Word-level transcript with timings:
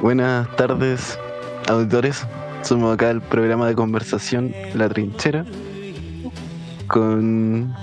Buenas 0.00 0.56
tardes, 0.56 1.18
auditores. 1.68 2.26
Somos 2.62 2.94
acá 2.94 3.10
el 3.10 3.20
programa 3.20 3.66
de 3.66 3.74
conversación 3.74 4.54
La 4.74 4.88
Trinchera 4.88 5.44
con 6.86 7.74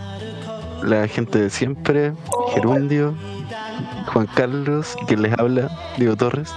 la 0.83 1.07
gente 1.07 1.37
de 1.37 1.49
siempre, 1.51 2.13
Gerundio, 2.53 3.15
Juan 4.07 4.27
Carlos, 4.33 4.95
quien 5.07 5.21
les 5.21 5.37
habla, 5.37 5.69
Diego 5.97 6.15
Torres, 6.15 6.51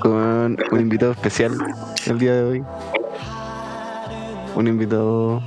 con 0.00 0.56
un 0.70 0.80
invitado 0.80 1.12
especial 1.12 1.52
el 2.06 2.18
día 2.18 2.34
de 2.34 2.42
hoy. 2.42 2.64
Un 4.56 4.68
invitado 4.68 5.42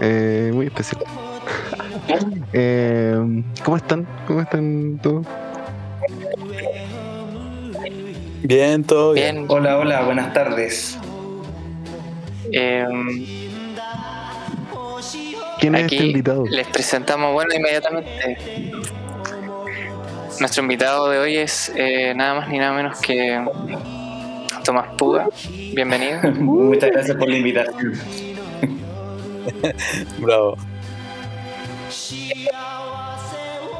eh, 0.00 0.50
muy 0.54 0.66
especial. 0.66 1.02
Eh, 2.52 3.42
¿Cómo 3.64 3.76
están? 3.76 4.06
¿Cómo 4.26 4.40
están 4.40 4.98
todos? 5.02 5.26
Bien, 8.42 8.82
todo 8.84 9.12
bien. 9.12 9.34
Bien, 9.36 9.46
Hola, 9.48 9.78
hola, 9.78 10.02
buenas 10.02 10.32
tardes. 10.32 10.98
em, 12.50 13.24
¿Quién 15.60 15.74
es 15.76 15.84
aquí 15.84 15.94
este 15.96 16.06
invitado? 16.08 16.44
les 16.50 16.66
presentamos, 16.66 17.32
bueno, 17.32 17.54
inmediatamente. 17.54 18.72
Nuestro 20.40 20.62
invitado 20.62 21.08
de 21.08 21.18
hoy 21.18 21.36
es 21.36 21.72
eh, 21.76 22.14
nada 22.16 22.34
más 22.34 22.48
ni 22.48 22.58
nada 22.58 22.72
menos 22.74 22.98
que 23.00 23.44
Tomás 24.64 24.88
Puga. 24.98 25.28
Bienvenido. 25.74 26.20
Muchas 26.40 26.90
gracias 26.90 27.16
por 27.16 27.28
la 27.28 27.36
invitación. 27.36 27.92
Bravo. 30.18 30.56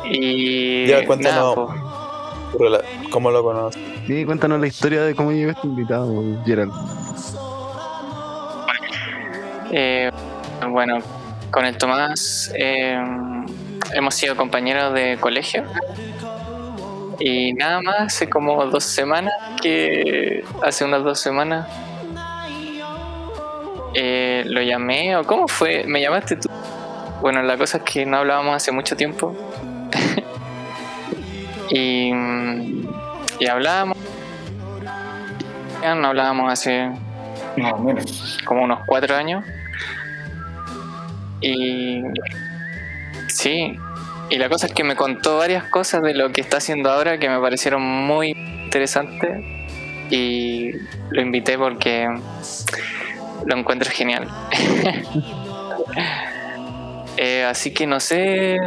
Y 0.05 0.87
Ya, 0.87 1.05
cuéntanos. 1.07 1.57
nada, 1.57 2.83
¿Cómo 3.11 3.31
lo 3.31 3.43
conoces? 3.43 3.83
Sí, 4.07 4.25
cuéntanos 4.25 4.61
la 4.61 4.67
historia 4.67 5.03
de 5.03 5.15
cómo 5.15 5.33
llegó 5.33 5.51
este 5.53 5.67
invitado, 5.67 6.13
Gerald. 6.45 6.73
eh, 9.73 10.11
bueno, 10.69 10.99
con 11.51 11.65
el 11.65 11.77
Tomás 11.79 12.51
em, 12.55 13.47
hemos 13.95 14.15
sido 14.15 14.37
compañeros 14.37 14.93
de 14.95 15.17
colegio. 15.19 15.65
Y 17.19 17.53
nada 17.55 17.81
más, 17.81 17.97
hace 18.01 18.29
como 18.29 18.65
dos 18.67 18.85
semanas 18.85 19.33
que. 19.63 20.45
Hace 20.63 20.85
unas 20.85 21.05
dos 21.05 21.21
semanas. 21.21 21.69
eh, 23.95 24.43
lo 24.47 24.63
llamé, 24.63 25.17
o 25.17 25.25
cómo 25.25 25.47
fue, 25.47 25.85
me 25.87 26.01
llamaste 26.01 26.37
tú. 26.37 26.49
Bueno, 27.23 27.41
la 27.43 27.57
cosa 27.57 27.79
es 27.79 27.85
que 27.85 28.05
no 28.05 28.17
hablábamos 28.17 28.57
hace 28.57 28.73
mucho 28.73 28.97
tiempo. 28.97 29.33
y, 31.71 32.11
y 33.39 33.47
hablábamos. 33.49 33.97
No 35.83 36.09
hablábamos 36.09 36.53
hace 36.53 36.91
No, 37.57 37.79
menos. 37.79 38.39
como 38.45 38.65
unos 38.65 38.81
cuatro 38.87 39.15
años. 39.15 39.45
Y 41.41 42.03
sí, 43.29 43.79
y 44.29 44.37
la 44.37 44.49
cosa 44.49 44.67
es 44.67 44.75
que 44.75 44.83
me 44.83 44.97
contó 44.97 45.39
varias 45.39 45.63
cosas 45.65 46.03
de 46.03 46.15
lo 46.15 46.33
que 46.33 46.41
está 46.41 46.57
haciendo 46.57 46.91
ahora 46.91 47.19
que 47.19 47.29
me 47.29 47.39
parecieron 47.39 47.83
muy 47.83 48.31
interesantes 48.31 49.45
y 50.11 50.73
lo 51.11 51.23
invité 51.23 51.57
porque 51.57 52.09
lo 53.47 53.57
encuentro 53.57 53.89
genial. 53.93 54.29
Eh, 57.17 57.45
así 57.45 57.73
que 57.73 57.87
no 57.87 58.01
sé, 58.01 58.59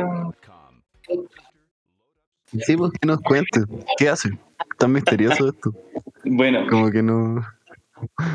Sí, 2.65 2.77
pues 2.77 2.91
que 2.99 3.07
nos 3.07 3.19
cuente. 3.21 3.61
¿Qué 3.97 4.07
hace? 4.09 4.29
Tan 4.77 4.91
misterioso 4.91 5.49
esto. 5.49 5.73
Bueno, 6.27 6.65
Como 6.67 6.89
que 6.89 7.03
no. 7.03 7.45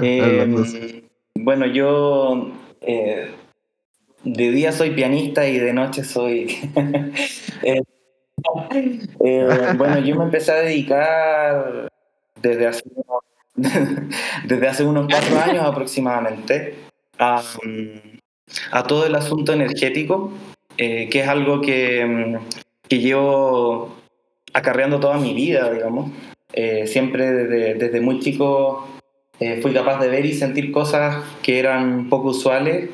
eh, 0.00 0.20
hablando 0.22 0.64
bueno, 1.34 1.66
yo 1.66 2.52
eh, 2.82 3.32
de 4.22 4.50
día 4.52 4.70
soy 4.70 4.90
pianista 4.92 5.48
y 5.48 5.58
de 5.58 5.72
noche 5.72 6.04
soy. 6.04 6.56
eh, 7.62 7.82
eh, 9.24 9.74
bueno, 9.76 9.98
yo 9.98 10.14
me 10.16 10.24
empecé 10.24 10.52
a 10.52 10.56
dedicar 10.56 11.88
desde 12.40 12.66
hace 12.68 12.82
unos, 12.94 13.22
desde 14.44 14.68
hace 14.68 14.84
unos 14.84 15.06
cuatro 15.10 15.40
años 15.40 15.64
aproximadamente 15.64 16.76
a, 17.18 17.42
mm, 17.64 18.18
a 18.72 18.82
todo 18.84 19.06
el 19.06 19.14
asunto 19.14 19.52
energético, 19.52 20.32
eh, 20.76 21.08
que 21.10 21.20
es 21.20 21.28
algo 21.28 21.60
que, 21.60 22.04
mm, 22.04 22.36
que 22.88 22.98
llevo 22.98 23.94
acarreando 24.52 24.98
toda 25.00 25.18
mi 25.18 25.34
vida, 25.34 25.70
digamos. 25.72 26.10
Eh, 26.52 26.86
siempre 26.86 27.30
desde, 27.30 27.74
desde 27.74 28.00
muy 28.00 28.18
chico 28.20 28.88
eh, 29.38 29.60
fui 29.62 29.72
capaz 29.72 30.00
de 30.00 30.08
ver 30.08 30.26
y 30.26 30.32
sentir 30.34 30.72
cosas 30.72 31.24
que 31.42 31.58
eran 31.60 32.08
poco 32.08 32.28
usuales 32.30 32.90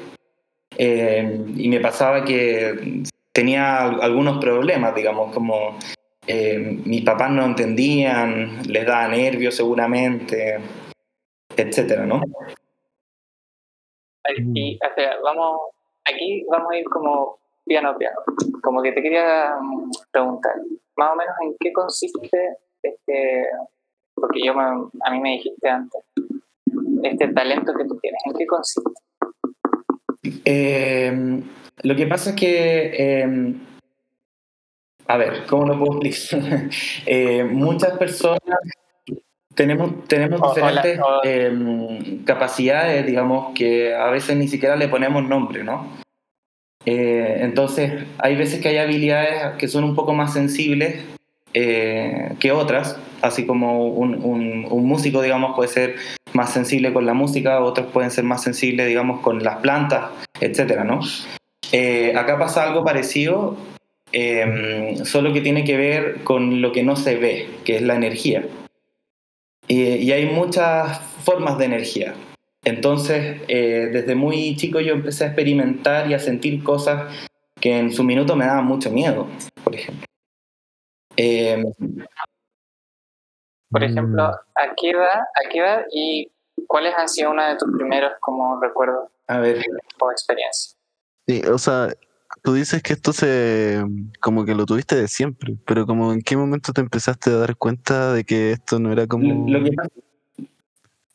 y 0.78 1.69
me 1.69 1.81
pasaba 1.81 2.25
que 2.25 3.03
tenía 3.33 3.78
al- 3.83 4.03
algunos 4.03 4.38
problemas, 4.38 4.94
digamos, 4.94 5.33
como 5.33 5.78
mis 6.84 7.03
papás 7.03 7.31
no 7.31 7.44
entendían, 7.47 8.62
les 8.69 8.84
daba 8.84 9.09
nervios 9.09 9.55
seguramente, 9.55 10.59
etcétera, 11.56 12.05
¿no? 12.05 12.21
Y, 14.54 14.76
o 14.76 14.94
sea, 14.94 15.16
vamos, 15.22 15.60
aquí 16.04 16.44
vamos 16.50 16.70
a 16.72 16.76
ir 16.76 16.84
como 16.87 17.38
piano 17.64 17.91
a 17.91 17.98
piano. 17.98 18.16
Como 18.62 18.82
que 18.82 18.92
te 18.92 19.03
quería 19.03 19.56
mm, 19.60 19.91
preguntar, 20.12 20.54
más 20.97 21.12
o 21.12 21.16
menos 21.16 21.34
en 21.42 21.56
qué 21.60 21.72
consiste 21.72 22.56
este, 22.82 23.47
porque 24.14 24.41
yo 24.44 24.54
me- 24.54 24.88
a 25.04 25.10
mí 25.10 25.20
me 25.20 25.31
dijiste 25.32 25.69
antes, 25.69 26.00
este 27.03 27.28
talento 27.28 27.72
que 27.75 27.84
tú 27.84 27.98
tienes, 28.00 28.20
¿en 28.26 28.32
qué 28.34 28.47
consiste? 28.47 28.91
Eh, 30.44 31.43
lo 31.82 31.94
que 31.97 32.06
pasa 32.06 32.31
es 32.31 32.37
que, 32.37 32.91
eh, 33.22 33.54
a 35.08 35.16
ver, 35.16 35.47
¿cómo 35.48 35.66
lo 35.66 35.78
puedo 35.78 36.00
explicar? 36.03 36.70
Eh, 37.06 37.44
muchas 37.44 37.97
personas 37.98 38.41
tenemos, 39.56 40.05
tenemos 40.06 40.41
O- 40.41 40.44
o 40.44 40.49
la- 40.49 40.55
diferentes 40.55 41.00
o- 41.00 41.21
eh, 41.25 42.21
capacidades, 42.25 43.05
digamos, 43.06 43.53
que 43.55 43.94
a 43.94 44.11
veces 44.11 44.37
ni 44.37 44.47
siquiera 44.47 44.77
le 44.77 44.87
ponemos 44.89 45.27
nombre, 45.28 45.65
¿no? 45.65 45.89
Eh, 46.84 47.39
entonces, 47.41 48.05
hay 48.19 48.37
veces 48.37 48.61
que 48.62 48.69
hay 48.69 48.78
habilidades 48.78 49.55
que 49.59 49.67
son 49.67 49.83
un 49.84 49.94
poco 49.97 50.15
más 50.15 50.33
sensibles 50.33 51.03
eh, 51.59 52.33
que 52.39 52.53
otras, 52.53 52.99
así 53.22 53.47
como 53.47 53.87
un, 53.89 54.22
un- 54.22 54.67
un 54.71 54.84
músico, 54.87 55.22
digamos, 55.22 55.56
puede 55.56 55.69
ser 55.71 55.97
más 56.34 56.53
sensible 56.53 56.93
con 56.93 57.06
la 57.06 57.15
música, 57.15 57.61
otros 57.61 57.87
pueden 57.87 58.11
ser 58.11 58.25
más 58.25 58.43
sensibles, 58.43 58.87
digamos, 58.87 59.21
con 59.21 59.43
las 59.43 59.56
plantas, 59.56 60.11
etcétera, 60.38 60.84
¿no? 60.84 61.00
Eh, 61.73 62.12
acá 62.15 62.38
pasa 62.38 62.62
algo 62.62 62.84
parecido, 62.84 63.56
eh, 64.12 64.99
solo 65.05 65.33
que 65.33 65.41
tiene 65.41 65.65
que 65.65 65.77
ver 65.78 66.17
con 66.25 66.61
lo 66.61 66.73
que 66.73 66.83
no 66.83 66.94
se 66.94 67.17
ve, 67.17 67.49
que 67.65 67.77
es 67.77 67.83
la 67.83 67.97
energía. 67.97 68.44
Y, 69.69 69.82
y 69.97 70.12
hay 70.12 70.27
muchas 70.27 71.00
formas 71.25 71.59
de 71.59 71.65
energía. 71.65 72.15
Entonces, 72.65 73.43
eh, 73.49 73.88
desde 73.93 74.15
muy 74.15 74.56
chico 74.56 74.81
yo 74.81 74.93
empecé 74.94 75.25
a 75.25 75.27
experimentar 75.28 76.10
y 76.10 76.15
a 76.15 76.19
sentir 76.19 76.62
cosas 76.65 77.12
que 77.60 77.78
en 77.78 77.93
su 77.93 78.05
minuto 78.05 78.37
me 78.37 78.44
daban 78.44 78.65
mucho 78.66 78.91
miedo, 78.91 79.28
por 79.65 79.75
ejemplo. 79.75 80.05
Eh, 81.16 81.62
Por 83.71 83.81
Mm, 83.81 83.84
ejemplo, 83.84 84.22
¿a 84.25 84.75
qué 84.76 84.91
edad, 84.91 85.21
a 85.21 85.49
qué 85.50 85.59
edad 85.59 85.84
y 85.91 86.31
cuáles 86.67 86.94
han 86.96 87.08
sido 87.08 87.31
una 87.31 87.49
de 87.50 87.56
tus 87.56 87.69
primeros 87.76 88.12
como 88.20 88.61
recuerdos 88.61 89.08
a 89.26 89.38
ver, 89.41 89.61
o 90.00 90.11
experiencias? 90.12 90.76
Sí, 91.26 91.43
o 91.46 91.58
sea, 91.58 91.88
tú 92.46 92.54
dices 92.54 92.81
que 92.81 92.93
esto 92.93 93.12
se. 93.12 93.82
como 94.20 94.44
que 94.44 94.54
lo 94.54 94.66
tuviste 94.66 94.94
de 94.94 95.08
siempre, 95.08 95.56
pero 95.66 95.84
como 95.84 96.12
en 96.12 96.22
qué 96.22 96.37
momento 96.37 96.72
te 96.72 96.81
empezaste 96.81 97.31
a 97.31 97.38
dar 97.38 97.56
cuenta 97.56 98.12
de 98.12 98.22
que 98.22 98.52
esto 98.52 98.78
no 98.78 98.93
era 98.93 99.08
como. 99.08 99.50
lo, 99.50 99.64
que 99.64 99.72
pasa 99.72 99.90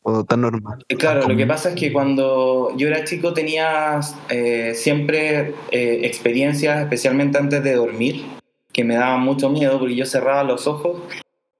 o 0.02 0.26
tan 0.26 0.42
normal. 0.42 0.84
Eh, 0.90 0.98
Claro, 0.98 1.26
lo 1.26 1.38
que 1.38 1.48
pasa 1.48 1.70
es 1.70 1.76
que 1.76 1.94
cuando 1.94 2.76
yo 2.76 2.90
era 2.90 3.06
chico 3.06 3.34
tenía 3.34 4.02
eh, 4.28 4.74
siempre 4.76 5.54
eh, 5.72 6.02
experiencias, 6.04 6.82
especialmente 6.82 7.38
antes 7.38 7.64
de 7.64 7.76
dormir, 7.76 8.26
que 8.74 8.84
me 8.84 8.96
daban 8.96 9.22
mucho 9.22 9.50
miedo 9.50 9.80
porque 9.80 9.96
yo 9.96 10.06
cerraba 10.06 10.44
los 10.44 10.68
ojos 10.68 11.02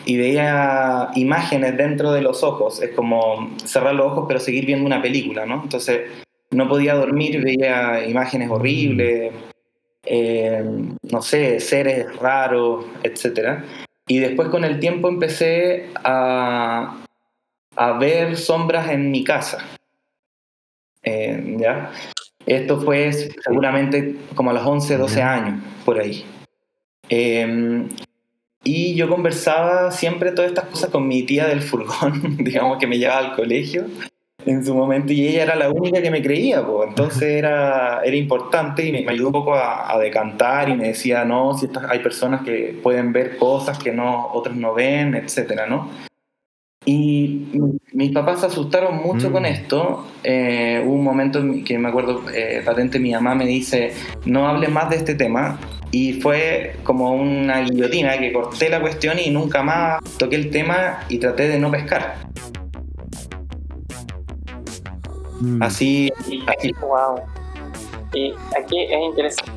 y 0.04 0.18
veía 0.18 1.12
imágenes 1.16 1.78
dentro 1.78 2.12
de 2.12 2.22
los 2.22 2.44
ojos. 2.44 2.82
Es 2.82 2.90
como 2.90 3.56
cerrar 3.64 3.96
los 3.96 4.08
ojos 4.08 4.26
pero 4.28 4.42
seguir 4.42 4.66
viendo 4.66 4.86
una 4.86 5.02
película, 5.02 5.46
¿no? 5.46 5.62
Entonces 5.64 6.12
no 6.50 6.68
podía 6.68 6.96
dormir, 6.96 7.42
veía 7.42 8.06
imágenes 8.06 8.50
horribles, 8.50 9.32
eh, 10.14 10.62
no 11.10 11.22
sé, 11.22 11.62
seres 11.62 12.14
raros, 12.18 12.84
etc. 13.02 13.64
Y 14.08 14.20
después 14.20 14.50
con 14.50 14.66
el 14.66 14.78
tiempo 14.78 15.08
empecé 15.08 15.90
a, 16.04 17.02
a 17.78 17.92
ver 17.94 18.36
sombras 18.36 18.90
en 18.90 19.10
mi 19.10 19.24
casa. 19.24 19.60
Eh, 21.02 21.56
¿ya? 21.58 21.94
Esto 22.46 22.82
fue 22.82 23.14
seguramente 23.14 24.18
como 24.36 24.50
a 24.50 24.54
los 24.54 24.66
11, 24.66 24.98
12 24.98 25.22
años, 25.22 25.64
por 25.86 25.98
ahí. 25.98 26.26
Em, 27.08 27.88
y 28.66 28.96
yo 28.96 29.08
conversaba 29.08 29.92
siempre 29.92 30.34
todas 30.34 30.50
estas 30.50 30.66
cosas 30.66 30.90
con 30.90 31.08
mi 31.08 31.24
tía 31.24 31.48
del 31.48 31.62
furgón, 31.62 32.36
digamos 32.44 32.80
que 32.80 32.88
me 32.88 32.98
llevaba 32.98 33.20
al 33.30 33.36
colegio 33.38 33.86
en 34.46 34.66
su 34.66 34.76
momento 34.76 35.14
y 35.14 35.28
ella 35.28 35.44
era 35.44 35.56
la 35.56 35.70
única 35.70 36.02
que 36.02 36.12
me 36.12 36.22
creía, 36.22 36.66
pues. 36.66 36.90
entonces 36.90 37.24
era, 37.24 38.02
era 38.04 38.16
importante 38.16 38.86
y 38.86 38.92
me, 38.92 39.06
ayudó 39.08 39.28
un 39.28 39.34
poco 39.34 39.56
a, 39.56 39.98
decantar 40.00 40.70
y 40.70 40.76
me 40.76 40.88
decía, 40.90 41.26
no, 41.26 41.58
si 41.58 41.70
hay 41.88 42.00
personas 42.00 42.42
que 42.42 42.80
pueden 42.82 43.14
ver 43.14 43.38
cosas 43.38 43.78
que 43.78 43.92
no 43.92 44.30
otros 44.34 44.56
no 44.56 44.74
ven, 44.74 45.16
etcétera, 45.16 45.68
¿no? 45.68 45.90
Y 46.84 47.48
mis 47.94 48.12
papás 48.12 48.40
se 48.40 48.48
asustaron 48.48 48.98
mucho 48.98 49.32
con 49.32 49.44
mm. 49.44 49.46
esto. 49.46 50.08
Eh, 50.24 50.82
hubo 50.84 50.96
un 50.96 51.04
momento 51.04 51.40
que 51.64 51.78
me 51.78 51.90
acuerdo 51.90 52.24
eh, 52.34 52.64
patente, 52.66 52.98
mi 52.98 53.12
mamá 53.12 53.36
me 53.36 53.46
dice, 53.46 53.94
no 54.26 54.48
hables 54.48 54.72
más 54.72 54.90
de 54.90 54.96
este 54.96 55.14
tema. 55.14 55.60
Y 55.92 56.14
fue 56.14 56.78
como 56.84 57.14
una 57.14 57.62
guillotina 57.62 58.18
que 58.18 58.34
corté 58.34 58.70
la 58.70 58.82
cuestión 58.82 59.20
y 59.20 59.30
nunca 59.30 59.62
más 59.62 60.02
toqué 60.18 60.38
el 60.38 60.50
tema 60.50 61.02
y 61.10 61.20
traté 61.20 61.50
de 61.50 61.60
no 61.60 61.70
pescar. 61.70 62.16
Mm. 65.42 65.62
Así, 65.64 66.12
así. 66.48 66.74
Wow. 66.80 67.22
Y 68.14 68.34
aquí 68.58 68.84
es 68.84 69.02
interesante. 69.02 69.52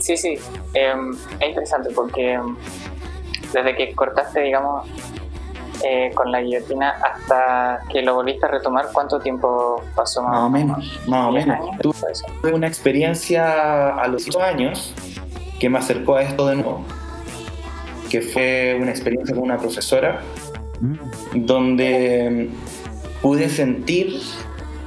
Sí, 0.00 0.16
sí, 0.16 0.38
em, 0.74 1.12
es 1.40 1.48
interesante 1.48 1.90
porque 1.94 2.32
em, 2.32 2.56
desde 3.52 3.76
que 3.76 3.94
cortaste, 3.94 4.42
digamos, 4.42 4.88
eh, 5.84 6.10
con 6.14 6.32
la 6.32 6.40
guillotina 6.40 6.90
hasta 6.90 7.80
que 7.90 8.02
lo 8.02 8.14
volviste 8.14 8.46
a 8.46 8.48
retomar, 8.48 8.88
¿cuánto 8.92 9.20
tiempo 9.20 9.82
pasó 9.94 10.22
más, 10.22 10.40
o 10.40 10.50
menos? 10.50 11.00
Más 11.06 11.28
o 11.28 11.32
menos. 11.32 11.58
Tuve 11.80 12.52
una 12.52 12.66
experiencia 12.66 13.96
a 13.96 14.08
los 14.08 14.24
5 14.24 14.40
años 14.40 14.92
que 15.60 15.68
me 15.68 15.78
acercó 15.78 16.16
a 16.16 16.22
esto 16.22 16.46
de 16.48 16.56
nuevo, 16.56 16.84
que 18.10 18.22
fue 18.22 18.76
una 18.80 18.90
experiencia 18.90 19.34
con 19.34 19.44
una 19.44 19.58
profesora 19.58 20.20
mm. 20.80 21.46
donde 21.46 22.50
pude 23.22 23.48
sentir 23.48 24.20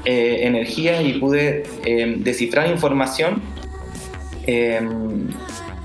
eh, 0.06 0.39
energía 0.42 1.01
y 1.01 1.19
pude 1.19 1.63
eh, 1.86 2.16
descifrar 2.18 2.68
información 2.69 3.42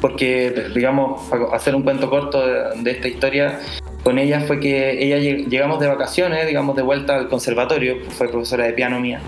porque, 0.01 0.71
digamos, 0.75 1.21
hacer 1.53 1.75
un 1.75 1.83
cuento 1.83 2.11
corto 2.11 2.41
de 2.75 2.91
esta 2.91 3.07
historia, 3.07 3.61
con 4.03 4.19
ella 4.19 4.41
fue 4.41 4.61
que 4.61 5.03
ella 5.03 5.19
llegamos 5.19 5.81
de 5.81 5.89
vacaciones, 5.89 6.47
digamos, 6.47 6.77
de 6.77 6.83
vuelta 6.83 7.17
al 7.17 7.29
conservatorio, 7.29 7.97
fue 8.11 8.29
profesora 8.29 8.65
de 8.65 8.73
piano 8.73 9.01
mía. 9.01 9.21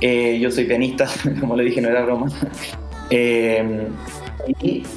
Eh, 0.00 0.38
yo 0.40 0.50
soy 0.50 0.64
pianista, 0.64 1.08
como 1.40 1.56
le 1.56 1.64
dije, 1.64 1.80
no 1.80 1.88
era 1.88 2.02
broma. 2.02 2.26
Eh, 3.10 3.88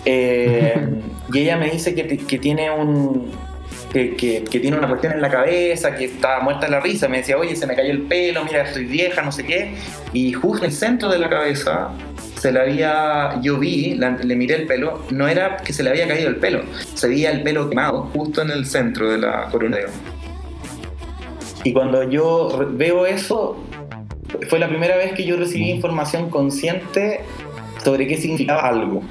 eh, 0.06 0.90
y, 1.34 1.40
ella 1.40 1.56
me 1.56 1.70
dice 1.70 1.96
que, 1.96 2.38
tiene 2.40 2.70
un, 2.70 3.32
que, 3.92 4.44
tiene 4.50 4.78
una 4.78 4.88
cuestión 4.88 5.14
en 5.14 5.22
la 5.22 5.30
cabeza, 5.30 5.96
que 5.96 6.06
está 6.06 6.40
muerta 6.40 6.66
en 6.66 6.72
la 6.72 6.80
risa. 6.80 7.08
Me 7.08 7.18
decía, 7.18 7.38
oye, 7.38 7.56
se 7.56 7.68
me 7.68 7.76
cayó 7.76 7.92
el 7.92 8.04
pelo, 8.04 8.44
mira, 8.46 8.64
estoy 8.64 8.86
vieja, 8.86 9.22
no 9.22 9.32
sé 9.32 9.46
qué. 9.46 9.74
Y 10.14 10.34
justo 10.34 10.66
en 10.66 10.72
el 10.72 10.76
centro 10.76 11.10
de 11.10 11.20
la 11.20 11.30
cabeza 11.30 11.90
se 12.40 12.52
le 12.52 12.60
había, 12.60 13.40
yo 13.42 13.60
vi, 13.60 13.96
le 13.96 14.36
miré 14.36 14.56
el 14.56 14.68
pelo, 14.68 15.04
no 15.12 15.28
era 15.28 15.58
que 15.58 15.74
se 15.74 15.84
le 15.84 15.92
había 15.92 16.08
caído 16.08 16.28
el 16.28 16.38
pelo, 16.38 16.64
se 16.96 17.08
veía 17.08 17.30
el 17.30 17.44
pelo 17.44 17.70
quemado 17.70 18.10
justo 18.14 18.42
en 18.42 18.50
el 18.50 18.66
centro 18.66 19.12
de 19.12 19.20
la 19.20 19.48
corona. 19.52 19.78
Y 21.64 21.74
cuando 21.74 22.10
yo 22.10 22.68
veo 22.72 23.06
eso, 23.06 23.64
fue 24.50 24.58
la 24.58 24.68
primera 24.68 24.98
vez 24.98 25.14
que 25.14 25.24
yo 25.24 25.38
recibí 25.38 25.70
información 25.70 26.32
consciente 26.32 27.22
sobre 27.84 28.08
qué 28.08 28.18
significaba 28.18 28.62
algo. 28.68 29.04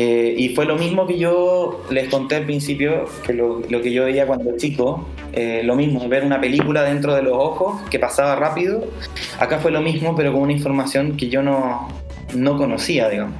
Eh, 0.00 0.32
y 0.38 0.50
fue 0.50 0.64
lo 0.64 0.76
mismo 0.76 1.08
que 1.08 1.18
yo 1.18 1.84
les 1.90 2.08
conté 2.08 2.36
al 2.36 2.44
principio, 2.44 3.06
que 3.26 3.32
lo, 3.32 3.62
lo 3.68 3.82
que 3.82 3.90
yo 3.90 4.04
veía 4.04 4.28
cuando 4.28 4.56
chico, 4.56 5.08
eh, 5.32 5.62
lo 5.64 5.74
mismo, 5.74 6.08
ver 6.08 6.24
una 6.24 6.40
película 6.40 6.84
dentro 6.84 7.16
de 7.16 7.22
los 7.22 7.32
ojos 7.32 7.82
que 7.90 7.98
pasaba 7.98 8.36
rápido. 8.36 8.84
Acá 9.40 9.58
fue 9.58 9.72
lo 9.72 9.80
mismo, 9.80 10.14
pero 10.14 10.32
con 10.32 10.42
una 10.42 10.52
información 10.52 11.16
que 11.16 11.28
yo 11.28 11.42
no, 11.42 11.88
no 12.32 12.56
conocía, 12.56 13.08
digamos. 13.08 13.34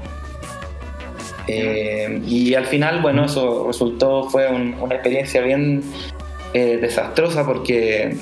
Eh, 1.46 2.22
y 2.26 2.52
al 2.54 2.66
final, 2.66 3.02
bueno, 3.02 3.26
eso 3.26 3.68
resultó, 3.68 4.28
fue 4.28 4.48
una 4.48 4.96
experiencia 4.96 5.40
bien 5.42 5.84
eh, 6.54 6.78
desastrosa 6.80 7.46
porque 7.46 8.16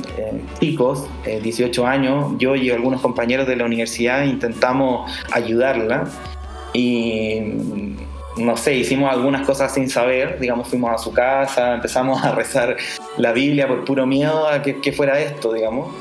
chicos, 0.60 1.06
18 1.42 1.86
años, 1.86 2.34
yo 2.36 2.54
y 2.54 2.68
algunos 2.68 3.00
compañeros 3.00 3.46
de 3.46 3.56
la 3.56 3.64
universidad 3.64 4.24
intentamos 4.24 5.10
ayudarla 5.32 6.10
y 6.74 7.96
no 8.36 8.56
sé, 8.56 8.74
hicimos 8.74 9.12
algunas 9.12 9.46
cosas 9.46 9.72
sin 9.72 9.88
saber, 9.88 10.38
digamos, 10.38 10.68
fuimos 10.68 10.92
a 10.92 10.98
su 10.98 11.12
casa, 11.12 11.74
empezamos 11.74 12.22
a 12.22 12.32
rezar 12.34 12.76
la 13.16 13.32
Biblia 13.32 13.66
por 13.66 13.84
puro 13.84 14.06
miedo 14.06 14.48
a 14.48 14.62
que, 14.62 14.92
fuera 14.92 15.18
esto, 15.20 15.52
digamos. 15.52 15.94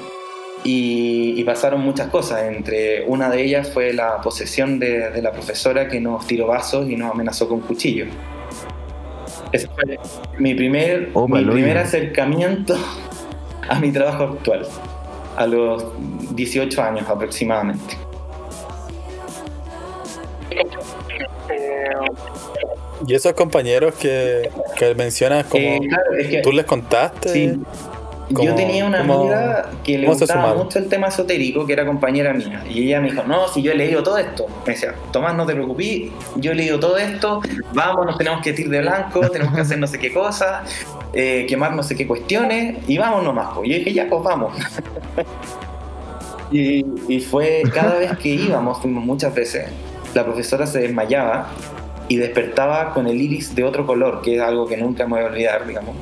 Y, 0.63 1.43
pasaron 1.43 1.81
muchas 1.81 2.09
cosas, 2.09 2.43
entre 2.43 3.03
una 3.05 3.29
de 3.29 3.43
ellas 3.43 3.71
fue 3.71 3.93
la 3.93 4.19
posesión 4.21 4.79
de, 4.79 5.21
la 5.21 5.31
profesora 5.31 5.87
que 5.87 6.01
nos 6.01 6.25
tiró 6.25 6.47
vasos 6.47 6.89
y 6.89 6.95
nos 6.95 7.11
amenazó 7.11 7.47
con 7.47 7.59
cuchillo. 7.61 8.07
Ese 9.51 9.67
fue 9.67 9.99
mi 10.39 10.55
primer, 10.55 11.11
oh, 11.13 11.27
mi 11.27 11.45
primer 11.45 11.77
acercamiento 11.77 12.75
a 13.69 13.79
mi 13.79 13.91
trabajo 13.91 14.23
actual, 14.23 14.65
a 15.37 15.45
los 15.45 15.85
18 16.35 16.81
años 16.81 17.07
aproximadamente. 17.07 18.04
Y 23.07 23.13
esos 23.13 23.33
compañeros 23.33 23.93
que, 23.95 24.49
que 24.77 24.95
mencionas, 24.95 25.45
como 25.45 25.63
eh, 25.63 26.41
tú 26.43 26.51
les 26.51 26.65
contaste. 26.65 27.29
Sí. 27.29 27.59
yo 28.29 28.55
tenía 28.55 28.85
una 28.85 29.01
amiga 29.01 29.69
que 29.83 29.97
le 29.97 30.07
gustaba 30.07 30.55
mucho 30.55 30.79
el 30.79 30.87
tema 30.87 31.07
esotérico, 31.07 31.65
que 31.65 31.73
era 31.73 31.85
compañera 31.85 32.33
mía. 32.33 32.63
Y 32.69 32.87
ella 32.87 33.01
me 33.01 33.11
dijo, 33.11 33.23
no, 33.23 33.47
si 33.49 33.61
yo 33.61 33.73
he 33.73 33.75
leído 33.75 34.01
todo 34.01 34.17
esto. 34.17 34.47
Me 34.65 34.73
decía, 34.73 34.95
Tomás, 35.11 35.35
no 35.35 35.45
te 35.45 35.53
preocupes, 35.53 36.09
yo 36.37 36.51
he 36.51 36.55
leído 36.55 36.79
todo 36.79 36.97
esto, 36.97 37.41
vamos, 37.73 38.05
nos 38.05 38.17
tenemos 38.17 38.41
que 38.41 38.51
ir 38.51 38.69
de 38.69 38.81
blanco, 38.81 39.29
tenemos 39.31 39.53
que 39.53 39.61
hacer 39.61 39.77
no 39.77 39.87
sé 39.87 39.99
qué 39.99 40.13
cosa, 40.13 40.63
eh, 41.13 41.45
quemar 41.47 41.73
no 41.73 41.83
sé 41.83 41.95
qué 41.95 42.07
cuestiones, 42.07 42.77
y 42.87 42.97
vamos 42.97 43.23
nomás. 43.23 43.49
Y 43.63 43.69
yo 43.69 43.77
dije, 43.77 43.93
ya, 43.93 44.07
pues 44.09 44.23
vamos. 44.23 44.55
y, 46.51 46.85
y 47.07 47.19
fue 47.19 47.61
cada 47.73 47.99
vez 47.99 48.17
que 48.17 48.29
íbamos, 48.29 48.79
fuimos 48.79 49.03
muchas 49.03 49.35
veces, 49.35 49.65
la 50.15 50.23
profesora 50.23 50.65
se 50.65 50.79
desmayaba 50.79 51.49
y 52.07 52.15
despertaba 52.15 52.93
con 52.93 53.07
el 53.07 53.21
iris 53.21 53.53
de 53.53 53.63
otro 53.63 53.85
color, 53.85 54.21
que 54.21 54.37
es 54.37 54.41
algo 54.41 54.65
que 54.65 54.77
nunca 54.77 55.05
me 55.05 55.15
voy 55.15 55.21
a 55.21 55.25
olvidar, 55.25 55.67
digamos. 55.67 55.95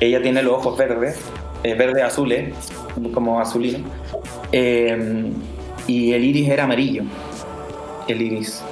Ella 0.00 0.22
tiene 0.22 0.42
los 0.42 0.54
ojos 0.54 0.78
verdes, 0.78 1.20
eh, 1.64 1.74
verde 1.74 2.02
azules, 2.02 2.54
como 3.12 3.40
azulino, 3.40 3.80
eh, 4.52 5.32
y 5.86 6.12
el 6.12 6.24
iris 6.24 6.48
era 6.48 6.64
amarillo, 6.64 7.02
el 8.06 8.22
iris. 8.22 8.62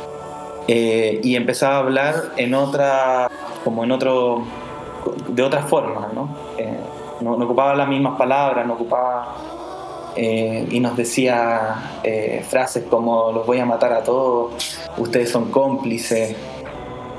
Eh, 0.69 1.21
y 1.23 1.35
empezaba 1.35 1.76
a 1.76 1.78
hablar 1.78 2.14
en 2.37 2.55
otra, 2.55 3.28
como 3.64 3.83
en 3.83 3.90
otro, 3.90 4.45
de 5.28 5.43
otras 5.43 5.69
formas, 5.69 6.12
¿no? 6.12 6.37
no, 7.21 7.33
ocupaba 7.33 7.75
las 7.75 7.88
mismas 7.88 8.16
palabras, 8.16 8.66
no 8.66 8.75
ocupaba 8.75 9.37
y 10.16 10.80
nos 10.80 10.96
decía 10.96 12.00
frases 12.49 12.85
como 12.88 13.32
los 13.32 13.46
voy 13.46 13.58
a 13.58 13.66
matar 13.66 13.92
a 13.92 14.02
todos, 14.02 14.78
ustedes 14.96 15.30
son 15.30 15.50
cómplices, 15.50 16.35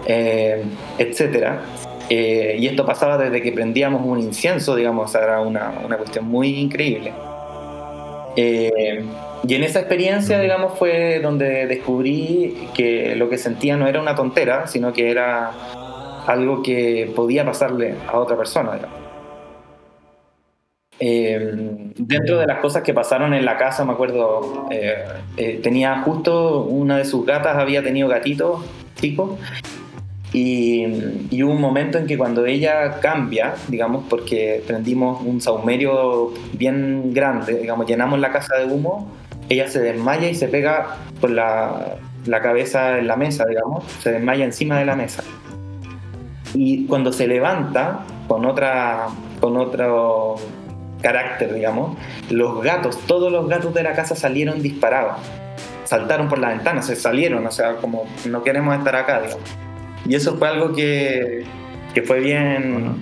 eh, 0.05 0.63
etcétera. 0.97 1.61
Eh, 2.09 2.55
y 2.57 2.67
esto 2.67 2.85
pasaba 2.85 3.17
desde 3.17 3.41
que 3.41 3.51
prendíamos 3.51 4.01
un 4.05 4.19
incienso, 4.19 4.75
digamos, 4.75 5.13
era 5.13 5.41
una, 5.41 5.73
una 5.83 5.97
cuestión 5.97 6.25
muy 6.25 6.57
increíble. 6.59 7.13
Eh, 8.37 9.03
y 9.45 9.53
en 9.53 9.63
esa 9.63 9.79
experiencia, 9.79 10.39
digamos, 10.39 10.77
fue 10.79 11.19
donde 11.19 11.67
descubrí 11.67 12.69
que 12.73 13.15
lo 13.15 13.29
que 13.29 13.37
sentía 13.37 13.75
no 13.75 13.87
era 13.87 13.99
una 13.99 14.15
tontera, 14.15 14.67
sino 14.67 14.93
que 14.93 15.11
era 15.11 15.51
algo 16.25 16.63
que 16.63 17.11
podía 17.13 17.43
pasarle 17.43 17.95
a 18.07 18.17
otra 18.19 18.37
persona. 18.37 18.79
Dentro 20.99 22.39
de 22.39 22.47
las 22.47 22.59
cosas 22.59 22.83
que 22.83 22.93
pasaron 22.93 23.33
en 23.33 23.45
la 23.45 23.57
casa, 23.57 23.85
me 23.85 23.93
acuerdo, 23.93 24.67
tenía 25.61 26.01
justo 26.01 26.63
una 26.63 26.97
de 26.97 27.05
sus 27.05 27.25
gatas, 27.25 27.57
había 27.57 27.83
tenido 27.83 28.07
gatitos 28.07 28.65
chicos, 28.95 29.37
y, 30.33 30.85
hubo 31.43 31.51
un 31.51 31.61
momento 31.61 31.97
en 31.97 32.05
que 32.05 32.17
cuando 32.17 32.45
ella 32.45 32.99
cambia, 32.99 33.55
digamos, 33.67 34.05
porque 34.09 34.61
prendimos 34.67 35.21
un 35.23 35.39
saumerio 35.39 36.33
bien 36.53 37.13
grande, 37.13 37.59
digamos, 37.59 37.87
llenamos 37.87 38.19
la 38.19 38.31
casa 38.31 38.57
de 38.57 38.65
humo, 38.65 39.09
ella 39.49 39.67
se 39.69 39.79
desmaya 39.79 40.29
y 40.29 40.35
se 40.35 40.47
pega 40.49 40.97
con 41.21 41.35
la, 41.35 41.95
la 42.25 42.41
cabeza 42.41 42.99
en 42.99 43.07
la 43.07 43.15
mesa, 43.15 43.45
digamos, 43.45 43.85
se 44.01 44.11
desmaya 44.11 44.43
encima 44.43 44.77
de 44.77 44.85
la 44.85 44.95
mesa. 44.95 45.23
Y 46.53 46.85
cuando 46.87 47.13
se 47.13 47.27
levanta 47.27 48.01
con 48.27 48.45
otra 48.45 49.07
con 49.39 49.55
otro 49.55 50.35
carácter, 51.01 51.53
digamos, 51.53 51.97
los 52.29 52.63
gatos, 52.63 52.97
todos 53.05 53.31
los 53.31 53.47
gatos 53.47 53.73
de 53.73 53.83
la 53.83 53.93
casa 53.93 54.15
salieron 54.15 54.61
disparados 54.61 55.17
saltaron 55.87 56.27
por 56.27 56.39
la 56.39 56.49
ventana, 56.49 56.81
se 56.81 56.95
salieron, 56.95 57.45
o 57.45 57.51
sea, 57.51 57.77
como 57.77 58.05
no 58.25 58.43
queremos 58.43 58.77
estar 58.77 58.95
acá, 58.95 59.21
digamos. 59.21 59.43
Y 60.05 60.15
eso 60.15 60.37
fue 60.37 60.49
algo 60.49 60.73
que, 60.73 61.45
que 61.93 62.01
fue 62.01 62.19
bien, 62.19 62.99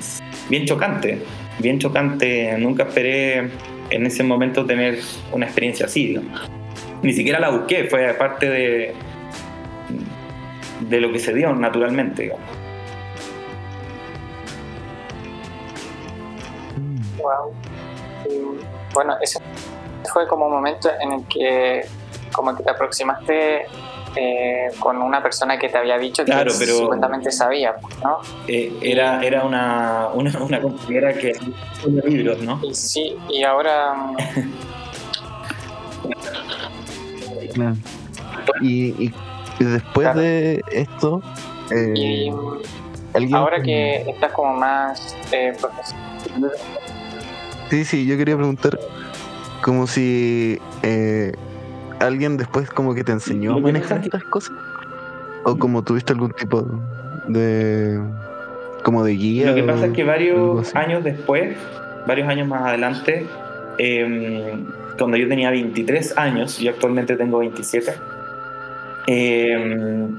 bien 0.49 0.65
chocante, 0.65 1.19
bien 1.59 1.79
chocante. 1.79 2.55
Nunca 2.59 2.83
esperé 2.83 3.49
en 3.89 4.05
ese 4.05 4.23
momento 4.23 4.65
tener 4.65 4.99
una 5.31 5.45
experiencia 5.45 5.87
así, 5.87 6.07
digamos. 6.07 6.49
Ni 7.01 7.13
siquiera 7.13 7.39
la 7.39 7.49
busqué, 7.49 7.85
fue 7.85 8.13
parte 8.13 8.49
de, 8.49 8.93
de 10.87 11.01
lo 11.01 11.11
que 11.11 11.19
se 11.19 11.33
dio 11.33 11.53
naturalmente, 11.53 12.23
digamos. 12.23 12.45
Wow. 17.17 17.64
Bueno, 18.95 19.15
ese 19.21 19.39
fue 20.11 20.27
como 20.27 20.47
un 20.47 20.53
momento 20.53 20.89
en 20.99 21.11
el 21.11 21.27
que 21.27 21.85
como 22.31 22.55
que 22.55 22.63
te 22.63 22.71
aproximaste 22.71 23.67
eh, 24.15 24.67
con 24.79 25.01
una 25.01 25.21
persona 25.21 25.59
que 25.59 25.67
te 25.67 25.77
había 25.77 25.97
dicho 25.97 26.23
que 26.23 26.31
claro, 26.31 26.51
pero, 26.57 27.31
sabía, 27.31 27.75
¿no? 28.01 28.19
Eh, 28.47 28.73
era, 28.81 29.21
era 29.21 29.43
una, 29.43 30.07
una, 30.13 30.31
una 30.39 30.61
compañera 30.61 31.13
que 31.13 31.33
libros, 32.05 32.39
¿no? 32.39 32.59
Y 32.63 32.73
sí, 32.73 33.17
y 33.29 33.43
ahora... 33.43 33.93
y, 38.61 39.11
después 39.59 40.15
de 40.15 40.61
esto... 40.71 41.21
Eh, 41.71 42.31
ahora 43.33 43.61
que 43.61 44.09
estás 44.09 44.31
como 44.31 44.53
más... 44.53 45.15
sí, 47.69 47.85
sí, 47.85 48.05
yo 48.05 48.17
quería 48.17 48.35
preguntar 48.35 48.79
como 49.61 49.87
si 49.87 50.59
alguien 51.99 52.37
después 52.37 52.69
como 52.69 52.93
que 52.93 53.03
te 53.03 53.11
enseñó 53.11 53.55
a 53.55 53.59
manejar 53.59 54.01
estas 54.03 54.23
cosas? 54.23 54.55
¿O 55.43 55.57
como 55.57 55.83
tuviste 55.83 56.13
algún 56.13 56.31
tipo 56.31 56.65
de 57.27 57.99
como 58.83 59.03
de 59.03 59.13
guía? 59.13 59.47
Lo 59.47 59.55
que 59.55 59.63
pasa 59.63 59.87
es 59.87 59.93
que 59.93 60.03
varios 60.03 60.75
años 60.75 61.03
después, 61.03 61.55
varios 62.07 62.27
años 62.27 62.47
más 62.47 62.61
adelante, 62.63 63.25
em, 63.77 64.65
cuando 64.97 65.17
yo 65.17 65.27
tenía 65.27 65.51
23 65.51 66.17
años, 66.17 66.59
yo 66.59 66.71
actualmente 66.71 67.15
tengo 67.15 67.39
27, 67.39 67.93
em, 69.07 70.17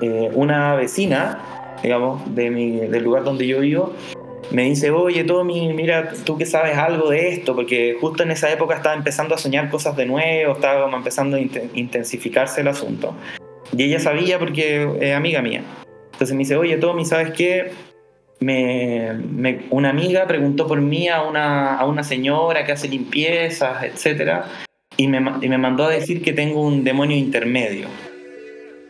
eh, 0.00 0.30
una 0.34 0.74
vecina, 0.74 1.38
digamos, 1.82 2.34
de 2.34 2.50
mi, 2.50 2.80
del 2.80 3.04
lugar 3.04 3.24
donde 3.24 3.46
yo 3.46 3.60
vivo, 3.60 3.92
me 4.50 4.64
dice, 4.64 4.90
oye 4.90 5.24
Tommy, 5.24 5.72
mira, 5.72 6.12
tú 6.24 6.36
que 6.36 6.46
sabes 6.46 6.76
algo 6.76 7.10
de 7.10 7.28
esto, 7.28 7.54
porque 7.54 7.96
justo 8.00 8.22
en 8.22 8.32
esa 8.32 8.50
época 8.50 8.76
estaba 8.76 8.94
empezando 8.94 9.34
a 9.34 9.38
soñar 9.38 9.70
cosas 9.70 9.96
de 9.96 10.06
nuevo, 10.06 10.54
estaba 10.54 10.90
empezando 10.94 11.36
a 11.36 11.40
intensificarse 11.40 12.60
el 12.60 12.68
asunto. 12.68 13.14
Y 13.76 13.84
ella 13.84 14.00
sabía 14.00 14.38
porque 14.38 14.88
es 15.00 15.14
amiga 15.14 15.40
mía. 15.42 15.62
Entonces 16.12 16.32
me 16.34 16.40
dice, 16.40 16.56
oye 16.56 16.76
Tommy, 16.76 17.04
¿sabes 17.04 17.30
qué? 17.30 17.70
Me, 18.40 19.12
una 19.70 19.90
amiga 19.90 20.26
preguntó 20.26 20.66
por 20.66 20.80
mí 20.80 21.08
a 21.08 21.22
una, 21.22 21.76
a 21.76 21.86
una 21.86 22.02
señora 22.02 22.64
que 22.64 22.72
hace 22.72 22.88
limpiezas, 22.88 23.84
etc. 23.84 24.44
Y 24.96 25.06
me, 25.08 25.18
y 25.42 25.48
me 25.48 25.58
mandó 25.58 25.84
a 25.84 25.90
decir 25.90 26.22
que 26.22 26.32
tengo 26.32 26.62
un 26.62 26.82
demonio 26.82 27.16
intermedio 27.16 27.86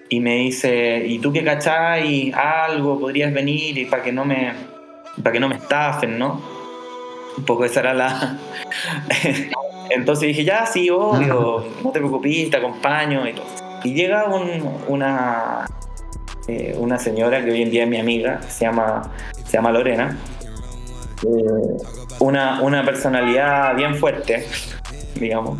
y 0.08 0.20
me 0.20 0.36
dice, 0.36 1.04
¿y 1.06 1.18
tú 1.20 1.32
qué 1.32 1.44
cachai? 1.44 2.32
Algo, 2.32 2.98
podrías 2.98 3.32
venir 3.32 3.78
y 3.78 3.84
para 3.84 4.02
que 4.02 4.12
no 4.12 4.24
me, 4.24 4.52
para 5.22 5.32
que 5.32 5.40
no 5.40 5.48
me 5.48 5.56
estafen, 5.56 6.18
¿no? 6.18 6.40
Un 7.36 7.44
poco 7.44 7.64
esa 7.64 7.80
era 7.80 7.94
la... 7.94 8.38
Entonces 9.90 10.28
dije, 10.28 10.44
ya, 10.44 10.66
sí, 10.66 10.88
obvio, 10.88 11.64
no 11.84 11.90
te 11.90 11.98
preocupes, 11.98 12.50
te 12.50 12.56
acompaño 12.56 13.28
y 13.28 13.32
todo. 13.34 13.46
Y 13.82 13.94
llega 13.94 14.26
una, 14.88 15.66
eh, 16.46 16.76
una 16.78 16.98
señora 16.98 17.44
que 17.44 17.50
hoy 17.50 17.62
en 17.62 17.70
día 17.70 17.84
es 17.84 17.88
mi 17.88 17.98
amiga, 17.98 18.42
se 18.42 18.66
llama, 18.66 19.10
se 19.44 19.52
llama 19.52 19.72
Lorena, 19.72 20.16
eh, 21.22 21.76
una, 22.18 22.60
una 22.62 22.84
personalidad 22.84 23.74
bien 23.74 23.96
fuerte, 23.96 24.46
digamos. 25.14 25.58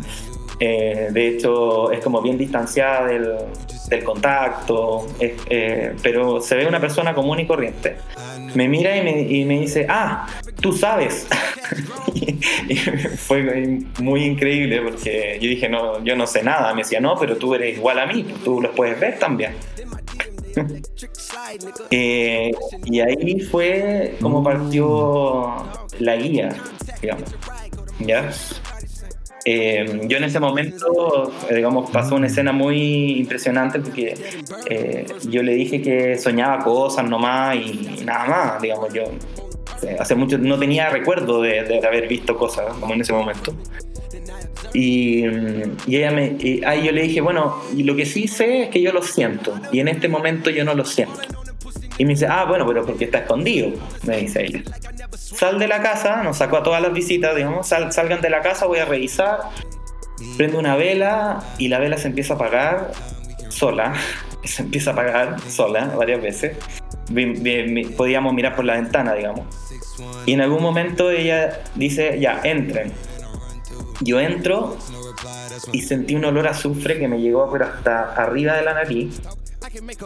Eh, 0.59 1.09
de 1.11 1.27
hecho, 1.27 1.91
es 1.91 2.03
como 2.03 2.21
bien 2.21 2.37
distanciada 2.37 3.07
del, 3.07 3.35
del 3.91 4.03
contacto, 4.03 5.05
pero 6.01 6.41
se 6.41 6.55
ve 6.55 6.65
una 6.65 6.79
persona 6.79 7.13
común 7.13 7.41
y 7.41 7.45
corriente 7.45 7.97
me 8.55 8.67
mira 8.67 8.95
y 8.97 9.03
me, 9.03 9.21
y 9.21 9.45
me 9.45 9.59
dice, 9.59 9.85
ah, 9.89 10.27
tú 10.59 10.73
sabes. 10.73 11.27
y 12.67 12.75
fue 12.75 13.79
muy 13.99 14.23
increíble 14.23 14.81
porque 14.81 15.37
yo 15.41 15.49
dije, 15.49 15.69
no, 15.69 16.03
yo 16.03 16.15
no 16.15 16.27
sé 16.27 16.43
nada. 16.43 16.73
Me 16.73 16.83
decía, 16.83 16.99
no, 16.99 17.15
pero 17.19 17.37
tú 17.37 17.53
eres 17.55 17.77
igual 17.77 17.99
a 17.99 18.05
mí, 18.05 18.25
tú 18.43 18.61
los 18.61 18.71
puedes 18.75 18.99
ver 18.99 19.19
también. 19.19 19.53
Eh, 21.89 22.51
y 22.85 22.99
ahí 22.99 23.39
fue 23.39 24.15
como 24.21 24.43
partió 24.43 25.55
la 25.99 26.15
guía, 26.15 26.49
digamos. 27.01 27.35
¿Ya? 27.99 28.29
Eh, 29.45 30.01
yo 30.07 30.17
en 30.17 30.23
ese 30.23 30.39
momento, 30.39 31.31
eh, 31.49 31.55
digamos, 31.55 31.89
pasó 31.89 32.15
una 32.15 32.27
escena 32.27 32.51
muy 32.51 33.19
impresionante 33.19 33.79
porque 33.79 34.13
eh, 34.69 35.05
yo 35.29 35.41
le 35.41 35.53
dije 35.53 35.81
que 35.81 36.17
soñaba 36.17 36.63
cosas 36.63 37.09
nomás 37.09 37.55
y, 37.55 38.03
nada 38.05 38.25
más, 38.25 38.61
digamos, 38.61 38.93
yo 38.93 39.03
hace 39.99 40.13
mucho 40.13 40.37
no 40.37 40.59
tenía 40.59 40.89
recuerdo 40.89 41.41
de, 41.41 41.81
haber 41.85 42.07
visto 42.07 42.37
cosas 42.37 42.73
como 42.79 42.93
en 42.93 43.01
ese 43.01 43.13
momento. 43.13 43.53
Y, 44.73 45.25
y 45.87 45.95
ella 45.95 46.11
me, 46.11 46.37
ahí 46.65 46.85
yo 46.85 46.91
le 46.91 47.01
dije, 47.01 47.19
bueno, 47.21 47.57
lo 47.75 47.95
que 47.95 48.05
sí 48.05 48.27
sé 48.27 48.63
es 48.63 48.69
que 48.69 48.81
yo 48.81 48.93
lo 48.93 49.01
siento 49.01 49.59
y 49.71 49.79
en 49.79 49.87
este 49.87 50.07
momento 50.07 50.49
yo 50.49 50.63
no 50.63 50.75
lo 50.75 50.85
siento. 50.85 51.19
Y 51.97 52.05
me 52.05 52.13
dice, 52.13 52.27
ah, 52.27 52.45
bueno, 52.45 52.65
pero 52.65 52.85
porque 52.85 53.05
está 53.05 53.19
escondido, 53.19 53.71
me 54.03 54.17
dice 54.17 54.45
ella. 54.45 54.63
Sal 55.15 55.59
de 55.59 55.67
la 55.67 55.81
casa, 55.81 56.23
nos 56.23 56.37
sacó 56.37 56.57
a 56.57 56.63
todas 56.63 56.81
las 56.81 56.93
visitas, 56.93 57.35
digamos, 57.35 57.67
salgan 57.67 58.21
de 58.21 58.29
la 58.29 58.41
casa, 58.41 58.65
voy 58.65 58.79
a 58.79 58.85
revisar. 58.85 59.39
Prende 60.37 60.57
una 60.57 60.75
vela 60.75 61.43
y 61.57 61.67
la 61.67 61.79
vela 61.79 61.97
se 61.97 62.07
empieza 62.07 62.33
a 62.33 62.35
apagar 62.37 62.91
sola. 63.49 63.93
Se 64.43 64.63
empieza 64.63 64.89
a 64.89 64.93
apagar 64.93 65.39
sola 65.39 65.93
varias 65.95 66.19
veces. 66.19 66.57
Podíamos 67.95 68.33
mirar 68.33 68.55
por 68.55 68.65
la 68.65 68.73
ventana, 68.73 69.13
digamos. 69.13 69.45
Y 70.25 70.33
en 70.33 70.41
algún 70.41 70.63
momento 70.63 71.11
ella 71.11 71.61
dice, 71.75 72.19
ya, 72.19 72.41
entren. 72.43 72.91
Yo 73.99 74.19
entro 74.19 74.77
y 75.71 75.83
sentí 75.83 76.15
un 76.15 76.25
olor 76.25 76.47
a 76.47 76.51
azufre 76.51 76.97
que 76.97 77.07
me 77.07 77.21
llegó 77.21 77.53
hasta 77.55 78.15
arriba 78.15 78.55
de 78.55 78.63
la 78.63 78.73
nariz 78.73 79.21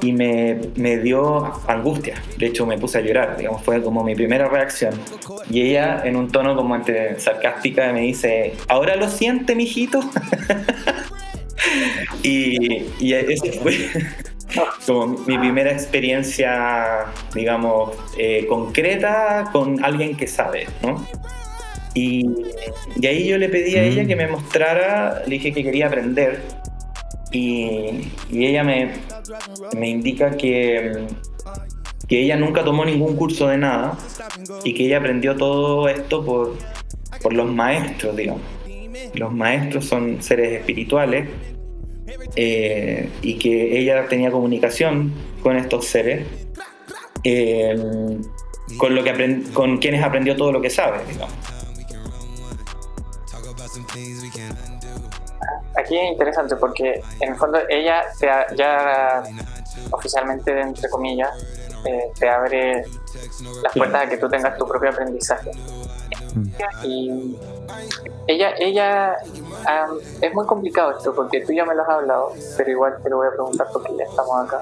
y 0.01 0.11
me, 0.11 0.59
me, 0.75 0.97
dio 0.97 1.45
angustia. 1.67 2.15
De 2.37 2.47
hecho, 2.47 2.65
me 2.65 2.77
puse 2.77 2.97
a 2.97 3.01
llorar, 3.01 3.37
digamos, 3.37 3.63
fue 3.63 3.81
como 3.81 4.03
mi 4.03 4.15
primera 4.15 4.47
reacción. 4.49 4.93
Y 5.49 5.61
ella, 5.61 6.01
en 6.03 6.15
un 6.17 6.29
tono 6.29 6.55
como 6.55 6.75
entre 6.75 7.19
sarcástica, 7.19 7.91
me 7.93 8.01
dice: 8.01 8.53
¿Ahora 8.67 8.95
lo 8.95 9.09
siente, 9.09 9.55
mijito? 9.55 10.01
y, 12.23 12.83
y 12.99 13.13
eso 13.13 13.45
fue 13.61 13.89
como 14.85 15.07
mi 15.25 15.37
primera 15.37 15.71
experiencia, 15.71 17.05
digamos, 17.33 17.91
eh, 18.17 18.45
concreta 18.47 19.49
con 19.51 19.83
alguien 19.83 20.15
que 20.17 20.27
sabe, 20.27 20.67
¿no? 20.81 21.05
Y, 21.93 22.25
y, 22.97 23.07
ahí 23.07 23.25
yo 23.25 23.37
le 23.37 23.47
pedí 23.47 23.77
a 23.77 23.83
ella 23.83 24.03
mm. 24.03 24.07
que 24.07 24.15
me 24.17 24.27
mostrara, 24.27 25.21
le 25.25 25.35
dije 25.35 25.53
que 25.53 25.63
quería 25.63 25.87
aprender 25.87 26.41
y, 27.35 28.11
ella 28.31 28.63
me, 28.63 28.91
me 29.75 29.89
indica 29.89 30.37
que, 30.37 31.05
que 32.07 32.21
ella 32.21 32.37
nunca 32.37 32.63
tomó 32.63 32.85
ningún 32.85 33.15
curso 33.15 33.47
de 33.47 33.57
nada 33.57 33.97
y 34.63 34.73
que 34.73 34.85
ella 34.85 34.99
aprendió 34.99 35.35
todo 35.35 35.89
esto 35.89 36.23
por, 36.23 36.55
por 37.21 37.33
los 37.33 37.51
maestros, 37.51 38.15
digamos. 38.15 38.41
Los 39.13 39.33
maestros 39.33 39.85
son 39.85 40.21
seres 40.21 40.59
espirituales 40.59 41.29
eh, 42.35 43.09
y 43.21 43.35
que 43.35 43.79
ella 43.79 44.07
tenía 44.07 44.31
comunicación 44.31 45.13
con 45.41 45.57
estos 45.57 45.85
seres, 45.85 46.25
eh, 47.23 47.75
con, 48.77 48.95
lo 48.95 49.03
que 49.03 49.43
con 49.53 49.77
quienes 49.77 50.03
aprendió 50.03 50.35
todo 50.35 50.51
lo 50.51 50.61
que 50.61 50.69
sabe, 50.69 50.99
digamos 51.09 51.33
aquí 55.77 55.97
es 55.97 56.11
interesante 56.11 56.55
porque 56.55 57.01
en 57.19 57.33
el 57.33 57.35
fondo 57.35 57.59
ella 57.69 58.03
te 58.19 58.27
ya 58.55 59.23
oficialmente, 59.91 60.59
entre 60.59 60.89
comillas, 60.89 61.31
eh, 61.85 62.11
te 62.17 62.29
abre 62.29 62.85
las 63.61 63.73
puertas 63.73 64.05
a 64.05 64.09
que 64.09 64.17
tú 64.17 64.27
tengas 64.29 64.57
tu 64.57 64.67
propio 64.67 64.89
aprendizaje. 64.89 65.51
Y 66.83 67.37
ella, 68.27 68.53
ella 68.59 69.15
es 70.21 70.33
muy 70.33 70.45
complicado 70.45 70.91
esto 70.91 71.13
porque 71.13 71.41
tú 71.41 71.53
ya 71.53 71.65
me 71.65 71.75
lo 71.75 71.83
has 71.83 71.89
hablado, 71.89 72.31
pero 72.57 72.71
igual 72.71 72.97
te 73.03 73.09
lo 73.09 73.17
voy 73.17 73.27
a 73.27 73.31
preguntar 73.31 73.67
porque 73.71 73.95
ya 73.97 74.05
estamos 74.05 74.45
acá. 74.45 74.61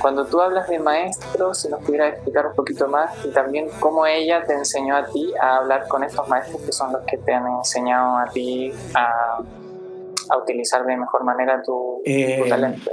Cuando 0.00 0.24
tú 0.26 0.40
hablas 0.40 0.68
de 0.68 0.78
maestros, 0.78 1.58
si 1.58 1.68
nos 1.68 1.80
pudieras 1.80 2.14
explicar 2.14 2.46
un 2.46 2.54
poquito 2.54 2.88
más 2.88 3.12
y 3.24 3.28
también 3.30 3.68
cómo 3.78 4.06
ella 4.06 4.42
te 4.44 4.54
enseñó 4.54 4.96
a 4.96 5.04
ti 5.04 5.32
a 5.40 5.58
hablar 5.58 5.86
con 5.88 6.02
estos 6.02 6.26
maestros 6.28 6.62
que 6.62 6.72
son 6.72 6.92
los 6.92 7.02
que 7.02 7.18
te 7.18 7.32
han 7.32 7.46
enseñado 7.46 8.16
a 8.16 8.24
ti 8.26 8.72
a 8.94 9.38
a 10.30 10.38
utilizar 10.38 10.84
de 10.84 10.96
mejor 10.96 11.24
manera 11.24 11.62
tu, 11.62 12.02
eh, 12.04 12.44
talento. 12.48 12.90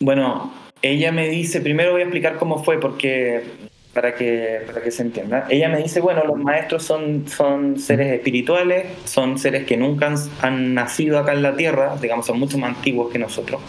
Bueno, 0.00 0.52
ella 0.82 1.12
me 1.12 1.28
dice, 1.28 1.60
primero 1.60 1.92
voy 1.92 2.02
a 2.02 2.04
explicar 2.04 2.36
cómo 2.36 2.62
fue, 2.62 2.78
porque 2.78 3.42
para 3.92 4.14
que, 4.14 4.60
para 4.66 4.80
que 4.80 4.92
se 4.92 5.02
entienda. 5.02 5.46
Ella 5.48 5.68
me 5.68 5.78
dice, 5.78 6.00
bueno, 6.00 6.22
los 6.24 6.36
maestros 6.38 6.84
son, 6.84 7.26
son 7.26 7.80
seres 7.80 8.12
espirituales, 8.12 8.86
son 9.04 9.38
seres 9.38 9.66
que 9.66 9.76
nunca 9.76 10.14
han, 10.40 10.74
nacido 10.74 11.18
acá 11.18 11.32
en 11.32 11.42
la 11.42 11.56
Tierra, 11.56 11.96
digamos, 12.00 12.26
son 12.26 12.38
mucho 12.38 12.58
más 12.58 12.76
antiguos 12.76 13.10
que 13.10 13.18
nosotros. 13.18 13.60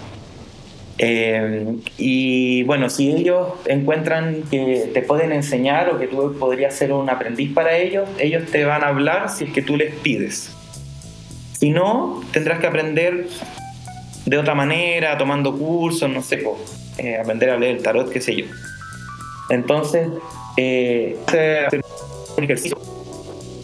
Eh, 0.99 1.77
y 1.97 2.61
bueno, 2.63 2.89
si 2.89 3.09
ellos 3.09 3.53
encuentran 3.65 4.43
que 4.51 4.91
te 4.93 5.01
pueden 5.01 5.31
enseñar 5.31 5.89
o 5.89 5.97
que 5.97 6.07
tú 6.07 6.35
podrías 6.37 6.75
ser 6.75 6.91
un 6.91 7.09
aprendiz 7.09 7.51
para 7.53 7.77
ellos, 7.77 8.07
ellos 8.19 8.51
te 8.51 8.65
van 8.65 8.83
a 8.83 8.89
hablar 8.89 9.29
si 9.29 9.45
es 9.45 9.51
que 9.51 9.63
tú 9.63 9.77
les 9.77 9.95
pides. 9.95 10.55
Si 11.59 11.71
no, 11.71 12.21
tendrás 12.31 12.59
que 12.59 12.67
aprender 12.67 13.27
de 14.25 14.37
otra 14.37 14.55
manera, 14.55 15.17
tomando 15.17 15.57
cursos, 15.57 16.09
no 16.09 16.21
sé, 16.21 16.41
eh, 16.97 17.17
aprender 17.17 17.49
a 17.49 17.57
leer 17.57 17.77
el 17.77 17.83
tarot, 17.83 18.09
qué 18.09 18.21
sé 18.21 18.33
yo. 18.33 18.45
Entonces, 19.49 20.07
eh, 20.55 21.17
un 22.37 22.43
ejercicio 22.43 22.79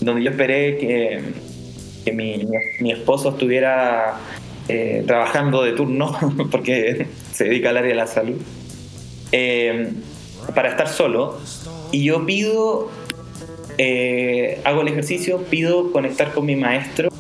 donde 0.01 0.23
yo 0.23 0.31
esperé 0.31 0.77
que, 0.77 1.21
que 2.03 2.11
mi, 2.11 2.45
mi, 2.81 2.91
esposo 2.91 3.29
estuviera 3.29 4.17
eh, 4.67 5.05
trabajando 5.07 5.63
de 5.63 5.71
turno, 5.71 6.17
porque 6.51 7.07
se 7.31 7.45
dedica 7.45 7.69
al 7.69 7.77
área 7.77 7.89
de 7.91 7.95
la 7.95 8.07
salud, 8.07 8.41
eh, 9.31 9.93
para 10.53 10.67
estar 10.67 10.89
solo. 10.89 11.37
Y 11.93 12.03
yo 12.03 12.25
pido, 12.25 12.89
hago 14.65 14.81
el 14.81 14.87
ejercicio, 14.89 15.43
pido 15.43 15.93
conectar 15.93 16.33
con 16.33 16.45
mi 16.45 16.57
maestro 16.57 17.14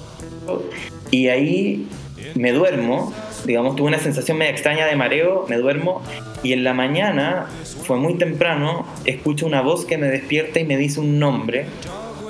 y 1.11 1.27
ahí 1.27 1.87
me 2.35 2.51
duermo, 2.51 3.13
digamos, 3.45 3.75
tuve 3.75 3.87
una 3.87 3.99
sensación 3.99 4.37
media 4.37 4.51
extraña 4.51 4.85
de 4.85 4.95
mareo, 4.95 5.45
me 5.47 5.57
duermo 5.57 6.01
y 6.43 6.53
en 6.53 6.63
la 6.63 6.73
mañana, 6.73 7.47
fue 7.83 7.97
muy 7.97 8.15
temprano, 8.15 8.85
escucho 9.05 9.45
una 9.45 9.61
voz 9.61 9.85
que 9.85 9.97
me 9.97 10.07
despierta 10.07 10.59
y 10.59 10.65
me 10.65 10.77
dice 10.77 10.99
un 10.99 11.19
nombre, 11.19 11.65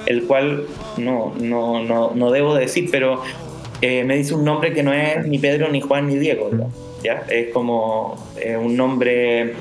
el 0.05 0.23
cual 0.23 0.65
no, 0.97 1.33
no, 1.39 1.83
no, 1.83 2.11
no 2.13 2.31
debo 2.31 2.55
decir, 2.55 2.89
pero 2.91 3.21
eh, 3.81 4.03
me 4.03 4.17
dice 4.17 4.35
un 4.35 4.45
nombre 4.45 4.73
que 4.73 4.83
no 4.83 4.93
es 4.93 5.25
ni 5.27 5.39
Pedro, 5.39 5.69
ni 5.69 5.81
Juan, 5.81 6.07
ni 6.07 6.17
Diego, 6.17 6.49
¿ya? 7.03 7.25
Es 7.29 7.51
como 7.51 8.15
eh, 8.37 8.57
un 8.57 8.75
nombre 8.77 9.53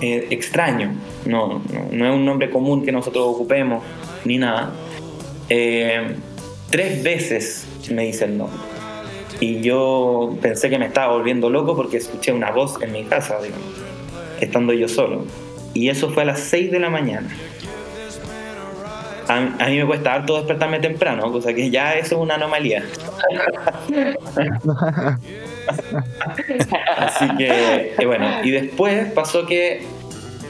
eh, 0.00 0.26
extraño, 0.30 0.92
no, 1.24 1.62
no, 1.90 2.06
es 2.06 2.14
un 2.14 2.24
nombre 2.24 2.50
común 2.50 2.84
que 2.84 2.92
nosotros 2.92 3.24
ocupemos, 3.26 3.82
ni 4.24 4.38
nada. 4.38 4.72
tres 5.48 7.02
veces 7.02 7.66
me 7.90 8.04
dice 8.04 8.24
el 8.26 8.38
nombre 8.38 8.60
y 9.42 9.60
yo 9.60 10.36
pensé 10.40 10.70
que 10.70 10.78
me 10.78 10.86
estaba 10.86 11.14
volviendo 11.14 11.50
loco 11.50 11.74
porque 11.74 11.96
escuché 11.96 12.30
una 12.30 12.52
voz 12.52 12.80
en 12.80 12.92
mi 12.92 13.02
casa, 13.02 13.42
digamos, 13.42 13.66
estando 14.40 14.72
yo 14.72 14.88
solo. 14.88 15.24
Y 15.74 15.88
eso 15.88 16.10
fue 16.10 16.22
a 16.22 16.26
las 16.26 16.38
6 16.40 16.70
de 16.70 16.78
la 16.78 16.90
mañana. 16.90 17.28
A, 19.26 19.40
mí 19.40 19.78
me 19.78 19.86
cuesta 19.86 20.14
harto 20.14 20.36
despertarme 20.36 20.78
temprano, 20.78 21.32
cosa 21.32 21.52
que 21.54 21.70
ya 21.70 21.94
eso 21.94 22.14
es 22.14 22.20
una 22.20 22.36
anomalía. 22.36 22.84
Así 26.96 27.28
que, 27.36 27.94
eh, 27.98 28.06
bueno, 28.06 28.28
y 28.44 28.50
después 28.52 29.10
pasó 29.12 29.44
que 29.44 29.82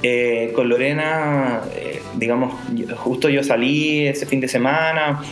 eh, 0.02 0.52
con 0.54 0.68
Lorena, 0.68 1.62
eh, 1.76 2.02
digamos, 2.16 2.54
justo 2.96 3.30
yo 3.30 3.42
salí 3.42 4.06
ese 4.06 4.26
fin 4.26 4.40
de 4.40 4.48
semana, 4.48 5.22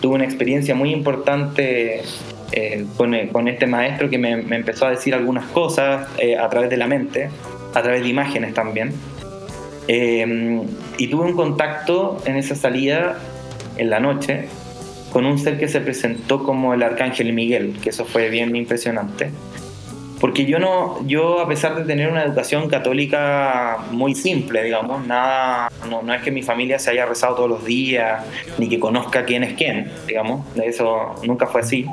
tuve 0.00 0.16
una 0.16 0.24
experiencia 0.24 0.74
muy 0.74 0.92
importante 0.92 2.00
eh, 2.00 2.04
eh, 2.52 2.86
con, 3.32 3.48
este 3.48 3.66
maestro 3.66 4.08
que 4.08 4.18
me, 4.18 4.32
empezó 4.32 4.86
a 4.86 4.90
decir 4.90 5.14
algunas 5.14 5.46
cosas 5.46 6.08
eh, 6.18 6.36
a 6.36 6.48
través 6.48 6.70
de 6.70 6.76
la 6.76 6.86
mente, 6.86 7.30
a 7.74 7.82
través 7.82 8.02
de 8.02 8.08
imágenes 8.08 8.54
también. 8.54 8.92
y 9.88 11.06
tuve 11.08 11.24
un 11.24 11.34
contacto 11.34 12.18
en 12.24 12.36
esa 12.36 12.54
salida, 12.54 13.18
en 13.76 13.90
la 13.90 14.00
noche, 14.00 14.46
con 15.12 15.26
un 15.26 15.38
ser 15.38 15.58
que 15.58 15.68
se 15.68 15.80
presentó 15.80 16.42
como 16.42 16.74
el 16.74 16.82
arcángel 16.82 17.32
Miguel, 17.32 17.76
que 17.82 17.90
eso 17.90 18.04
fue 18.04 18.28
bien 18.28 18.54
impresionante. 18.56 19.30
Porque 20.20 20.46
yo 20.46 20.58
no, 20.58 21.06
yo 21.06 21.40
a 21.40 21.48
pesar 21.48 21.74
de 21.76 21.84
tener 21.84 22.10
una 22.10 22.24
educación 22.24 22.68
católica 22.68 23.84
muy 23.90 24.14
simple, 24.14 24.62
digamos, 24.62 25.06
nada, 25.06 25.70
no, 25.90 26.02
no 26.02 26.14
es 26.14 26.22
que 26.22 26.30
mi 26.30 26.42
familia 26.42 26.78
se 26.78 26.90
haya 26.90 27.04
rezado 27.04 27.34
todos 27.34 27.50
los 27.50 27.64
días, 27.64 28.24
ni 28.56 28.68
que 28.68 28.80
conozca 28.80 29.24
quién 29.26 29.44
es 29.44 29.54
quién, 29.54 29.92
digamos, 30.06 30.46
eso 30.56 31.14
nunca 31.22 31.46
fue 31.46 31.60
así 31.60 31.86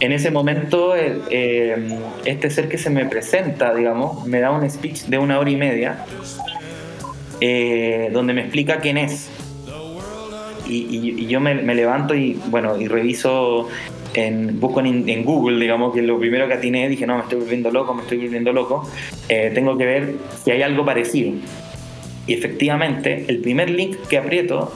en 0.00 0.12
ese 0.12 0.30
momento 0.30 0.94
eh, 0.94 1.98
este 2.24 2.50
ser 2.50 2.68
que 2.68 2.78
se 2.78 2.90
me 2.90 3.06
presenta, 3.06 3.74
digamos, 3.74 4.26
me 4.26 4.40
da 4.40 4.50
un 4.50 4.68
speech 4.68 5.04
de 5.04 5.18
una 5.18 5.38
hora 5.38 5.50
y 5.50 5.56
media 5.56 6.04
eh, 7.40 8.10
donde 8.12 8.34
me 8.34 8.42
explica 8.42 8.78
quién 8.80 8.98
es. 8.98 9.30
Y, 10.68 11.26
yo 11.26 11.40
me, 11.40 11.54
levanto 11.54 12.14
y 12.14 12.40
bueno, 12.48 12.76
y 12.76 12.88
reviso, 12.88 13.68
en, 14.14 14.60
busco 14.60 14.80
en, 14.80 15.24
Google, 15.24 15.60
digamos, 15.60 15.94
que 15.94 16.02
lo 16.02 16.18
primero 16.18 16.46
que 16.48 16.54
atiné, 16.54 16.88
dije, 16.88 17.06
no, 17.06 17.16
me 17.16 17.22
estoy 17.22 17.40
volviendo 17.40 17.70
loco, 17.70 17.94
me 17.94 18.02
estoy 18.02 18.18
volviendo 18.18 18.52
loco, 18.52 18.88
eh, 19.28 19.50
tengo 19.54 19.76
que 19.76 19.86
ver 19.86 20.14
si 20.42 20.50
hay 20.50 20.62
algo 20.62 20.84
parecido. 20.84 21.32
Y 22.26 22.34
efectivamente, 22.34 23.24
el 23.28 23.38
primer 23.38 23.70
link 23.70 23.96
que 24.08 24.18
aprieto 24.18 24.72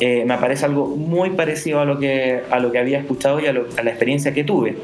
eh, 0.00 0.24
me 0.24 0.34
aparece 0.34 0.64
algo 0.64 0.86
muy 0.86 1.30
parecido 1.30 1.80
a 1.80 1.84
lo 1.84 1.98
que, 1.98 2.42
a 2.50 2.60
lo 2.60 2.70
que 2.70 2.78
había 2.78 2.98
escuchado 2.98 3.40
y 3.40 3.46
a, 3.46 3.52
la 3.52 3.90
experiencia 3.90 4.32
que 4.32 4.44
tuve. 4.44 4.76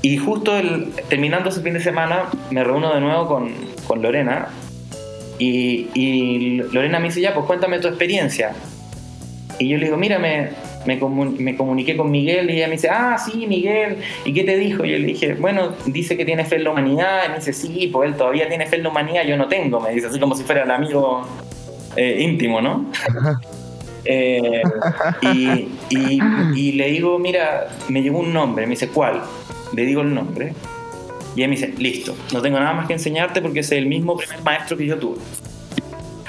Y 0.00 0.16
justo 0.16 0.56
el, 0.56 0.92
terminando 1.08 1.50
ese 1.50 1.60
fin 1.60 1.74
de 1.74 1.80
semana 1.80 2.24
me 2.50 2.64
reúno 2.64 2.94
de 2.94 3.00
nuevo 3.00 3.28
con, 3.28 3.52
con 3.86 4.02
Lorena 4.02 4.48
y, 5.38 6.62
Lorena 6.72 7.00
me 7.00 7.06
dice, 7.06 7.20
ya, 7.20 7.34
pues 7.34 7.46
cuéntame 7.46 7.78
tu 7.80 7.88
experiencia. 7.88 8.52
Y 9.58 9.68
yo 9.68 9.78
le 9.78 9.86
digo, 9.86 9.96
mira, 9.96 10.18
me, 10.86 10.96
me, 10.96 11.56
comuniqué 11.56 11.96
con 11.96 12.10
Miguel 12.10 12.50
y 12.50 12.54
ella 12.54 12.66
me 12.66 12.72
dice, 12.72 12.88
ah, 12.90 13.16
sí, 13.18 13.46
Miguel, 13.46 13.98
¿y 14.24 14.32
qué 14.32 14.44
te 14.44 14.56
dijo? 14.56 14.84
Y 14.84 14.92
yo 14.92 14.98
le 14.98 15.06
dije, 15.06 15.34
bueno, 15.34 15.72
dice 15.86 16.16
que 16.16 16.24
tiene 16.24 16.44
fe 16.44 16.56
en 16.56 16.64
la 16.64 16.70
humanidad. 16.70 17.24
Y 17.26 17.28
me 17.30 17.36
dice, 17.36 17.52
sí, 17.52 17.88
pues 17.92 18.10
él 18.10 18.16
todavía 18.16 18.48
tiene 18.48 18.66
fe 18.66 18.76
en 18.76 18.84
la 18.84 18.88
humanidad, 18.88 19.24
yo 19.24 19.36
no 19.36 19.48
tengo. 19.48 19.80
Me 19.80 19.90
dice, 19.90 20.08
así 20.08 20.18
como 20.18 20.34
si 20.34 20.42
fuera 20.44 20.64
el 20.64 20.70
amigo 20.70 21.26
eh, 21.96 22.22
íntimo, 22.22 22.60
¿no? 22.60 22.86
Eh, 24.04 24.62
y, 25.20 26.72
le 26.72 26.86
digo, 26.90 27.20
mira, 27.20 27.68
me 27.88 28.02
llegó 28.02 28.18
un 28.18 28.32
nombre, 28.32 28.66
me 28.66 28.70
dice, 28.70 28.88
¿cuál? 28.88 29.22
Le 29.72 29.86
digo 29.86 30.02
el 30.02 30.12
nombre. 30.12 30.54
Y 31.36 31.42
él 31.42 31.48
me 31.48 31.54
dice, 31.54 31.72
listo, 31.78 32.16
no 32.32 32.42
tengo 32.42 32.58
nada 32.58 32.72
más 32.72 32.88
que 32.88 32.94
enseñarte 32.94 33.40
porque 33.40 33.60
es 33.60 33.70
el 33.70 33.86
mismo 33.86 34.16
primer 34.16 34.42
maestro 34.42 34.76
que 34.76 34.86
yo 34.86 34.98
tuve. 34.98 35.18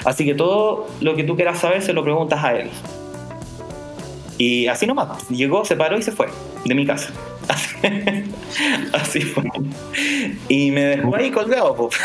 Así 0.04 0.24
que 0.24 0.34
todo 0.34 0.86
lo 1.00 1.16
que 1.16 1.24
tú 1.24 1.34
quieras 1.34 1.58
saber 1.58 1.82
se 1.82 1.92
lo 1.92 2.04
preguntas 2.04 2.44
a 2.44 2.54
él. 2.54 2.70
Y 4.38 4.66
así 4.66 4.86
nomás, 4.86 5.28
llegó, 5.28 5.64
se 5.64 5.76
paró 5.76 5.96
y 5.98 6.02
se 6.02 6.12
fue 6.12 6.28
de 6.64 6.74
mi 6.74 6.86
casa. 6.86 7.10
Así 8.92 9.20
fue. 9.20 9.44
Y 10.48 10.70
me 10.70 10.84
dejó 10.84 11.16
ahí 11.16 11.30
colgado. 11.30 11.88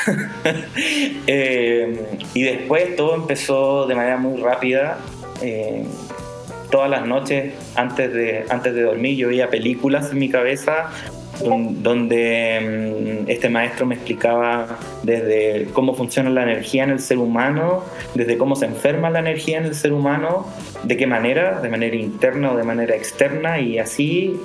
Eh, 1.31 2.17
y 2.33 2.41
después 2.41 2.95
todo 2.95 3.13
empezó 3.13 3.85
de 3.85 3.93
manera 3.93 4.17
muy 4.17 4.41
rápida. 4.41 4.97
Eh, 5.41 5.85
todas 6.71 6.89
las 6.89 7.05
noches 7.05 7.53
antes 7.75 8.11
de, 8.11 8.45
antes 8.49 8.73
de 8.73 8.81
dormir 8.81 9.15
yo 9.15 9.27
veía 9.27 9.49
películas 9.49 10.11
en 10.11 10.19
mi 10.19 10.29
cabeza 10.29 10.89
donde 11.43 13.23
mm, 13.25 13.29
este 13.29 13.49
maestro 13.49 13.85
me 13.85 13.95
explicaba 13.95 14.79
desde 15.03 15.67
cómo 15.73 15.95
funciona 15.95 16.29
la 16.29 16.43
energía 16.43 16.83
en 16.83 16.91
el 16.91 16.99
ser 16.99 17.17
humano, 17.17 17.83
desde 18.15 18.37
cómo 18.37 18.55
se 18.55 18.65
enferma 18.65 19.09
la 19.09 19.19
energía 19.19 19.57
en 19.57 19.65
el 19.65 19.75
ser 19.75 19.93
humano, 19.93 20.45
de 20.83 20.97
qué 20.97 21.07
manera, 21.07 21.61
de 21.61 21.69
manera 21.69 21.95
interna 21.95 22.51
o 22.51 22.57
de 22.57 22.63
manera 22.63 22.95
externa, 22.95 23.59
y 23.59 23.79
así 23.79 24.39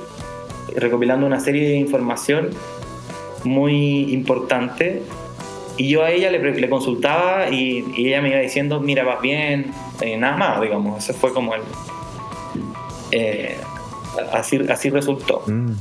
recopilando 0.77 1.27
una 1.27 1.41
serie 1.41 1.69
de 1.69 1.77
información 1.77 2.51
muy 3.45 4.13
importante 4.13 5.03
y 5.77 5.89
yo 5.89 6.05
a 6.05 6.11
ella 6.11 6.31
le, 6.31 6.69
consultaba 6.69 7.49
y, 7.51 7.85
ella 7.97 8.23
me 8.23 8.31
iba 8.31 8.39
diciendo, 8.39 8.81
mira, 8.81 9.03
vas 9.03 9.21
bien, 9.21 9.73
eh, 10.01 10.17
nada 10.17 10.37
más, 10.37 10.61
digamos. 10.61 11.03
Ese 11.03 11.13
fue 11.13 11.33
como 11.33 11.55
el... 11.55 11.63
Eh, 13.11 13.57
así, 14.33 14.61
así 14.69 14.91
resultó. 14.91 15.43
Mm. 15.47 15.73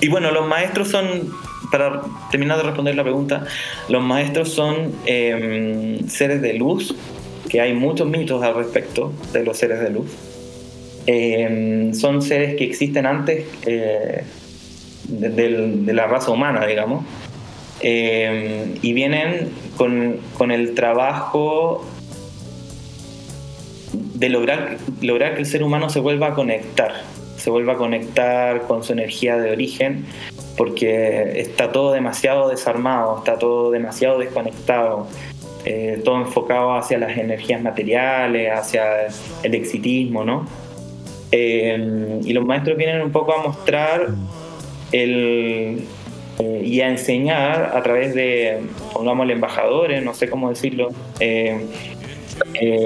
Y 0.00 0.08
bueno, 0.08 0.30
los 0.30 0.46
maestros 0.46 0.88
son, 0.88 1.30
para 1.70 2.02
terminar 2.30 2.56
de 2.58 2.64
responder 2.64 2.94
la 2.94 3.02
pregunta, 3.02 3.46
los 3.88 4.02
maestros 4.02 4.50
son 4.50 4.92
em, 5.06 6.08
seres 6.08 6.40
de 6.40 6.54
luz, 6.54 6.94
que 7.48 7.60
hay 7.60 7.74
muchos 7.74 8.08
mitos 8.08 8.42
al 8.42 8.54
respecto 8.54 9.12
de 9.32 9.44
los 9.44 9.58
seres 9.58 9.80
de 9.80 9.90
luz. 9.90 10.10
Em, 11.06 11.92
son 11.94 12.22
seres 12.22 12.56
que 12.56 12.64
existen 12.64 13.06
antes 13.06 13.46
eh, 13.66 14.24
de 15.08 15.92
la 15.92 16.06
raza 16.06 16.30
humana, 16.30 16.66
digamos 16.66 17.04
eh, 17.82 18.74
y 18.82 18.92
vienen 18.92 19.50
con, 19.76 20.50
el 20.50 20.74
trabajo 20.74 21.86
de 23.92 24.28
lograr, 24.28 24.76
lograr 25.00 25.34
que 25.34 25.40
el 25.40 25.46
ser 25.46 25.62
humano 25.62 25.88
se 25.88 26.00
vuelva 26.00 26.28
a 26.28 26.34
conectar, 26.34 26.92
se 27.40 27.50
vuelva 27.50 27.72
a 27.72 27.76
conectar 27.76 28.62
con 28.62 28.84
su 28.84 28.92
energía 28.92 29.36
de 29.38 29.50
origen, 29.50 30.04
porque 30.56 31.40
está 31.40 31.72
todo 31.72 31.92
demasiado 31.92 32.50
desarmado, 32.50 33.18
está 33.18 33.38
todo 33.38 33.70
demasiado 33.70 34.18
desconectado, 34.18 35.06
eh, 35.64 36.00
todo 36.04 36.18
enfocado 36.20 36.74
hacia 36.74 36.98
las 36.98 37.16
energías 37.16 37.62
materiales, 37.62 38.52
hacia 38.52 39.06
el 39.42 39.54
exitismo, 39.54 40.22
¿no? 40.22 40.46
Eh, 41.32 42.20
y 42.24 42.32
los 42.32 42.44
maestros 42.44 42.76
vienen 42.76 43.00
un 43.00 43.10
poco 43.10 43.32
a 43.34 43.42
mostrar 43.42 44.08
el, 44.92 45.84
eh, 46.38 46.62
y 46.64 46.80
a 46.82 46.88
enseñar 46.88 47.72
a 47.74 47.82
través 47.82 48.14
de, 48.14 48.58
pongámosle 48.92 49.32
embajadores, 49.32 50.04
no 50.04 50.12
sé 50.12 50.28
cómo 50.28 50.50
decirlo, 50.50 50.88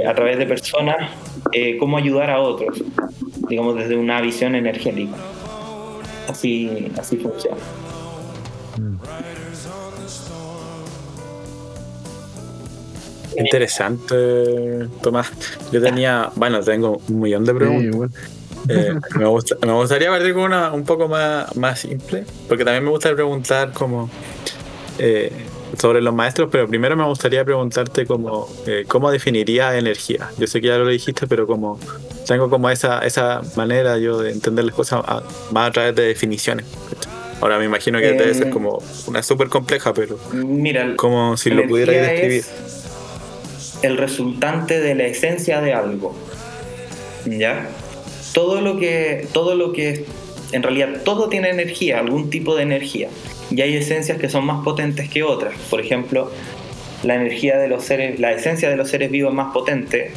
a 0.06 0.14
través 0.14 0.38
de 0.38 0.46
personas, 0.46 1.10
cómo 1.78 1.96
ayudar 1.96 2.30
a 2.30 2.40
otros, 2.40 2.82
digamos 3.48 3.76
desde 3.76 3.96
una 3.96 4.20
visión 4.20 4.54
energética. 4.54 5.16
Así, 6.28 6.90
así 6.98 7.16
funciona. 7.16 7.56
Interesante, 13.36 14.88
Tomás. 15.02 15.30
Yo 15.72 15.82
tenía, 15.82 16.30
bueno, 16.36 16.60
tengo 16.60 17.00
un 17.08 17.20
millón 17.20 17.44
de 17.44 17.54
preguntas. 17.54 18.20
Eh, 18.68 18.94
me, 19.18 19.26
gustaría 19.26 20.08
partir 20.08 20.32
con 20.32 20.44
una 20.44 20.72
un 20.72 20.84
poco 20.84 21.06
más, 21.08 21.54
más 21.56 21.80
simple, 21.80 22.24
porque 22.48 22.64
también 22.64 22.84
me 22.84 22.90
gusta 22.90 23.12
preguntar 23.12 23.72
como 23.72 24.08
eh, 24.98 25.30
sobre 25.78 26.00
los 26.00 26.14
maestros, 26.14 26.48
pero 26.50 26.68
primero 26.68 26.96
me 26.96 27.04
gustaría 27.04 27.44
preguntarte 27.44 28.06
como, 28.06 28.48
eh, 28.66 28.84
cómo 28.86 29.10
definiría 29.10 29.76
energía. 29.76 30.30
Yo 30.38 30.46
sé 30.46 30.60
que 30.60 30.68
ya 30.68 30.78
lo 30.78 30.88
dijiste, 30.88 31.26
pero 31.26 31.46
como 31.46 31.78
tengo 32.26 32.48
como 32.48 32.70
esa, 32.70 33.00
esa 33.00 33.42
manera 33.56 33.98
yo 33.98 34.18
de 34.18 34.32
entender 34.32 34.64
las 34.64 34.74
cosas 34.74 35.04
más 35.50 35.68
a 35.68 35.72
través 35.72 35.94
de 35.94 36.02
definiciones. 36.02 36.66
Ahora 37.40 37.58
me 37.58 37.64
imagino 37.64 37.98
que 37.98 38.12
debe 38.12 38.32
ser 38.32 38.50
como 38.50 38.82
una 39.06 39.22
súper 39.22 39.48
compleja, 39.48 39.92
pero 39.92 40.18
mira, 40.32 40.94
como 40.96 41.36
si 41.36 41.50
lo 41.50 41.66
pudiera 41.66 41.92
describir 41.92 42.44
el 43.82 43.98
resultante 43.98 44.80
de 44.80 44.94
la 44.94 45.04
esencia 45.04 45.60
de 45.60 45.74
algo. 45.74 46.14
¿Ya? 47.26 47.68
Todo 48.32 48.60
lo 48.60 48.78
que, 48.78 49.28
todo 49.32 49.54
lo 49.56 49.72
que, 49.72 50.06
en 50.52 50.62
realidad 50.62 51.02
todo 51.04 51.28
tiene 51.28 51.50
energía, 51.50 51.98
algún 51.98 52.30
tipo 52.30 52.56
de 52.56 52.62
energía. 52.62 53.08
Y 53.50 53.60
hay 53.60 53.76
esencias 53.76 54.18
que 54.18 54.28
son 54.28 54.46
más 54.46 54.64
potentes 54.64 55.08
que 55.08 55.22
otras. 55.22 55.54
Por 55.70 55.80
ejemplo, 55.80 56.30
la 57.02 57.14
energía 57.14 57.58
de 57.58 57.68
los 57.68 57.84
seres, 57.84 58.18
la 58.18 58.32
esencia 58.32 58.68
de 58.70 58.76
los 58.76 58.88
seres 58.88 59.10
vivos 59.10 59.30
es 59.30 59.36
más 59.36 59.52
potente 59.52 60.12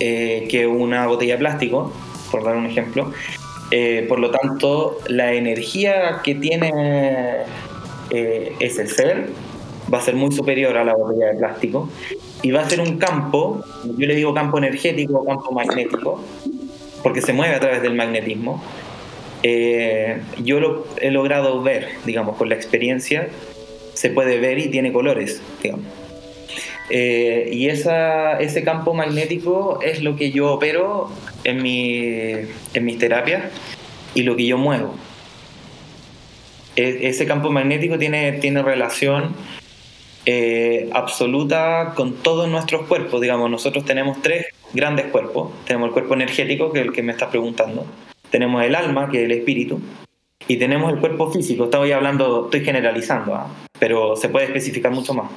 eh, 0.00 0.46
que 0.50 0.66
una 0.66 1.06
botella 1.06 1.34
de 1.34 1.38
plástico, 1.38 1.92
por 2.30 2.44
dar 2.44 2.56
un 2.56 2.66
ejemplo. 2.66 3.12
Eh, 3.70 4.04
por 4.08 4.18
lo 4.18 4.30
tanto, 4.30 4.98
la 5.08 5.32
energía 5.32 6.20
que 6.22 6.34
tiene 6.34 6.70
eh, 8.10 8.52
ese 8.60 8.86
ser 8.86 9.30
va 9.92 9.98
a 9.98 10.00
ser 10.02 10.14
muy 10.14 10.32
superior 10.32 10.76
a 10.76 10.84
la 10.84 10.94
botella 10.94 11.32
de 11.32 11.38
plástico 11.38 11.88
y 12.42 12.50
va 12.50 12.60
a 12.60 12.68
ser 12.68 12.80
un 12.80 12.98
campo, 12.98 13.64
yo 13.96 14.06
le 14.06 14.14
digo 14.14 14.34
campo 14.34 14.58
energético 14.58 15.20
o 15.20 15.24
campo 15.24 15.52
magnético, 15.52 16.20
porque 17.02 17.22
se 17.22 17.32
mueve 17.32 17.54
a 17.54 17.60
través 17.60 17.82
del 17.82 17.94
magnetismo. 17.94 18.62
Eh, 19.42 20.20
yo 20.42 20.60
lo 20.60 20.86
he 21.00 21.10
logrado 21.10 21.62
ver, 21.62 21.88
digamos, 22.04 22.36
con 22.36 22.48
la 22.48 22.54
experiencia, 22.54 23.28
se 23.94 24.10
puede 24.10 24.38
ver 24.38 24.58
y 24.58 24.68
tiene 24.68 24.92
colores, 24.92 25.42
digamos. 25.62 25.86
Eh, 26.90 27.48
y 27.52 27.68
esa, 27.68 28.38
ese 28.38 28.64
campo 28.64 28.92
magnético 28.92 29.80
es 29.82 30.02
lo 30.02 30.16
que 30.16 30.30
yo 30.30 30.52
opero 30.52 31.10
en, 31.44 31.62
mi, 31.62 32.04
en 32.74 32.84
mis 32.84 32.98
terapias 32.98 33.44
y 34.14 34.22
lo 34.22 34.36
que 34.36 34.46
yo 34.46 34.58
muevo. 34.58 34.94
E, 36.76 37.08
ese 37.08 37.26
campo 37.26 37.50
magnético 37.50 37.98
tiene, 37.98 38.32
tiene 38.32 38.62
relación 38.62 39.34
eh, 40.26 40.88
absoluta 40.92 41.94
con 41.96 42.14
todos 42.14 42.48
nuestros 42.48 42.86
cuerpos. 42.86 43.20
Digamos, 43.20 43.50
nosotros 43.50 43.84
tenemos 43.84 44.20
tres 44.22 44.46
grandes 44.72 45.06
cuerpos. 45.06 45.50
Tenemos 45.66 45.88
el 45.88 45.92
cuerpo 45.94 46.14
energético, 46.14 46.72
que 46.72 46.80
es 46.80 46.86
el 46.86 46.92
que 46.92 47.02
me 47.02 47.12
estás 47.12 47.28
preguntando. 47.30 47.86
Tenemos 48.32 48.64
el 48.64 48.74
alma, 48.74 49.08
que 49.10 49.18
es 49.18 49.24
el 49.26 49.32
espíritu. 49.32 49.80
Y 50.48 50.56
tenemos 50.56 50.92
el 50.92 50.98
cuerpo 50.98 51.30
físico. 51.30 51.64
Estoy 51.64 51.92
hablando, 51.92 52.46
estoy 52.46 52.64
generalizando, 52.64 53.34
¿ah? 53.34 53.46
pero 53.78 54.16
se 54.16 54.28
puede 54.30 54.46
especificar 54.46 54.90
mucho 54.90 55.14
más. 55.14 55.30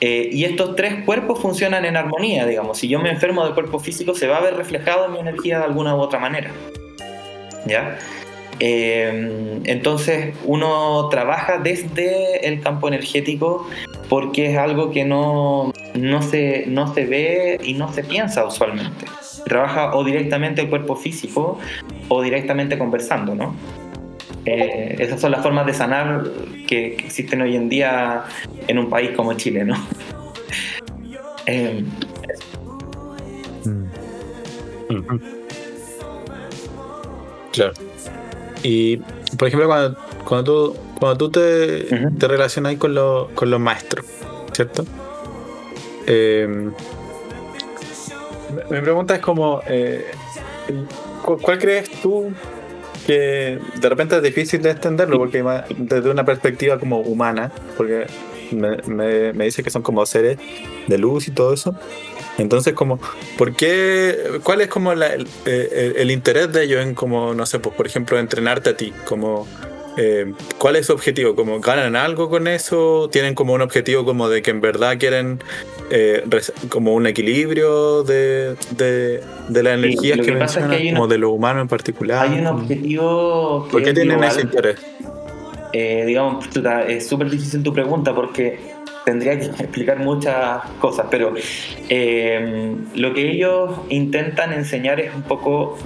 Eh, 0.00 0.28
y 0.30 0.44
estos 0.44 0.76
tres 0.76 1.04
cuerpos 1.04 1.40
funcionan 1.40 1.84
en 1.84 1.96
armonía, 1.96 2.44
digamos. 2.44 2.78
Si 2.78 2.86
yo 2.86 3.00
me 3.00 3.10
enfermo 3.10 3.44
del 3.44 3.54
cuerpo 3.54 3.78
físico, 3.78 4.14
se 4.14 4.28
va 4.28 4.36
a 4.36 4.40
ver 4.40 4.56
reflejado 4.56 5.06
en 5.06 5.12
mi 5.12 5.18
energía 5.20 5.58
de 5.58 5.64
alguna 5.64 5.96
u 5.96 6.00
otra 6.00 6.18
manera. 6.18 6.50
¿Ya? 7.66 7.98
Eh, 8.60 9.60
entonces 9.64 10.34
uno 10.44 11.08
trabaja 11.08 11.58
desde 11.58 12.46
el 12.46 12.60
campo 12.60 12.88
energético 12.88 13.66
porque 14.08 14.52
es 14.52 14.58
algo 14.58 14.90
que 14.90 15.04
no, 15.04 15.72
no, 15.94 16.22
se, 16.22 16.66
no 16.66 16.92
se 16.92 17.06
ve 17.06 17.58
y 17.64 17.72
no 17.74 17.92
se 17.92 18.04
piensa 18.04 18.44
usualmente. 18.44 19.06
Trabaja 19.44 19.94
o 19.94 20.04
directamente 20.04 20.62
el 20.62 20.68
cuerpo 20.68 20.96
físico 20.96 21.58
o 22.08 22.22
directamente 22.22 22.78
conversando, 22.78 23.34
¿no? 23.34 23.54
Eh, 24.44 24.96
esas 24.98 25.20
son 25.20 25.30
las 25.30 25.42
formas 25.42 25.66
de 25.66 25.74
sanar 25.74 26.24
que, 26.66 26.94
existen 26.96 27.42
hoy 27.42 27.54
en 27.54 27.68
día 27.68 28.24
en 28.66 28.78
un 28.78 28.90
país 28.90 29.10
como 29.16 29.34
Chile, 29.34 29.64
¿no? 29.64 29.76
Eh, 31.44 31.84
mm. 33.64 35.16
Claro. 37.50 37.72
Y, 38.62 38.98
por 39.36 39.48
ejemplo, 39.48 39.66
cuando, 39.66 39.98
cuando 40.24 40.44
tú, 40.44 40.76
cuando 41.00 41.18
tú 41.18 41.30
te, 41.32 41.82
te 42.16 42.28
relacionas 42.28 42.76
con, 42.76 42.94
con 43.34 43.50
los 43.50 43.58
maestros, 43.58 44.06
¿cierto? 44.52 44.84
Eh, 46.06 46.70
mi 48.70 48.80
pregunta 48.80 49.14
es 49.14 49.20
como, 49.20 49.62
eh, 49.66 50.10
¿cuál 51.22 51.58
crees 51.58 51.90
tú 52.02 52.32
que 53.06 53.58
de 53.80 53.88
repente 53.88 54.16
es 54.16 54.22
difícil 54.22 54.62
de 54.62 54.70
extenderlo? 54.70 55.18
Porque 55.18 55.44
desde 55.76 56.10
una 56.10 56.24
perspectiva 56.24 56.78
como 56.78 57.00
humana, 57.00 57.50
porque 57.76 58.06
me, 58.52 58.76
me, 58.86 59.32
me 59.32 59.44
dice 59.44 59.62
que 59.62 59.70
son 59.70 59.82
como 59.82 60.04
seres 60.06 60.38
de 60.86 60.98
luz 60.98 61.28
y 61.28 61.30
todo 61.30 61.52
eso. 61.54 61.74
Entonces, 62.38 62.72
como, 62.72 62.98
¿por 63.36 63.54
qué? 63.54 64.40
¿Cuál 64.42 64.62
es 64.62 64.68
como 64.68 64.92
el, 64.92 66.10
interés 66.10 66.52
de 66.52 66.64
ellos 66.64 66.82
en 66.82 66.94
como, 66.94 67.34
no 67.34 67.46
sé, 67.46 67.58
pues 67.58 67.74
por 67.74 67.86
ejemplo, 67.86 68.18
entrenarte 68.18 68.70
a 68.70 68.76
ti? 68.76 68.92
Como, 69.04 69.46
eh, 69.96 70.32
¿Cuál 70.58 70.76
es 70.76 70.86
su 70.86 70.92
objetivo? 70.92 71.34
¿Como 71.34 71.60
ganan 71.60 71.96
algo 71.96 72.30
con 72.30 72.48
eso? 72.48 73.08
¿Tienen 73.12 73.34
como 73.34 73.52
un 73.52 73.60
objetivo 73.60 74.04
como 74.04 74.28
de 74.28 74.42
que 74.42 74.50
en 74.50 74.60
verdad 74.60 74.98
quieren 74.98 75.40
eh, 75.90 76.24
como 76.68 76.94
un 76.94 77.06
equilibrio 77.06 78.02
de, 78.02 78.56
de, 78.70 79.20
de 79.48 79.62
las 79.62 79.74
energías 79.74 80.18
que, 80.20 80.32
mencionan, 80.32 80.94
como 80.94 81.08
de 81.08 81.18
lo 81.18 81.30
humano 81.30 81.60
en 81.60 81.68
particular? 81.68 82.26
Hay 82.26 82.38
un 82.38 82.46
objetivo 82.46 83.68
¿Por 83.70 83.82
qué 83.82 83.92
tienen 83.92 84.22
ese 84.24 84.42
interés? 84.42 84.76
Eh, 85.72 86.04
digamos, 86.06 86.46
es 86.88 87.06
súper 87.06 87.30
difícil 87.30 87.62
tu 87.62 87.72
pregunta 87.72 88.14
porque 88.14 88.58
tendría 89.04 89.38
que 89.38 89.46
explicar 89.62 89.98
muchas 89.98 90.62
cosas, 90.80 91.06
pero 91.10 91.34
eh, 91.88 92.76
lo 92.94 93.14
que 93.14 93.30
ellos 93.30 93.80
intentan 93.88 94.52
enseñar 94.52 95.00
es 95.00 95.14
un 95.14 95.22
poco 95.22 95.78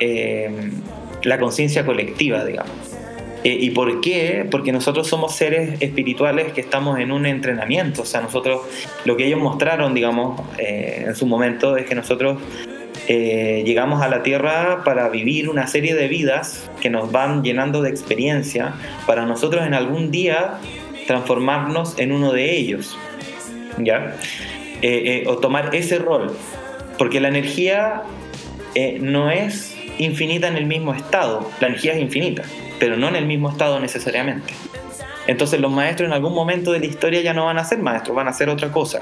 eh, 0.00 0.70
la 1.22 1.38
conciencia 1.38 1.84
colectiva, 1.84 2.44
digamos. 2.44 2.95
Eh, 3.44 3.56
¿Y 3.60 3.70
por 3.70 4.00
qué? 4.00 4.46
Porque 4.50 4.72
nosotros 4.72 5.06
somos 5.06 5.34
seres 5.34 5.80
espirituales 5.80 6.52
que 6.52 6.60
estamos 6.60 6.98
en 6.98 7.12
un 7.12 7.26
entrenamiento. 7.26 8.02
O 8.02 8.04
sea, 8.04 8.20
nosotros, 8.20 8.62
lo 9.04 9.16
que 9.16 9.26
ellos 9.26 9.40
mostraron, 9.40 9.94
digamos, 9.94 10.40
en 10.58 11.14
su 11.14 11.26
momento 11.26 11.76
es 11.76 11.86
que 11.86 11.94
nosotros 11.94 12.38
llegamos 13.06 14.02
a 14.02 14.08
la 14.08 14.24
Tierra 14.24 14.82
para 14.84 15.08
vivir 15.08 15.48
una 15.48 15.68
serie 15.68 15.94
de 15.94 16.08
vidas 16.08 16.68
que 16.80 16.90
nos 16.90 17.12
van 17.12 17.44
llenando 17.44 17.82
de 17.82 17.90
experiencia, 17.90 18.74
para 19.06 19.26
nosotros 19.26 19.64
en 19.64 19.74
algún 19.74 20.10
día 20.10 20.58
transformarnos 21.06 21.98
en 21.98 22.12
uno 22.12 22.32
de 22.32 22.56
ellos, 22.56 22.98
¿ya? 23.78 24.16
Eh, 24.82 25.22
eh, 25.22 25.24
o 25.26 25.38
tomar 25.38 25.74
ese 25.74 25.98
rol, 25.98 26.36
porque 26.98 27.20
la 27.20 27.28
energía 27.28 28.02
eh, 28.74 28.98
no 29.00 29.30
es 29.30 29.75
infinita 29.98 30.48
en 30.48 30.56
el 30.56 30.66
mismo 30.66 30.94
estado, 30.94 31.48
la 31.60 31.68
energía 31.68 31.94
es 31.94 32.00
infinita, 32.00 32.42
pero 32.78 32.96
no 32.96 33.08
en 33.08 33.16
el 33.16 33.26
mismo 33.26 33.50
estado 33.50 33.80
necesariamente. 33.80 34.52
Entonces 35.26 35.60
los 35.60 35.72
maestros 35.72 36.06
en 36.08 36.12
algún 36.12 36.34
momento 36.34 36.72
de 36.72 36.80
la 36.80 36.86
historia 36.86 37.20
ya 37.20 37.34
no 37.34 37.46
van 37.46 37.58
a 37.58 37.64
ser 37.64 37.78
maestros, 37.78 38.14
van 38.14 38.28
a 38.28 38.32
ser 38.32 38.48
otra 38.48 38.70
cosa. 38.70 39.00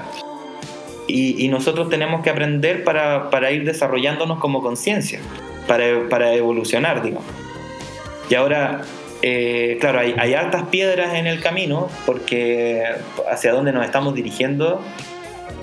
Y, 1.07 1.47
nosotros 1.49 1.87
tenemos 1.89 2.23
que 2.23 2.31
aprender 2.31 2.83
para, 2.83 3.29
para 3.29 3.51
ir 3.51 3.63
desarrollándonos 3.63 4.39
como 4.39 4.63
conciencia, 4.63 5.19
para, 5.67 6.09
para 6.09 6.33
evolucionar, 6.33 7.03
digamos. 7.03 7.29
Y 8.27 8.33
ahora 8.33 8.81
eh, 9.21 9.77
claro, 9.79 9.99
hay, 9.99 10.13
hay 10.17 10.35
piedras 10.69 11.13
en 11.15 11.25
el 11.25 11.41
camino 11.41 11.89
porque 12.05 12.83
hacia 13.31 13.53
donde 13.53 13.71
nos 13.71 13.85
estamos 13.85 14.13
dirigiendo 14.13 14.81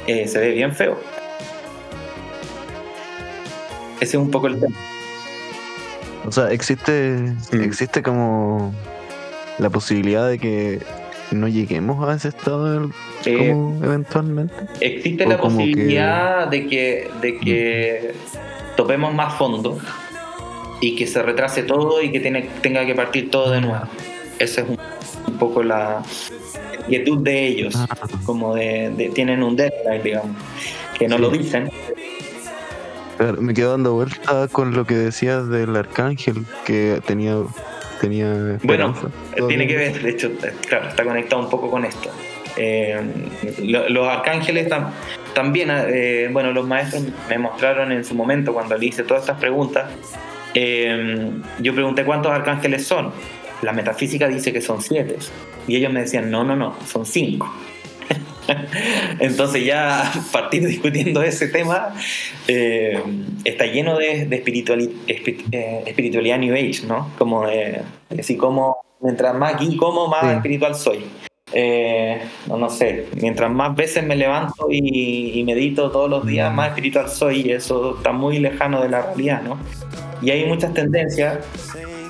eh, 0.06 0.26
se 0.26 0.40
ve 0.40 0.50
bien 0.52 0.74
feo. 0.74 0.98
Ese 4.00 4.16
es 4.16 4.22
un 4.22 4.30
poco 4.30 4.48
el 4.48 4.58
tema. 4.58 4.74
O 6.26 6.32
sea, 6.32 6.50
existe, 6.52 7.34
Mm. 7.52 7.62
existe 7.62 8.02
como 8.02 8.72
la 9.58 9.70
posibilidad 9.70 10.28
de 10.28 10.38
que 10.38 10.78
no 11.32 11.48
lleguemos 11.48 12.06
a 12.08 12.14
ese 12.14 12.28
estado 12.28 12.90
Eh, 13.24 13.36
como 13.48 13.84
eventualmente. 13.84 14.54
Existe 14.80 15.24
O 15.24 15.28
la 15.28 15.36
que- 15.36 15.42
posibilidad 15.42 16.48
de 16.48 16.66
que, 16.66 17.10
de 17.20 17.38
que 17.38 18.14
topemos 18.76 19.14
más 19.14 19.34
fondo 19.34 19.78
y 20.80 20.94
que 20.96 21.06
se 21.06 21.22
retrase 21.22 21.62
todo 21.62 22.02
y 22.02 22.10
que 22.12 22.20
tiene, 22.20 22.48
tenga 22.60 22.84
que 22.86 22.94
partir 22.94 23.30
todo 23.30 23.50
de 23.50 23.60
nuevo. 23.60 23.84
Esa 24.38 24.62
es 24.62 24.68
un, 24.68 24.78
un 25.28 25.38
poco 25.38 25.62
la 25.62 26.02
inquietud 26.86 27.18
de 27.18 27.46
ellos, 27.46 27.74
Ah. 27.76 27.86
como 28.24 28.54
de, 28.54 28.90
de- 28.96 29.08
tienen 29.10 29.42
un 29.42 29.54
deadline, 29.56 30.02
digamos, 30.02 30.36
que 30.98 31.08
no 31.08 31.16
Sí. 31.16 31.22
lo 31.22 31.30
dicen. 31.30 31.70
Claro, 33.22 33.40
me 33.40 33.54
quedo 33.54 33.70
dando 33.70 33.92
vuelta 33.92 34.48
con 34.50 34.74
lo 34.74 34.84
que 34.84 34.94
decías 34.94 35.48
del 35.48 35.76
arcángel 35.76 36.44
que 36.64 37.00
tenía 37.06 37.36
tenía 38.00 38.58
Bueno. 38.64 38.94
Tiene 39.46 39.68
que 39.68 39.76
ver, 39.76 40.02
de 40.02 40.10
hecho, 40.10 40.26
eh, 40.42 40.52
claro, 40.68 40.88
está 40.88 41.04
conectado 41.04 41.40
un 41.40 41.48
poco 41.48 41.70
con 41.70 41.84
esto. 41.84 42.10
Eh, 42.56 43.00
lo- 43.62 43.88
los 43.88 44.08
arcángeles 44.08 44.68
tam- 44.68 44.90
también, 45.34 45.68
eh, 45.70 46.28
bueno, 46.32 46.50
los 46.52 46.66
maestros 46.66 47.04
me 47.28 47.38
mostraron 47.38 47.92
en 47.92 48.04
su 48.04 48.16
momento 48.16 48.52
cuando 48.52 48.76
le 48.76 48.86
hice 48.86 49.04
todas 49.04 49.22
estas 49.22 49.38
preguntas. 49.38 49.88
eh, 50.54 51.30
yo 51.60 51.74
pregunté 51.74 52.04
cuántos 52.04 52.30
arcángeles 52.32 52.86
son. 52.86 53.10
La 53.62 53.72
metafísica 53.72 54.26
dice 54.28 54.52
que 54.52 54.60
son 54.60 54.82
siete. 54.82 55.16
Y 55.68 55.76
ellos 55.76 55.90
me 55.92 56.00
decían, 56.00 56.30
no, 56.30 56.42
no, 56.44 56.56
no, 56.56 56.74
son 56.86 57.06
cinco. 57.06 57.50
Entonces 59.20 59.64
ya 59.64 60.10
partir 60.32 60.66
discutiendo 60.66 61.22
ese 61.22 61.48
tema 61.48 61.94
eh, 62.48 63.00
está 63.44 63.66
lleno 63.66 63.96
de, 63.98 64.26
de 64.26 64.44
espirituali- 64.44 64.92
espi- 65.06 65.44
eh, 65.52 65.82
espiritualidad 65.86 66.38
New 66.38 66.54
Age, 66.54 66.86
¿no? 66.86 67.10
Como 67.18 67.46
de, 67.46 67.82
de 68.10 68.20
así 68.20 68.36
como 68.36 68.76
mientras 69.00 69.34
más 69.34 69.54
aquí 69.54 69.76
como, 69.76 70.08
más 70.08 70.22
Sí. 70.22 70.28
espiritual 70.36 70.74
soy. 70.74 71.04
Eh, 71.54 72.18
no, 72.46 72.56
no 72.56 72.70
sé, 72.70 73.08
mientras 73.20 73.50
más 73.50 73.76
veces 73.76 74.02
me 74.04 74.16
levanto 74.16 74.68
y, 74.70 75.38
y 75.38 75.44
medito 75.44 75.90
todos 75.90 76.08
los 76.08 76.26
días, 76.26 76.52
más 76.54 76.68
espiritual 76.68 77.10
soy 77.10 77.42
y 77.42 77.52
eso 77.52 77.96
está 77.98 78.10
muy 78.12 78.38
lejano 78.38 78.80
de 78.80 78.88
la 78.88 79.02
realidad, 79.02 79.42
¿no? 79.42 79.58
Y 80.22 80.30
hay 80.30 80.46
muchas 80.46 80.72
tendencias, 80.72 81.40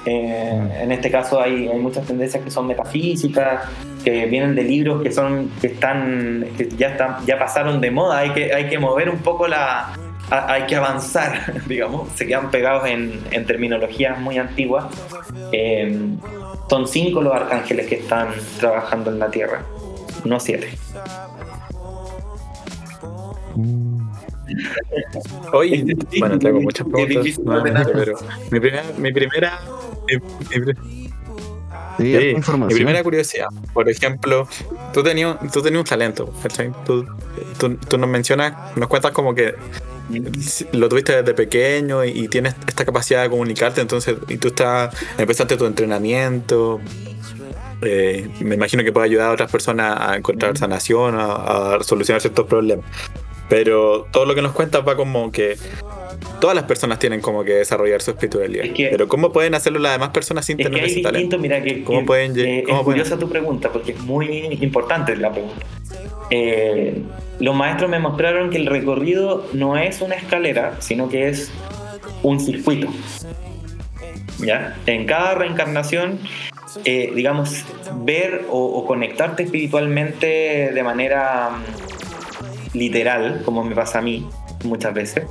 eh, 0.07 0.79
en 0.83 0.93
este 0.93 1.11
caso 1.11 1.41
hay, 1.41 1.67
hay 1.67 1.79
muchas 1.79 2.07
tendencias 2.07 2.45
que 2.45 2.51
son 2.53 2.69
metafísicas, 2.69 3.65
que 4.05 4.27
vienen 4.27 4.55
de 4.55 4.63
libros 4.65 5.03
que 5.03 5.11
son 5.13 5.51
que 5.61 5.69
están 5.69 6.47
que 6.57 6.69
ya 6.77 6.89
están 6.89 7.17
ya 7.27 7.39
pasaron 7.39 7.81
de 7.81 7.91
moda. 7.91 8.19
Hay 8.19 8.31
que 8.31 8.53
hay 8.53 8.69
que 8.69 8.79
mover 8.79 9.09
un 9.11 9.19
poco 9.19 9.47
la 9.49 9.93
a- 10.31 10.53
hay 10.53 10.63
que 10.67 10.77
avanzar 10.77 11.63
digamos. 11.67 12.11
Se 12.13 12.27
quedan 12.27 12.51
pegados 12.51 12.87
en, 12.89 13.21
en 13.31 13.45
terminologías 13.47 14.19
muy 14.19 14.39
antiguas. 14.39 14.87
Eh, 15.53 15.99
son 16.69 16.87
cinco 16.89 17.21
los 17.21 17.35
arcángeles 17.35 17.87
que 17.87 17.97
están 17.97 18.29
trabajando 18.59 19.11
en 19.11 19.19
la 19.19 19.31
tierra 19.31 19.63
no 20.25 20.39
siete. 20.41 20.69
Mm. 23.57 24.03
Es 25.65 25.85
difícil, 25.85 26.21
bueno, 26.21 26.39
tengo 26.39 26.61
muchas 26.61 26.87
preguntas, 26.87 27.91
pero 27.93 28.15
mi 28.51 28.61
primera, 28.61 28.83
mi 28.99 29.13
primera, 29.13 29.61
mi- 30.09 30.19
mi 30.59 30.65
pri- 30.65 31.02
Sí, 31.99 32.35
mi 32.59 32.75
primera 32.75 33.03
curiosidad, 33.03 33.49
por 33.73 33.89
ejemplo, 33.89 34.49
tú 34.93 35.03
tenías, 35.03 35.37
tú 35.53 35.63
tenías 35.63 35.81
un 35.81 35.87
talento, 35.87 36.33
¿cachai? 36.43 36.73
Tú, 36.85 37.07
tú, 37.59 37.77
tú 37.77 37.99
nos 37.99 38.09
mencionas, 38.09 38.77
nos 38.77 38.89
cuentas 38.89 39.13
como 39.13 39.35
que 39.35 39.55
lo 40.73 40.89
tuviste 40.89 41.17
desde 41.17 41.35
pequeño 41.35 42.05
y, 42.05 42.11
y 42.11 42.29
tienes 42.29 42.55
esta 42.67 42.85
capacidad 42.85 43.23
de 43.23 43.31
comunicarte, 43.31 43.81
entonces, 43.81 44.17
y 44.29 44.37
tú 44.37 44.49
estás, 44.49 44.95
empezaste 45.19 45.57
tu 45.57 45.67
entrenamiento, 45.67 46.81
eh, 47.83 48.31
me 48.41 48.55
imagino 48.55 48.85
que 48.85 48.93
puede 48.93 49.07
ayudar 49.07 49.31
a 49.31 49.33
otras 49.33 49.51
personas 49.51 49.99
a 50.01 50.17
encontrar 50.17 50.57
sanación, 50.57 51.17
a, 51.17 51.75
a 51.75 51.83
solucionar 51.83 52.21
ciertos 52.21 52.47
problemas. 52.47 52.87
Pero 53.49 54.07
todo 54.11 54.25
lo 54.25 54.35
que 54.35 54.43
nos 54.43 54.53
cuentas 54.53 54.87
va 54.87 54.97
como 54.97 55.31
que 55.31 55.59
todas 56.43 56.57
las 56.57 56.65
personas 56.65 56.99
tienen 56.99 57.21
como 57.21 57.45
que 57.45 57.53
desarrollar 57.55 58.03
su 58.03 58.11
espiritualidad. 58.11 58.65
Es 58.67 58.73
que- 58.73 58.89
Pero 58.91 59.07
¿cómo 59.07 59.31
pueden 59.31 59.55
hacerlo 59.55 59.79
las 59.79 59.93
demás 59.93 60.11
personas 60.11 60.45
sin 60.45 60.59
es 60.61 60.67
que 60.67 60.71
tener 60.71 60.85
hay 60.85 60.91
ese 60.91 61.01
talento? 61.03 61.37
distinto 61.37 61.39
mira 61.39 61.63
que, 61.63 61.85
¿Cómo 61.85 62.01
que- 62.01 62.05
pueden 62.05 62.33
eh, 62.39 62.65
cómo 62.67 62.79
es 62.81 62.85
pueden- 62.85 63.01
curiosa 63.03 63.17
tu 63.19 63.29
pregunta 63.29 63.71
porque 63.73 63.93
es 63.93 64.01
muy 64.01 64.59
importante 64.61 65.17
la 65.17 65.31
pregunta 65.31 65.65
Eh, 66.31 67.01
los 67.39 67.55
maestros 67.55 67.89
me 67.91 67.99
mostraron 68.01 68.51
que 68.51 68.57
el 68.57 68.67
recorrido 68.67 69.47
no 69.53 69.77
es 69.77 70.01
una 70.01 70.17
escalera 70.17 70.77
sino 70.81 71.09
que 71.09 71.29
es 71.29 71.51
un 72.25 72.41
circuito 72.41 72.89
¿ya? 74.41 74.77
en 74.87 75.07
cada 75.07 75.35
reencarnación 75.35 76.19
eh, 76.85 77.13
digamos 77.15 77.65
ver 78.05 78.47
o, 78.51 78.59
o 78.65 78.87
conectarte 78.87 79.43
espiritualmente 79.45 80.71
de 80.75 80.83
manera 80.83 81.51
mm, 81.51 82.77
literal 82.79 83.43
como 83.45 83.63
me 83.63 83.75
pasa 83.75 83.99
a 83.99 84.03
mí 84.03 84.27
muchas 84.65 84.95
veces 84.95 85.25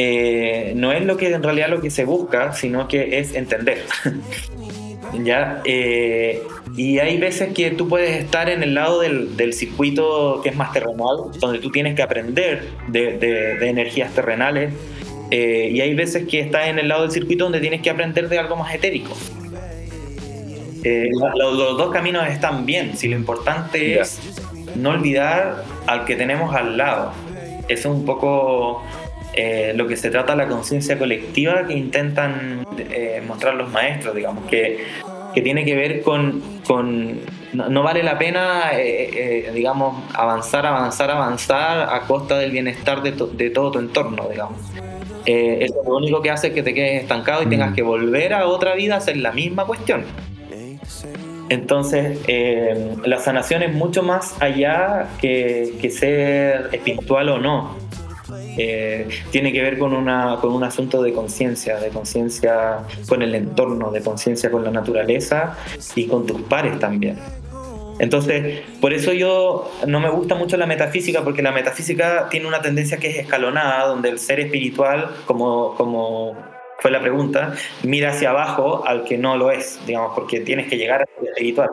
eh, 0.00 0.72
no 0.76 0.92
es 0.92 1.04
lo 1.04 1.16
que 1.16 1.32
en 1.32 1.42
realidad 1.42 1.68
lo 1.70 1.80
que 1.80 1.90
se 1.90 2.04
busca, 2.04 2.52
sino 2.52 2.86
que 2.86 3.18
es 3.18 3.34
entender. 3.34 3.84
¿Ya? 5.24 5.60
Eh, 5.64 6.40
y 6.76 6.98
hay 7.00 7.16
veces 7.18 7.52
que 7.54 7.70
tú 7.72 7.88
puedes 7.88 8.10
estar 8.22 8.48
en 8.48 8.62
el 8.62 8.74
lado 8.74 9.00
del, 9.00 9.36
del 9.36 9.54
circuito 9.54 10.40
que 10.42 10.50
es 10.50 10.56
más 10.56 10.72
terrenal, 10.72 11.16
donde 11.40 11.58
tú 11.58 11.70
tienes 11.72 11.94
que 11.96 12.02
aprender 12.02 12.62
de, 12.88 13.16
de- 13.18 13.56
de 13.56 13.68
energías 13.68 14.12
terrenales, 14.14 14.72
eh, 15.30 15.70
y 15.72 15.80
hay 15.80 15.94
veces 15.94 16.28
que 16.28 16.40
estás 16.40 16.68
en 16.68 16.78
el 16.78 16.88
lado 16.88 17.02
del 17.02 17.10
circuito 17.10 17.44
donde 17.44 17.60
tienes 17.60 17.80
que 17.82 17.90
aprender 17.90 18.28
de 18.28 18.38
algo 18.38 18.54
más 18.56 18.72
etérico. 18.74 19.16
Eh, 20.84 21.08
lo- 21.36 21.52
los 21.54 21.76
dos 21.78 21.90
caminos 21.92 22.28
están 22.28 22.64
bien, 22.66 22.96
si 22.96 23.08
lo 23.08 23.16
importante 23.16 23.94
Ya. 23.96 24.02
es 24.02 24.20
no 24.76 24.90
olvidar 24.90 25.64
al 25.86 26.04
que 26.04 26.14
tenemos 26.16 26.54
al 26.54 26.76
lado. 26.76 27.12
Eso 27.68 27.88
es 27.90 27.94
un 27.96 28.04
poco 28.04 28.82
eh, 29.40 29.72
lo 29.76 29.86
que 29.86 29.96
se 29.96 30.10
trata 30.10 30.34
la 30.34 30.48
conciencia 30.48 30.98
colectiva 30.98 31.66
que 31.66 31.74
intentan 31.74 32.64
eh, 32.76 33.22
mostrar 33.26 33.54
los 33.54 33.70
maestros, 33.70 34.14
digamos, 34.14 34.44
que, 34.50 34.78
que 35.34 35.40
tiene 35.42 35.64
que 35.64 35.74
ver 35.76 36.02
con, 36.02 36.42
con 36.66 37.20
no, 37.52 37.68
no 37.68 37.82
vale 37.82 38.02
la 38.02 38.18
pena, 38.18 38.72
eh, 38.74 39.46
eh, 39.46 39.52
digamos, 39.54 40.02
avanzar, 40.14 40.66
avanzar, 40.66 41.10
avanzar 41.10 41.88
a 41.94 42.00
costa 42.06 42.36
del 42.38 42.50
bienestar 42.50 43.02
de, 43.02 43.12
to- 43.12 43.28
de 43.28 43.50
todo 43.50 43.70
tu 43.70 43.78
entorno, 43.78 44.28
digamos. 44.28 44.58
Eso 45.30 45.82
lo 45.86 45.96
único 45.96 46.22
que 46.22 46.30
hace 46.30 46.48
es 46.48 46.54
que 46.54 46.62
te 46.62 46.72
quedes 46.72 47.02
estancado 47.02 47.42
y 47.42 47.46
tengas 47.46 47.70
Mm. 47.72 47.74
que 47.74 47.82
volver 47.82 48.32
a 48.32 48.46
otra 48.46 48.74
vida 48.74 48.94
a 48.94 48.98
hacer 48.98 49.16
la 49.18 49.30
misma 49.32 49.64
cuestión. 49.66 50.04
Entonces, 51.50 52.18
eh, 52.28 52.94
la 53.04 53.18
sanación 53.18 53.62
es 53.62 53.72
mucho 53.72 54.02
más 54.02 54.34
allá 54.40 55.08
que, 55.20 55.72
que 55.80 55.90
ser 55.90 56.68
espiritual 56.72 57.28
o 57.30 57.38
no. 57.38 57.76
Eh, 58.60 59.08
tiene 59.30 59.52
que 59.52 59.62
ver 59.62 59.78
con, 59.78 59.92
una, 59.94 60.36
con 60.40 60.52
un 60.52 60.64
asunto 60.64 61.00
de 61.02 61.12
conciencia, 61.12 61.78
de 61.78 61.90
conciencia 61.90 62.80
con 63.08 63.22
el 63.22 63.34
entorno, 63.34 63.92
de 63.92 64.02
conciencia 64.02 64.50
con 64.50 64.64
la 64.64 64.70
naturaleza 64.72 65.56
y 65.94 66.06
con 66.08 66.26
tus 66.26 66.42
pares 66.42 66.78
también. 66.80 67.18
Entonces, 68.00 68.60
por 68.80 68.92
eso 68.92 69.12
yo 69.12 69.70
no 69.86 70.00
me 70.00 70.08
gusta 70.10 70.34
mucho 70.34 70.56
la 70.56 70.66
metafísica, 70.66 71.22
porque 71.22 71.42
la 71.42 71.50
metafísica 71.52 72.28
tiene 72.30 72.46
una 72.46 72.60
tendencia 72.60 72.98
que 72.98 73.08
es 73.10 73.18
escalonada, 73.18 73.86
donde 73.86 74.08
el 74.08 74.18
ser 74.18 74.38
espiritual, 74.40 75.08
como, 75.26 75.74
como 75.76 76.36
fue 76.80 76.90
la 76.92 77.00
pregunta, 77.00 77.54
mira 77.82 78.10
hacia 78.10 78.30
abajo 78.30 78.84
al 78.86 79.02
que 79.04 79.18
no 79.18 79.36
lo 79.36 79.50
es, 79.50 79.80
digamos, 79.86 80.12
porque 80.14 80.40
tienes 80.40 80.68
que 80.68 80.76
llegar 80.76 81.00
al 81.18 81.26
espiritual. 81.26 81.70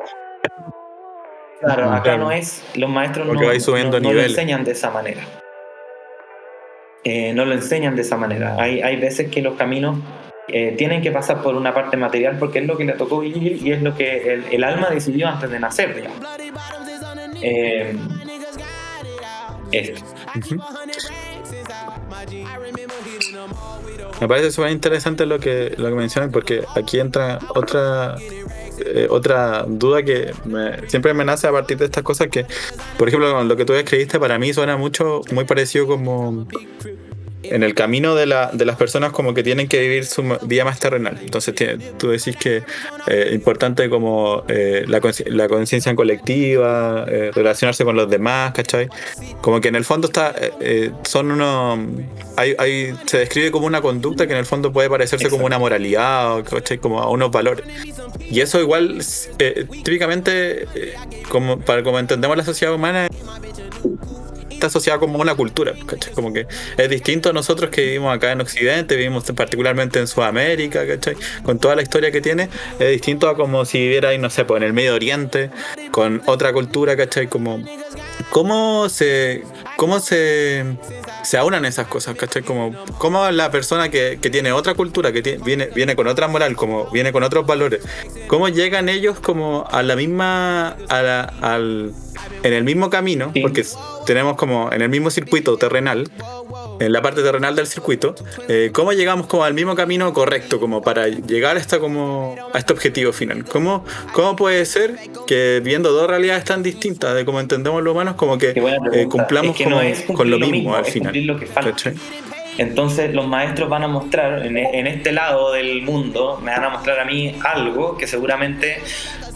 Claro, 1.61 1.91
acá 1.91 2.01
Claro. 2.03 2.23
no 2.25 2.31
es, 2.31 2.63
los 2.75 2.89
maestros 2.89 3.25
no, 3.27 3.33
Porque 3.33 3.45
no- 3.45 3.99
no 3.99 4.13
lo 4.13 4.21
enseñan 4.21 4.63
de 4.63 4.71
esa 4.71 4.89
manera. 4.91 5.21
Eh, 7.07 7.33
no 7.33 7.45
lo 7.45 7.53
enseñan 7.53 7.95
de 7.95 8.01
esa 8.01 8.17
manera. 8.17 8.55
Hay, 8.59 8.81
hay 8.81 8.97
veces 8.97 9.29
que 9.29 9.41
los 9.43 9.53
caminos 9.55 9.99
eh, 10.47 10.73
tienen 10.75 11.03
que 11.03 11.11
pasar 11.11 11.43
por 11.43 11.55
una 11.55 11.71
parte 11.71 11.97
material 11.97 12.37
porque 12.39 12.59
es 12.59 12.65
lo 12.65 12.75
que 12.77 12.83
le 12.83 12.93
tocó 12.93 13.19
vivir 13.19 13.59
y 13.63 13.71
es 13.71 13.81
lo 13.83 13.95
que 13.95 14.33
el, 14.33 14.45
el 14.51 14.63
alma 14.63 14.89
decidió 14.89 15.27
antes 15.27 15.51
de 15.51 15.59
nacer, 15.59 15.95
digamos. 15.95 16.17
Eh, 17.43 17.95
esto. 19.71 20.01
Me 24.19 24.27
parece 24.27 24.51
súper 24.51 24.71
interesante 24.71 25.27
lo 25.27 25.39
que, 25.39 25.75
lo 25.77 25.89
que 25.89 25.95
mencionan 25.95 26.31
porque 26.31 26.63
aquí 26.75 26.99
entra 26.99 27.39
otra 27.49 28.15
eh, 28.85 29.07
otra 29.09 29.65
duda 29.67 30.03
que 30.03 30.31
me- 30.45 30.87
siempre 30.89 31.13
me 31.13 31.23
a 31.49 31.51
partir 31.51 31.77
de 31.77 31.85
estas 31.85 32.03
cosas 32.03 32.27
que, 32.27 32.45
por 32.97 33.07
ejemplo, 33.07 33.43
lo 33.43 33.55
que 33.55 33.65
tú 33.65 33.73
escribiste 33.73 34.19
para 34.19 34.37
mí 34.39 34.53
suena 34.53 34.77
mucho, 34.77 35.21
muy 35.31 35.45
parecido 35.45 35.87
como 35.87 36.47
en 37.51 37.63
el 37.63 37.73
camino 37.73 38.15
de, 38.15 38.25
la, 38.25 38.49
de 38.51 38.65
las 38.65 38.75
personas 38.75 39.11
como 39.11 39.33
que 39.33 39.43
tienen 39.43 39.67
que 39.67 39.79
vivir 39.79 40.05
su 40.05 40.23
vida 40.43 40.65
más 40.65 40.79
terrenal. 40.79 41.19
Entonces 41.21 41.53
tú 41.97 42.09
decís 42.09 42.35
que 42.35 42.57
es 42.57 42.63
eh, 43.07 43.29
importante 43.33 43.89
como 43.89 44.43
eh, 44.47 44.85
la, 44.87 45.47
conciencia 45.47 45.95
colectiva, 45.95 47.05
eh, 47.07 47.31
relacionarse 47.33 47.83
con 47.83 47.95
los 47.95 48.09
demás, 48.09 48.53
¿cachai? 48.53 48.89
Como 49.41 49.61
que 49.61 49.67
en 49.67 49.75
el 49.75 49.85
fondo 49.85 50.07
está, 50.07 50.35
son 51.03 51.31
unos... 51.31 51.79
Hay, 52.37 52.93
se 53.05 53.19
describe 53.19 53.51
como 53.51 53.67
una 53.67 53.81
conducta 53.81 54.27
que 54.27 54.33
en 54.33 54.39
el 54.39 54.45
fondo 54.45 54.71
puede 54.71 54.89
parecerse 54.89 55.29
como 55.29 55.45
una 55.45 55.59
moralidad, 55.59 56.43
¿cachai? 56.43 56.77
Como 56.77 57.01
a 57.01 57.09
unos 57.09 57.31
valores. 57.31 57.65
Y 58.19 58.41
eso 58.41 58.59
igual, 58.59 58.99
típicamente, 59.83 60.67
como, 61.29 61.59
para 61.59 61.83
como 61.83 61.99
entendemos 61.99 62.35
la 62.35 62.43
sociedad 62.43 62.73
humana, 62.73 63.07
está 64.55 64.67
asociada 64.67 64.99
como 64.99 65.19
una 65.19 65.35
cultura, 65.35 65.73
¿cachai? 65.85 66.13
Como 66.13 66.33
que 66.33 66.47
es 66.77 66.89
distinto 66.89 67.29
a 67.29 67.33
nosotros 67.33 67.69
que 67.69 67.81
vivimos 67.81 68.15
acá 68.15 68.31
en 68.31 68.41
Occidente, 68.41 68.95
vivimos 68.95 69.23
particularmente 69.35 69.99
en 69.99 70.07
Sudamérica, 70.07 70.87
¿cachai? 70.87 71.15
Con 71.43 71.59
toda 71.59 71.75
la 71.75 71.81
historia 71.81 72.11
que 72.11 72.21
tiene, 72.21 72.49
es 72.79 72.89
distinto 72.89 73.29
a 73.29 73.35
como 73.35 73.65
si 73.65 73.79
viviera, 73.79 74.17
no 74.17 74.29
sé, 74.29 74.45
pues 74.45 74.57
en 74.61 74.67
el 74.67 74.73
Medio 74.73 74.95
Oriente, 74.95 75.51
con 75.91 76.21
otra 76.25 76.51
cultura, 76.53 76.95
¿cachai? 76.97 77.27
Como, 77.27 77.63
¿cómo 78.29 78.89
se, 78.89 79.43
cómo 79.77 79.99
se, 79.99 80.65
se 81.25 81.37
aunan 81.37 81.65
esas 81.65 81.87
cosas, 81.87 82.15
¿cachai? 82.15 82.43
Como, 82.43 82.73
cómo 82.97 83.29
la 83.31 83.51
persona 83.51 83.89
que, 83.89 84.19
que 84.21 84.29
tiene 84.29 84.51
otra 84.51 84.75
cultura, 84.75 85.11
que 85.11 85.39
viene, 85.43 85.67
viene 85.67 85.95
con 85.95 86.07
otra 86.07 86.27
moral, 86.27 86.55
como 86.55 86.89
viene 86.91 87.11
con 87.11 87.23
otros 87.23 87.45
valores, 87.45 87.81
cómo 88.27 88.47
llegan 88.47 88.89
ellos 88.89 89.19
como 89.19 89.67
a 89.69 89.83
la 89.83 89.95
misma, 89.95 90.77
a 90.89 91.01
la, 91.01 91.21
al, 91.41 91.93
en 92.43 92.53
el 92.53 92.63
mismo 92.63 92.89
camino, 92.89 93.31
porque 93.41 93.65
tenemos 94.05 94.35
como 94.35 94.71
en 94.71 94.81
el 94.81 94.89
mismo 94.89 95.09
circuito 95.09 95.57
terrenal, 95.57 96.09
en 96.79 96.91
la 96.91 97.01
parte 97.01 97.21
terrenal 97.21 97.55
del 97.55 97.67
circuito, 97.67 98.15
eh, 98.47 98.71
¿cómo 98.73 98.93
llegamos 98.93 99.27
como 99.27 99.43
al 99.43 99.53
mismo 99.53 99.75
camino 99.75 100.11
correcto 100.13 100.59
como 100.59 100.81
para 100.81 101.07
llegar 101.07 101.57
a, 101.57 101.59
esta, 101.59 101.79
como, 101.79 102.35
a 102.53 102.57
este 102.57 102.73
objetivo 102.73 103.13
final? 103.13 103.45
¿Cómo, 103.45 103.85
¿Cómo 104.13 104.35
puede 104.35 104.65
ser 104.65 104.95
que 105.27 105.61
viendo 105.63 105.91
dos 105.91 106.07
realidades 106.07 106.43
tan 106.43 106.63
distintas 106.63 107.15
de 107.15 107.25
cómo 107.25 107.39
entendemos 107.39 107.83
los 107.83 107.93
humanos, 107.93 108.15
como 108.15 108.37
que 108.37 108.53
eh, 108.93 109.07
cumplamos 109.09 109.57
con 110.13 110.29
lo 110.29 110.39
mismo, 110.39 110.75
al 110.75 110.85
final? 110.85 111.13
Entonces 112.57 113.13
los 113.13 113.27
maestros 113.27 113.67
van 113.67 113.83
a 113.83 113.87
mostrar 113.89 114.45
en, 114.45 114.55
en, 114.55 114.87
este 114.87 115.11
lado 115.11 115.51
del 115.51 115.81
mundo, 115.81 116.39
me 116.41 116.51
van 116.51 116.63
a 116.63 116.69
mostrar 116.69 117.01
a 117.01 117.05
mí 117.05 117.35
algo 117.43 117.97
que 117.97 118.07
seguramente 118.07 118.81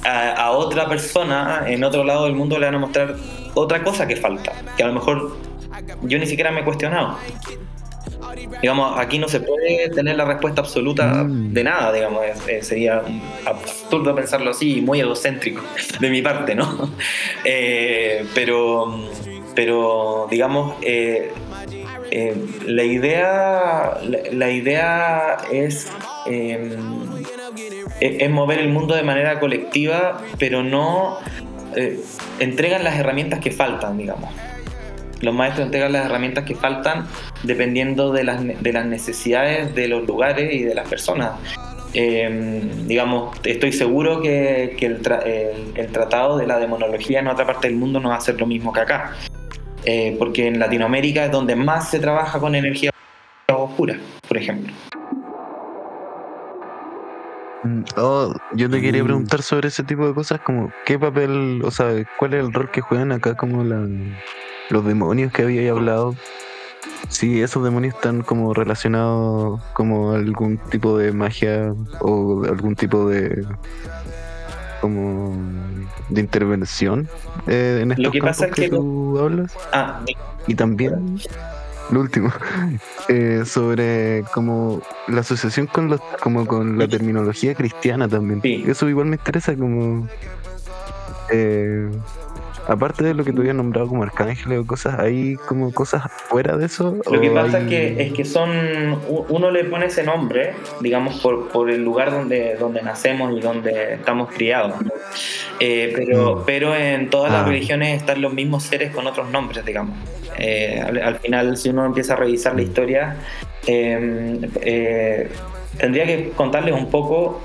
a, 0.04 0.52
otra 0.52 0.88
persona 0.88 1.64
en 1.68 1.84
otro 1.84 2.04
lado 2.04 2.26
del 2.26 2.36
mundo 2.36 2.58
le 2.58 2.66
van 2.66 2.76
a 2.76 2.80
mostrar 2.80 3.16
otra 3.54 3.84
cosa 3.84 4.08
que 4.08 4.16
falta, 4.16 4.54
que 4.78 4.84
a 4.84 4.88
lo 4.88 4.94
mejor 4.94 5.38
yo 6.02 6.18
ni 6.20 6.26
siquiera 6.26 6.52
me 6.52 6.62
he 6.62 6.64
cuestionado. 6.64 7.18
Digamos, 8.62 9.00
aquí 9.00 9.20
no 9.20 9.28
se 9.28 9.40
puede 9.40 9.90
tener 9.90 10.16
la 10.16 10.26
respuesta 10.26 10.62
absoluta 10.62 11.24
mm. 11.24 11.54
de 11.54 11.64
nada, 11.64 11.92
digamos, 11.94 12.22
sería 12.62 13.02
absurdo 13.46 14.14
pensarlo 14.16 14.52
así, 14.52 14.82
muy 14.82 15.00
egocéntrico 15.00 15.62
de 16.00 16.10
mi 16.10 16.22
parte, 16.22 16.56
¿no? 16.56 16.90
Eh, 17.46 18.26
pero, 18.36 19.10
pero, 19.56 20.28
digamos, 20.30 20.76
eh, 20.82 21.32
eh, 22.12 22.36
la 22.66 22.84
idea, 22.84 23.98
la, 24.32 24.52
idea 24.52 25.38
es 25.52 25.90
es 28.00 28.30
mover 28.30 28.60
el 28.60 28.70
mundo 28.70 28.96
de 28.96 29.04
manera 29.04 29.40
colectiva, 29.40 30.22
pero 30.38 30.64
no 30.64 31.18
eh, 31.76 32.00
entregan 32.40 32.84
las 32.84 32.98
herramientas 32.98 33.40
que 33.40 33.52
faltan, 33.52 33.98
digamos. 33.98 34.32
Los 35.22 35.34
maestros 35.34 35.66
entregan 35.66 35.92
las 35.92 36.06
herramientas 36.06 36.46
que 36.46 36.56
faltan 36.56 37.08
dependiendo 37.44 38.12
de 38.12 38.24
las, 38.24 38.42
de 38.46 38.74
las 38.74 38.86
necesidades 38.86 39.76
de 39.76 39.88
los 39.88 40.08
lugares 40.08 40.54
y 40.54 40.64
de 40.64 40.76
las 40.76 40.88
personas. 40.88 41.32
Em, 41.94 42.88
digamos, 42.88 43.36
estoy 43.44 43.72
seguro 43.72 44.22
que, 44.22 44.76
el, 44.80 45.02
el, 45.76 45.88
tratado 45.88 46.38
de 46.38 46.46
la 46.46 46.60
demonología 46.60 47.20
en 47.20 47.28
otra 47.28 47.46
parte 47.46 47.68
del 47.68 47.78
mundo 47.78 48.00
no 48.00 48.10
va 48.10 48.16
a 48.16 48.22
ser 48.22 48.40
lo 48.40 48.46
mismo 48.46 48.72
que 48.72 48.82
acá. 48.82 49.16
Eh, 49.86 50.16
porque 50.20 50.48
en 50.48 50.60
Latinoamérica 50.60 51.26
es 51.26 51.32
donde 51.32 51.56
más 51.56 51.90
se 51.90 52.00
trabaja 52.00 52.40
con 52.40 52.54
energía 52.54 52.92
oscura, 53.48 53.98
por 54.28 54.38
ejemplo. 54.38 54.74
Mm, 57.64 57.84
oh, 57.98 58.34
yo 58.54 58.70
te 58.70 58.82
quería 58.82 59.04
mm. 59.04 59.08
preguntar 59.08 59.42
sobre 59.42 59.70
ese 59.70 59.84
tipo 59.84 60.08
de 60.08 60.14
cosas, 60.14 60.40
como 60.42 60.72
qué 60.86 61.00
papel, 61.00 61.62
o 61.64 61.72
sea, 61.72 61.88
cuál 62.18 62.34
es 62.34 62.44
el 62.44 62.54
rol 62.54 62.70
que 62.72 62.82
juegan 62.82 63.12
acá 63.12 63.36
como 63.36 63.64
los 64.70 64.86
demonios 64.86 65.32
que 65.32 65.44
había 65.44 65.72
hablado. 65.72 66.16
Si 67.10 67.42
esos 67.42 67.64
demonios 67.64 67.96
están 67.96 68.22
como 68.22 68.54
relacionados 68.54 69.62
como 69.74 70.14
algún 70.14 70.58
tipo 70.58 70.98
de 70.98 71.12
magia 71.12 71.74
o 72.02 72.44
algún 72.44 72.76
tipo 72.76 73.10
de 73.10 73.46
como 74.82 75.36
de 76.10 76.22
intervención 76.22 77.10
eh, 77.48 77.80
en 77.82 77.92
estos 77.92 78.06
Lo 78.06 78.12
que 78.12 78.20
pasa 78.20 78.46
es 78.46 78.54
que, 78.54 78.70
tú 78.70 79.20
hablas. 79.20 79.54
Ah, 79.74 80.02
y 80.48 80.56
también 80.56 81.20
lo 81.92 82.02
último, 82.02 82.32
eh, 83.10 83.44
sobre 83.46 84.24
como 84.34 84.82
la 85.08 85.22
asociación 85.22 85.68
con 85.68 85.90
los, 85.90 86.00
como 86.22 86.46
con 86.46 86.78
la 86.78 86.88
terminología 86.88 87.56
cristiana 87.56 88.08
también. 88.08 88.42
Eso 88.44 88.88
igual 88.88 89.08
me 89.08 89.16
interesa 89.16 89.56
como 89.56 90.08
eh, 91.32 91.90
aparte 92.70 93.04
de 93.04 93.14
lo 93.16 93.26
que 93.26 93.34
tú 93.34 93.42
habías 93.42 93.56
nombrado 93.56 93.88
como 93.88 94.04
arcángeles 94.04 94.60
o 94.60 94.66
cosas, 94.66 95.00
¿hay 95.00 95.36
como 95.48 95.74
cosas 95.74 96.04
fuera 96.12 96.56
de 96.56 96.68
eso? 96.68 96.96
Lo 97.12 97.20
que 97.20 97.32
pasa 97.32 97.60
es, 97.60 97.68
que, 97.68 98.02
es 98.02 98.14
que 98.14 98.24
son, 98.26 99.00
uno 99.28 99.50
le 99.50 99.64
pone 99.66 99.88
ese 99.88 100.04
nombre, 100.04 100.54
digamos, 100.80 101.20
por, 101.20 101.50
por 101.50 101.72
el 101.72 101.84
lugar 101.84 102.12
donde, 102.12 102.56
donde 102.58 102.84
nacemos 102.84 103.36
y 103.36 103.42
donde 103.42 103.96
estamos 103.96 104.32
criados. 104.32 104.76
Eh, 105.60 105.94
pero, 105.96 106.38
mm. 106.38 106.44
pero 106.46 106.76
en 106.76 107.10
todas 107.10 107.32
las 107.32 107.42
ah. 107.42 107.48
religiones 107.48 107.98
están 107.98 108.22
los 108.22 108.34
mismos 108.34 108.64
seres 108.64 108.94
con 108.94 109.08
otros 109.08 109.32
nombres, 109.32 109.66
digamos. 109.66 109.98
Eh, 110.38 110.80
al, 110.80 111.16
final, 111.18 111.58
si 111.58 111.70
uno 111.70 111.86
empieza 111.86 112.14
a 112.14 112.18
revisar 112.18 112.56
la 112.56 112.62
historia, 112.62 113.16
em, 113.66 114.42
eh, 114.62 115.28
tendría 115.78 116.06
que 116.06 116.30
contarles 116.36 116.76
un 116.76 116.90
poco 116.90 117.42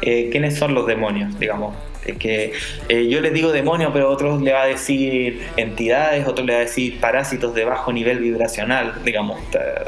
quiénes 0.00 0.56
son 0.56 0.74
los 0.74 0.84
demonios, 0.86 1.38
digamos 1.38 1.74
que 2.18 2.52
eh, 2.88 3.08
yo 3.08 3.20
les 3.20 3.32
digo 3.32 3.52
demonio, 3.52 3.90
pero 3.92 4.10
otros 4.10 4.42
le 4.42 4.52
va 4.52 4.62
a 4.62 4.66
decir 4.66 5.40
entidades, 5.56 6.26
otros 6.26 6.46
le 6.46 6.54
va 6.54 6.58
a 6.60 6.62
decir 6.62 6.98
parásitos 7.00 7.54
de 7.54 7.64
bajo 7.64 7.92
nivel 7.92 8.18
vibracional, 8.18 8.94
digamos, 9.04 9.40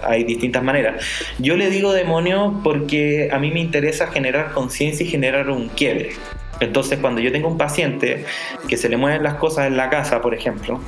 hay 0.03 0.25
distintas 0.25 0.63
maneras. 0.63 1.05
Yo 1.39 1.57
le 1.57 1.71
digo 1.71 1.93
demonio 1.93 2.61
porque 2.63 3.29
a 3.33 3.39
mí 3.39 3.51
me 3.51 3.61
interesa 3.61 4.07
generar 4.09 4.53
conciencia 4.53 5.05
y 5.05 5.09
generar 5.09 5.51
un 5.51 5.69
quiebre. 5.69 6.11
Entonces, 6.61 6.99
cuando 7.01 7.21
yo 7.21 7.33
tengo 7.33 7.49
un 7.49 7.59
paciente 7.59 8.25
que 8.69 8.77
se 8.77 8.89
le 8.89 8.97
mueven 8.97 9.23
las 9.23 9.35
cosas 9.35 9.67
en 9.67 9.77
la 9.77 9.91
casa, 9.91 10.21
por 10.21 10.35
ejemplo, 10.35 10.81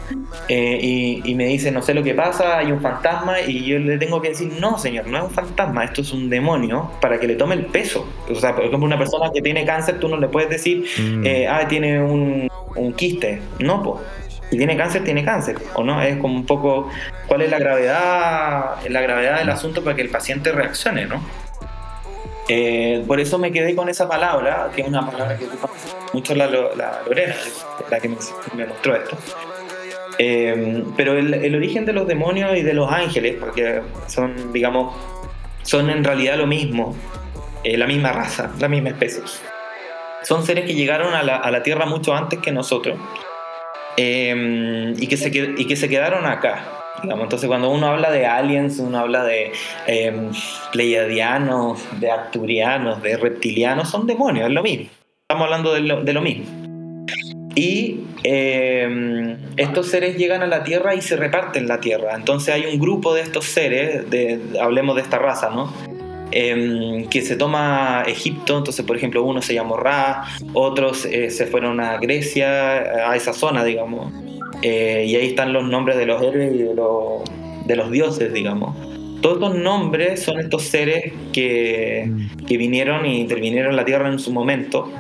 eh, 0.48 1.20
y, 1.24 1.34
me 1.34 1.46
dice, 1.46 1.70
no 1.70 1.82
sé 1.82 1.94
lo 1.94 2.02
que 2.02 2.14
pasa, 2.14 2.58
hay 2.58 2.72
un 2.72 2.80
fantasma, 2.80 3.40
y 3.40 3.64
yo 3.64 3.78
le 3.78 3.98
tengo 3.98 4.22
que 4.22 4.30
decir, 4.30 4.52
no, 4.60 4.78
señor, 4.78 5.06
no 5.06 5.18
es 5.18 5.24
un 5.24 5.30
fantasma, 5.30 5.84
esto 5.84 6.00
es 6.00 6.12
un 6.12 6.30
demonio, 6.30 6.90
para 7.00 7.20
que 7.20 7.26
le 7.26 7.34
tome 7.34 7.54
el 7.54 7.66
peso. 7.66 8.08
O 8.30 8.34
sea, 8.34 8.54
por 8.54 8.64
ejemplo, 8.64 8.86
una 8.86 8.98
persona 8.98 9.30
que 9.34 9.42
tiene 9.42 9.64
cáncer, 9.64 9.98
tú 9.98 10.08
no 10.08 10.16
le 10.16 10.28
puedes 10.28 10.48
decir, 10.48 10.86
mm. 10.98 11.26
eh, 11.26 11.48
ah, 11.48 11.66
tiene 11.68 12.00
un, 12.00 12.48
un 12.76 12.92
quiste. 12.94 13.40
No, 13.58 13.82
pues. 13.82 14.00
Si 14.50 14.56
tiene 14.56 14.76
cáncer, 14.76 15.02
tiene 15.02 15.24
cáncer, 15.24 15.56
¿o 15.74 15.82
no? 15.82 16.00
Es 16.00 16.18
como 16.18 16.36
un 16.36 16.46
poco, 16.46 16.88
¿cuál 17.26 17.42
es 17.42 17.50
la 17.50 17.58
gravedad, 17.58 18.76
la 18.88 19.00
gravedad 19.00 19.40
del 19.40 19.50
asunto 19.50 19.82
para 19.82 19.96
que 19.96 20.02
el 20.02 20.08
paciente 20.08 20.52
reaccione, 20.52 21.06
¿no? 21.06 21.20
Eh, 22.48 23.02
por 23.06 23.18
eso 23.18 23.38
me 23.38 23.50
quedé 23.50 23.74
con 23.74 23.88
esa 23.88 24.08
palabra, 24.08 24.70
que 24.74 24.82
es 24.82 24.88
una 24.88 25.04
palabra 25.04 25.36
que 25.36 25.46
mucho 26.12 26.34
la, 26.34 26.46
la 26.46 27.02
Lorena, 27.04 27.34
la 27.90 28.00
que 28.00 28.08
me, 28.08 28.66
mostró 28.66 28.96
esto. 28.96 29.16
Eh, 30.18 30.84
pero 30.96 31.18
el, 31.18 31.54
origen 31.54 31.84
de 31.84 31.92
los 31.92 32.06
demonios 32.06 32.56
y 32.56 32.62
de 32.62 32.72
los 32.72 32.90
ángeles, 32.90 33.36
porque 33.38 33.82
son, 34.06 34.52
digamos, 34.52 34.94
son 35.62 35.90
en 35.90 36.04
realidad 36.04 36.36
lo 36.36 36.46
mismo, 36.46 36.96
eh, 37.64 37.76
la 37.76 37.86
misma 37.86 38.12
raza, 38.12 38.52
la 38.60 38.68
misma 38.68 38.90
especie. 38.90 39.22
Son 40.22 40.46
seres 40.46 40.64
que 40.64 40.74
llegaron 40.74 41.14
a 41.14 41.22
la, 41.22 41.36
a 41.36 41.50
la 41.50 41.62
Tierra 41.62 41.86
mucho 41.86 42.14
antes 42.14 42.38
que 42.38 42.52
nosotros 42.52 42.98
y, 43.96 45.06
que 45.06 45.16
se, 45.16 45.28
y 45.28 45.66
que 45.66 45.76
se 45.76 45.88
quedaron 45.88 46.26
acá 46.26 46.85
entonces, 47.10 47.48
cuando 47.48 47.70
uno 47.70 47.86
habla 47.88 48.10
de 48.10 48.26
aliens, 48.26 48.78
uno 48.78 48.98
habla 48.98 49.24
de 49.24 49.52
eh, 49.86 50.30
pleiadianos, 50.72 51.84
de 52.00 52.10
arturianos, 52.10 53.02
de 53.02 53.16
reptilianos, 53.16 53.88
son 53.88 54.06
demonios, 54.06 54.48
es 54.48 54.52
lo 54.52 54.62
mismo. 54.62 54.88
Estamos 55.22 55.44
hablando 55.44 55.72
de 55.74 56.12
lo, 56.12 56.20
mismo. 56.20 56.44
Y 57.54 58.00
em, 58.22 59.38
estos 59.56 59.88
seres 59.88 60.16
llegan 60.16 60.42
a 60.42 60.46
la 60.46 60.62
Tierra 60.62 60.94
y 60.94 61.00
se 61.00 61.16
reparten 61.16 61.66
la 61.66 61.80
Tierra. 61.80 62.14
Entonces 62.14 62.54
hay 62.54 62.66
un 62.66 62.78
grupo 62.78 63.14
de 63.14 63.22
estos 63.22 63.46
seres, 63.46 64.08
de, 64.10 64.40
hablemos 64.60 64.94
de 64.94 65.02
esta 65.02 65.18
raza, 65.18 65.50
¿no? 65.50 65.72
Em, 66.32 67.08
que 67.08 67.22
se 67.22 67.36
toma 67.36 68.02
Egipto, 68.06 68.58
entonces 68.58 68.84
por 68.84 68.96
ejemplo 68.96 69.22
uno 69.22 69.42
se 69.42 69.54
llamó 69.54 69.76
Ra, 69.76 70.24
otros 70.54 71.04
eh, 71.04 71.30
se 71.30 71.46
fueron 71.46 71.80
a 71.80 71.98
Grecia, 71.98 73.10
a 73.10 73.16
esa 73.16 73.32
zona, 73.32 73.62
digamos, 73.62 74.12
eh, 74.62 75.04
y 75.06 75.16
ahí 75.16 75.28
están 75.28 75.52
los 75.52 75.64
nombres 75.64 75.96
de 75.96 76.06
los 76.06 76.22
héroes 76.22 76.54
y 76.54 76.58
de 76.58 77.76
los, 77.76 77.90
dioses, 77.90 78.32
digamos. 78.32 78.76
todos 79.20 79.36
estos 79.36 79.56
nombres 79.56 80.22
son 80.22 80.38
estos 80.38 80.62
seres 80.62 81.12
que, 81.32 82.10
vinieron 82.48 83.04
e 83.04 83.14
intervinieron 83.14 83.70
en 83.70 83.76
la 83.76 83.84
Tierra 83.84 84.08
en 84.08 84.18
su 84.18 84.32
momento. 84.32 84.90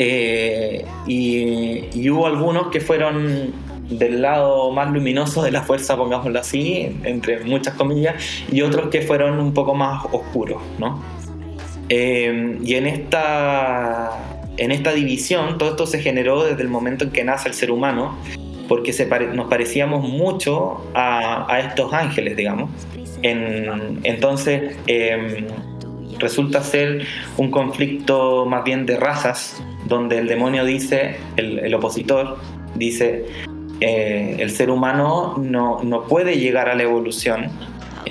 Eh, 0.00 0.84
y, 1.08 1.86
y 1.92 2.10
hubo 2.10 2.26
algunos 2.28 2.68
que 2.68 2.80
fueron 2.80 3.52
del 3.90 4.20
lado 4.22 4.70
más 4.70 4.92
luminoso 4.92 5.42
de 5.42 5.50
la 5.50 5.62
fuerza, 5.62 5.96
pongámoslo 5.96 6.38
así, 6.38 6.96
entre 7.04 7.40
muchas 7.44 7.74
comillas, 7.74 8.22
y 8.50 8.60
otros 8.62 8.88
que 8.90 9.02
fueron 9.02 9.38
un 9.38 9.54
poco 9.54 9.74
más 9.74 10.04
oscuros, 10.12 10.60
¿no? 10.78 11.02
Eh, 11.88 12.58
y 12.62 12.74
en 12.74 12.86
esta, 12.86 14.10
en 14.58 14.72
esta 14.72 14.92
división, 14.92 15.56
todo 15.56 15.70
esto 15.70 15.86
se 15.86 16.00
generó 16.00 16.44
desde 16.44 16.62
el 16.62 16.68
momento 16.68 17.04
en 17.04 17.10
que 17.10 17.24
nace 17.24 17.48
el 17.48 17.54
ser 17.54 17.70
humano, 17.70 18.14
porque 18.68 18.92
se 18.92 19.06
nos 19.06 19.48
parecíamos 19.48 20.08
mucho 20.08 20.86
a, 20.94 21.52
a, 21.52 21.60
estos 21.60 21.92
ángeles, 21.92 22.36
digamos. 22.36 22.70
En, 23.22 23.98
entonces, 24.04 24.76
eh, 24.86 25.46
resulta 26.18 26.62
ser 26.62 27.06
un 27.36 27.50
conflicto 27.50 28.46
más 28.46 28.64
bien 28.64 28.86
de 28.86 28.96
razas, 28.96 29.62
donde 29.86 30.18
el 30.18 30.28
demonio 30.28 30.64
dice, 30.64 31.16
el, 31.36 31.58
el 31.58 31.74
opositor, 31.74 32.38
dice, 32.74 33.26
eh, 33.80 34.36
el 34.38 34.50
ser 34.50 34.70
humano 34.70 35.34
no, 35.38 35.82
no, 35.82 36.04
puede 36.04 36.38
llegar 36.38 36.68
a 36.68 36.74
la 36.74 36.82
evolución, 36.82 37.50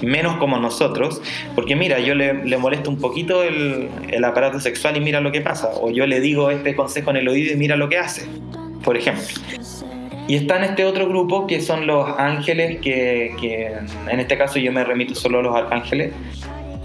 menos 0.02 0.38
como 0.38 0.58
nosotros, 0.60 1.22
porque 1.56 1.76
mira, 1.76 2.00
yo 2.00 2.16
le, 2.16 2.46
le 2.46 2.58
molesto 2.58 2.90
un 2.90 2.98
poquito 2.98 3.44
el, 3.44 3.90
el, 4.10 4.24
aparato 4.24 4.60
sexual 4.60 4.98
y 4.98 5.02
mira 5.02 5.22
lo 5.22 5.32
que 5.32 5.42
pasa, 5.42 5.70
o 5.80 5.90
yo 5.90 6.06
le 6.06 6.20
digo 6.20 6.50
este 6.52 6.76
consejo 6.76 7.12
en 7.12 7.18
el 7.18 7.28
oído 7.28 7.54
y 7.54 7.58
mira 7.58 7.76
lo 7.76 7.90
que 7.90 7.98
hace, 7.98 8.28
por 8.84 8.98
ejemplo. 8.98 9.26
Y 10.28 10.36
está 10.36 10.58
en 10.58 10.66
este 10.66 10.84
otro 10.84 11.08
grupo 11.08 11.48
que 11.48 11.62
son 11.62 11.88
los 11.88 12.08
ángeles, 12.18 12.80
que, 12.82 13.34
que 13.40 13.72
en 14.10 14.20
este 14.20 14.38
caso 14.38 14.60
yo 14.60 14.74
me 14.74 14.84
remito 14.84 15.16
solo 15.16 15.40
a 15.40 15.42
los 15.42 15.56
arcángeles, 15.56 16.12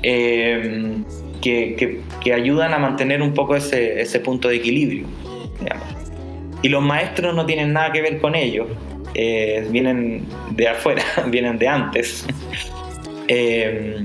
eh, 0.03 0.95
que, 1.41 1.75
que, 1.77 2.01
que, 2.23 2.33
ayudan 2.33 2.73
a 2.73 2.79
mantener 2.79 3.21
un 3.21 3.35
poco 3.35 3.57
ese, 3.57 4.01
ese 4.01 4.21
punto 4.21 4.49
de 4.49 4.57
equilibrio. 4.57 5.07
Digamos. 5.59 5.87
Y 6.63 6.69
los 6.69 6.83
maestros 6.83 7.35
no 7.35 7.45
tienen 7.45 7.73
nada 7.73 7.91
que 7.91 8.01
ver 8.01 8.21
con 8.21 8.37
ellos, 8.37 8.69
eh, 9.15 9.67
vienen 9.71 10.25
de 10.51 10.69
afuera, 10.69 11.03
vienen 11.27 11.59
de 11.59 11.67
antes. 11.67 12.25
eh, 13.29 13.99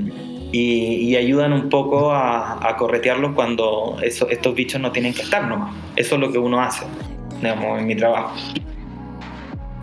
y, 0.51 1.11
y, 1.11 1.15
ayudan 1.15 1.53
un 1.53 1.69
poco 1.69 2.11
a, 2.11 2.67
a 2.67 2.77
corretearlos 2.77 3.33
cuando 3.33 3.97
eso, 4.01 4.29
estos 4.29 4.55
bichos 4.55 4.81
no 4.81 4.91
tienen 4.91 5.13
que 5.13 5.21
estar 5.21 5.47
nomás. 5.47 5.75
Eso 5.95 6.15
es 6.15 6.21
lo 6.21 6.31
que 6.31 6.39
uno 6.39 6.59
hace, 6.59 6.85
digamos, 7.41 7.79
en 7.79 7.85
mi 7.85 7.95
trabajo. 7.95 8.33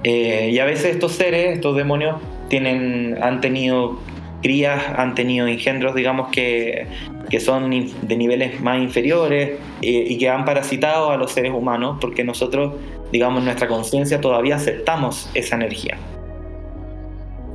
Eh, 0.05 0.51
y 0.53 0.59
a 0.59 0.67
veces 0.67 0.95
estos 0.95 1.13
seres, 1.13 1.55
estos 1.55 1.75
demonios, 1.77 2.21
tienen, 2.49 3.19
han 3.23 3.41
tenido 3.41 3.99
crías, 4.43 4.83
han 4.97 5.15
tenido 5.15 5.47
engendros, 5.47 5.95
digamos, 5.95 6.29
que, 6.29 6.87
que 7.31 7.41
son 7.41 7.71
de 7.71 8.17
niveles 8.17 8.61
más 8.61 8.79
inferiores 8.79 9.53
eh, 9.81 10.05
y 10.07 10.19
que 10.19 10.29
han 10.29 10.45
parasitado 10.45 11.11
a 11.11 11.17
los 11.17 11.33
seres 11.33 11.53
humanos 11.53 11.97
porque 11.99 12.23
nosotros, 12.23 12.75
digamos, 13.11 13.39
en 13.39 13.47
nuestra 13.47 13.67
conciencia 13.67 14.21
todavía 14.21 14.57
aceptamos 14.57 15.31
esa 15.33 15.57
energía. 15.57 15.97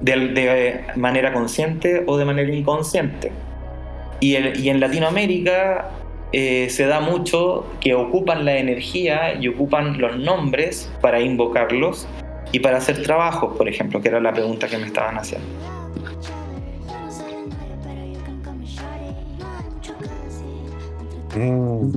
De, 0.02 0.30
de, 0.30 0.82
manera 0.95 1.32
consciente 1.34 2.04
o 2.08 2.18
de 2.18 2.26
manera 2.26 2.52
inconsciente. 2.52 3.32
Y, 4.22 4.36
el, 4.36 4.60
y 4.60 4.70
en 4.70 4.80
Latinoamérica 4.80 5.91
eh, 6.32 6.68
se 6.70 6.88
da 6.88 7.00
mucho 7.00 7.68
que 7.80 7.93
ocupan 7.93 8.45
la 8.45 8.58
energía 8.58 9.36
y 9.39 9.47
ocupan 9.50 10.00
los 10.00 10.18
nombres 10.18 10.91
para 11.02 11.22
invocarlos 11.22 12.08
y 12.52 12.60
para 12.60 12.78
hacer 12.78 13.02
trabajos, 13.04 13.56
por 13.58 13.68
ejemplo, 13.68 14.02
que 14.02 14.08
era 14.10 14.20
la 14.20 14.34
pregunta 14.34 14.68
que 14.68 14.78
me 14.78 14.88
estaban 14.88 15.18
haciendo. 15.18 15.47
Mm. 21.36 21.91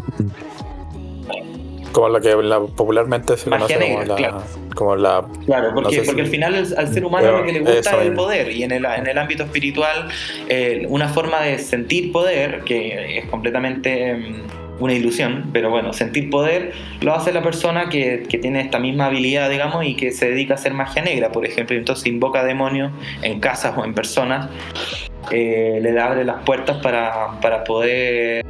Como 1.93 2.09
la 2.09 2.21
que 2.21 2.35
la, 2.37 2.59
popularmente 2.61 3.37
se 3.37 3.51
Magia 3.51 3.67
conoce 3.67 3.79
negra, 3.79 3.97
como, 4.07 4.07
la, 4.09 4.17
claro. 4.17 4.43
como 4.75 4.97
la. 4.97 5.27
Claro, 5.45 5.71
porque, 5.75 5.97
no 5.99 6.03
sé 6.03 6.07
porque 6.07 6.21
si- 6.23 6.27
al 6.27 6.27
final 6.31 6.55
el- 6.55 6.79
al 6.79 6.95
ser 6.95 7.05
humano 7.05 7.27
Pero 7.27 7.39
lo 7.39 7.45
que 7.45 7.53
le 7.53 7.61
gusta 7.61 8.01
es 8.01 8.07
el 8.07 8.15
poder 8.15 8.51
y 8.51 8.63
en 8.63 8.73
el, 8.73 8.85
en 8.87 9.07
el 9.07 9.19
ámbito 9.19 9.43
espiritual 9.43 10.09
eh, 10.49 10.87
una 10.89 11.09
forma 11.09 11.43
de 11.43 11.59
sentir 11.59 12.11
poder, 12.11 12.63
que 12.65 13.19
es 13.19 13.27
completamente 13.27 14.15
mm, 14.15 14.62
una 14.85 14.95
ilusión, 14.95 15.51
pero 15.53 15.71
bueno, 15.71 15.93
sentir 15.93 16.31
poder 16.31 16.73
lo 17.01 17.15
hace 17.15 17.33
la 17.33 17.43
persona 17.43 17.89
que, 17.89 18.25
que 18.29 18.39
tiene 18.39 18.61
esta 18.61 18.79
misma 18.79 19.07
habilidad, 19.07 19.51
digamos, 19.51 19.85
y 19.85 19.95
que 19.95 20.13
se 20.13 20.31
dedica 20.31 20.55
a 20.55 20.57
hacer 20.57 20.75
magia 20.75 21.03
negra, 21.03 21.31
por 21.31 21.47
ejemplo, 21.47 21.75
y 21.75 21.79
entonces 21.79 22.07
invoca 22.07 22.45
demonios 22.45 22.93
en 23.23 23.41
casas 23.41 23.75
o 23.77 23.85
en 23.85 23.95
personas, 23.95 24.49
eh, 25.31 25.79
le 25.81 25.99
abre 26.01 26.25
las 26.25 26.43
puertas 26.43 26.79
para, 26.83 27.41
para 27.41 27.65
poder 27.65 28.45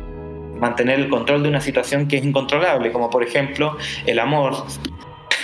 mantener 0.58 1.00
el 1.00 1.08
control 1.08 1.42
de 1.42 1.48
una 1.48 1.60
situación 1.60 2.08
que 2.08 2.18
es 2.18 2.24
incontrolable, 2.24 2.92
como 2.92 3.10
por 3.10 3.22
ejemplo 3.22 3.76
el 4.06 4.18
amor, 4.18 4.54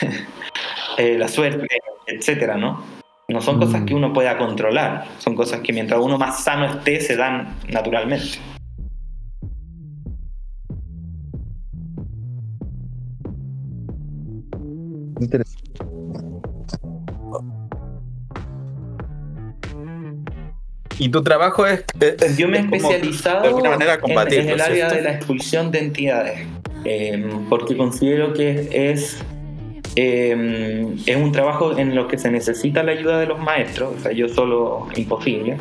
eh, 0.99 1.17
la 1.19 1.29
suerte, 1.29 1.67
etcétera, 2.07 2.57
¿no? 2.57 2.83
No 3.29 3.43
son 3.43 3.59
cosas 3.59 3.83
que 3.83 3.95
uno 3.95 4.13
pueda 4.15 4.39
controlar, 4.39 5.05
son 5.19 5.35
cosas 5.35 5.61
que 5.61 5.73
mientras 5.73 6.01
uno 6.01 6.17
más 6.17 6.45
sano 6.45 6.65
esté 6.65 7.01
se 7.01 7.15
dan 7.15 7.57
naturalmente. 7.69 8.39
Interesante. 15.21 15.59
Y 20.99 21.09
tu 21.11 21.23
trabajo 21.23 21.67
es. 21.67 21.85
es- 22.01 22.37
Yo 22.37 22.49
me 22.49 22.59
he 22.59 22.61
es 22.61 22.67
especializado 22.67 23.43
de 23.43 23.49
alguna 23.49 23.71
manera 23.71 23.99
en, 24.05 24.49
el 24.49 24.61
área 24.61 24.75
¿cierto? 24.75 24.95
de 24.97 25.03
la 25.03 25.13
expulsión 25.13 25.71
de 25.71 25.79
entidades, 25.79 26.41
eh, 26.85 27.25
porque 27.49 27.77
considero 27.77 28.33
que 28.33 28.69
es, 28.73 29.19
eh, 29.95 30.87
es 31.07 31.17
un 31.17 31.31
trabajo 31.31 31.79
en 31.79 31.95
lo 31.95 32.09
que 32.09 32.19
se 32.19 32.31
necesita 32.31 32.83
la 32.83 32.93
ayuda 32.93 33.21
de 33.21 33.27
los 33.27 33.39
maestros, 33.39 33.95
o 33.97 34.01
sea, 34.01 34.13
yo 34.13 34.29
solo 34.29 34.89
imposible. 34.97 35.57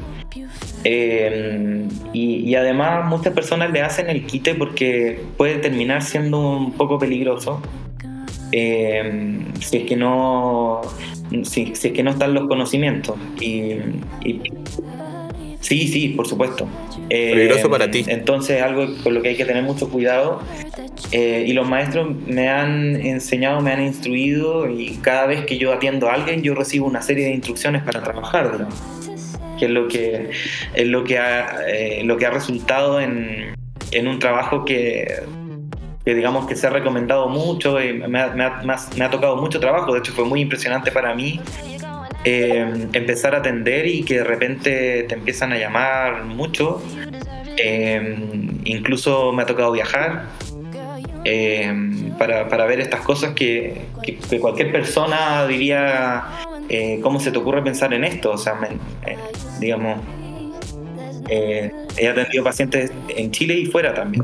Eh, 0.84 1.86
y, 2.14 2.36
y 2.50 2.56
además 2.56 3.06
muchas 3.06 3.34
personas 3.34 3.72
le 3.72 3.82
hacen 3.82 4.10
el 4.10 4.26
quite 4.26 4.56
porque 4.56 5.22
puede 5.36 5.56
terminar 5.58 6.02
siendo 6.02 6.40
un 6.40 6.72
poco 6.74 6.98
peligroso 6.98 7.62
eh, 8.52 9.40
si 9.60 9.78
es 9.78 9.84
que 9.84 9.96
no 9.96 10.82
si, 11.44 11.76
si 11.76 11.88
es 11.90 11.94
que 11.94 12.04
no 12.04 12.12
están 12.12 12.34
los 12.34 12.48
conocimientos 12.48 13.16
y, 13.40 13.74
y- 14.24 14.42
sí 15.60 15.88
sí 15.88 16.10
por 16.10 16.28
supuesto 16.28 16.68
Eh, 17.10 17.32
Peligroso 17.34 17.70
para 17.70 17.90
ti. 17.90 18.04
entonces 18.08 18.62
algo 18.62 18.86
con 19.04 19.14
lo 19.14 19.22
que 19.22 19.30
hay 19.30 19.36
que 19.38 19.46
tener 19.46 19.64
mucho 19.64 19.90
cuidado 19.90 20.42
eh, 21.12 21.46
y 21.48 21.54
los 21.54 21.68
maestros 21.68 22.10
me 22.28 22.50
han 22.50 22.96
enseñado 22.98 23.62
me 23.62 23.72
han 23.72 23.82
instruido 23.82 24.70
y 24.70 24.98
cada 25.02 25.26
vez 25.26 25.46
que 25.46 25.58
yo 25.58 25.72
atiendo 25.74 26.10
a 26.10 26.14
alguien 26.16 26.42
yo 26.42 26.54
recibo 26.54 26.86
una 26.86 27.02
serie 27.02 27.26
de 27.26 27.32
instrucciones 27.34 27.84
para 27.84 28.04
trabajar 28.04 28.52
digamos, 28.52 28.76
que 29.58 29.66
es 29.66 29.72
lo 29.72 29.88
que 29.88 30.30
es 30.74 30.88
lo 30.88 31.04
que 31.06 31.18
ha, 31.18 31.60
eh, 31.68 32.02
lo 32.04 32.18
que 32.18 32.26
ha 32.26 32.30
resultado 32.32 33.00
en, 33.00 33.54
en 33.92 34.08
un 34.08 34.20
trabajo 34.20 34.66
que 34.66 35.08
que 36.08 36.16
digamos 36.16 36.48
que 36.48 36.56
se 36.56 36.66
ha 36.66 36.70
recomendado 36.70 37.28
mucho, 37.28 37.84
y 37.84 37.92
me, 37.92 38.18
ha, 38.22 39.10
tocado 39.12 39.36
mucho 39.36 39.60
trabajo, 39.60 39.92
de 39.92 40.00
hecho 40.00 40.14
fue 40.14 40.24
muy 40.24 40.40
impresionante 40.40 40.90
para 40.90 41.14
mí 41.14 41.42
eh, 42.24 42.88
empezar 42.94 43.36
a 43.36 43.40
atender 43.40 43.86
y 43.86 44.06
que 44.06 44.20
de 44.20 44.24
repente 44.24 45.04
te 45.04 45.16
empiezan 45.16 45.52
a 45.52 45.58
llamar 45.58 46.24
mucho, 46.24 46.82
Eh, 47.62 48.00
incluso 48.64 49.34
me 49.34 49.42
ha 49.44 49.46
tocado 49.46 49.72
viajar 49.74 50.28
eh, 51.26 51.74
para, 52.18 52.48
para 52.48 52.66
ver 52.68 52.80
estas 52.80 53.02
cosas 53.02 53.34
que, 53.34 53.82
que- 54.02 54.40
cualquier 54.40 54.72
persona 54.72 55.46
diría, 55.46 56.24
eh, 56.70 57.00
¿cómo 57.04 57.20
se 57.20 57.32
te 57.32 57.38
ocurre 57.38 57.62
pensar 57.64 57.94
en 57.94 58.06
esto? 58.06 58.32
O 58.32 58.38
sea, 58.38 58.54
me- 58.54 58.78
eh, 59.12 59.18
digamos, 59.60 60.00
eh, 61.28 61.70
he 61.98 62.08
atendido 62.08 62.46
pacientes 62.46 62.94
en 63.10 63.32
Chile 63.32 63.56
y 63.56 63.66
fuera 63.66 63.94
también. 63.94 64.24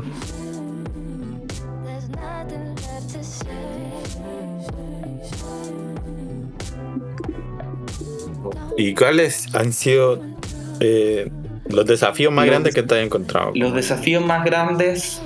¿Y 8.76 8.94
cuáles 8.94 9.54
han 9.54 9.72
sido 9.72 10.20
eh, 10.80 11.30
los 11.68 11.86
desafíos 11.86 12.32
más 12.32 12.46
Los- 12.46 12.52
grandes 12.52 12.74
que 12.74 12.82
te 12.82 12.94
has 12.98 13.04
encontrado? 13.06 13.52
Los 13.54 13.74
desafíos 13.74 14.24
más 14.24 14.44
grandes 14.44 15.22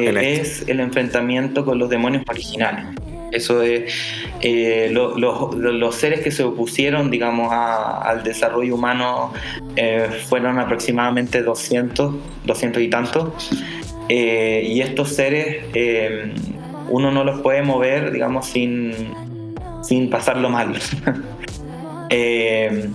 eh, 0.00 0.04
este. 0.08 0.40
es 0.40 0.64
el 0.68 0.80
enfrentamiento 0.80 1.64
con 1.64 1.78
los 1.78 1.88
demonios 1.88 2.24
originales. 2.28 2.84
Eso 3.30 3.62
es 3.62 3.92
eh, 4.40 4.88
lo- 4.90 5.18
lo- 5.18 5.52
lo- 5.54 5.72
los 5.72 5.94
seres 5.94 6.20
que 6.20 6.30
se 6.30 6.42
opusieron, 6.44 7.10
digamos, 7.10 7.52
a- 7.52 8.00
al 8.02 8.22
desarrollo 8.22 8.74
humano 8.74 9.32
eh, 9.76 10.08
fueron 10.28 10.58
aproximadamente 10.58 11.42
200, 11.42 12.14
200 12.46 12.82
y 12.82 12.88
tantos. 12.88 13.50
Eh, 14.08 14.62
y 14.66 14.80
estos 14.80 15.10
seres 15.14 15.58
uno 16.88 17.10
no 17.10 17.22
los 17.22 17.40
puede 17.42 17.60
mover, 17.62 18.10
digamos, 18.12 18.46
sin, 18.46 18.92
sin 19.82 20.08
pasarlo 20.10 20.48
mal. 20.48 20.74
Eh, 22.10 22.90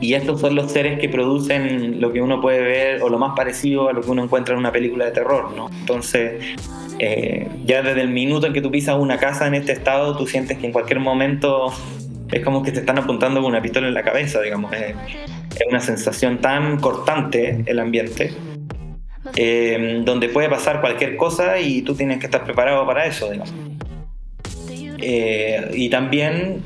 y 0.00 0.14
estos 0.14 0.40
son 0.40 0.54
los 0.54 0.70
seres 0.70 0.98
que 0.98 1.08
producen 1.08 2.00
lo 2.00 2.12
que 2.12 2.20
uno 2.20 2.40
puede 2.40 2.60
ver 2.60 3.02
o 3.02 3.08
lo 3.08 3.18
más 3.18 3.34
parecido 3.34 3.88
a 3.88 3.92
lo 3.92 4.02
que 4.02 4.10
uno 4.10 4.24
encuentra 4.24 4.54
en 4.54 4.58
una 4.58 4.72
película 4.72 5.06
de 5.06 5.12
terror, 5.12 5.54
¿no? 5.56 5.70
Entonces, 5.80 6.44
eh, 6.98 7.48
ya 7.64 7.82
desde 7.82 8.02
el 8.02 8.10
minuto 8.10 8.46
en 8.46 8.52
que 8.52 8.60
tú 8.60 8.70
pisas 8.70 8.98
una 8.98 9.18
casa 9.18 9.46
en 9.46 9.54
este 9.54 9.72
estado, 9.72 10.16
tú 10.16 10.26
sientes 10.26 10.58
que 10.58 10.66
en 10.66 10.72
cualquier 10.72 11.00
momento 11.00 11.72
es 12.30 12.44
como 12.44 12.62
que 12.62 12.72
te 12.72 12.80
están 12.80 12.98
apuntando 12.98 13.40
con 13.40 13.50
una 13.50 13.62
pistola 13.62 13.88
en 13.88 13.94
la 13.94 14.02
cabeza, 14.02 14.40
digamos. 14.42 14.72
Es, 14.72 14.94
una 15.68 15.80
sensación 15.80 16.38
tan 16.38 16.80
cortante 16.80 17.62
el 17.66 17.78
ambiente, 17.78 18.32
eh, 19.36 20.02
donde 20.04 20.28
puede 20.28 20.48
pasar 20.48 20.80
cualquier 20.80 21.16
cosa 21.16 21.60
y 21.60 21.82
tú 21.82 21.94
tienes 21.94 22.18
que 22.18 22.26
estar 22.26 22.42
preparado 22.44 22.84
para 22.84 23.06
eso, 23.06 23.30
digamos. 23.30 23.54
Y 24.98 25.88
también 25.90 26.62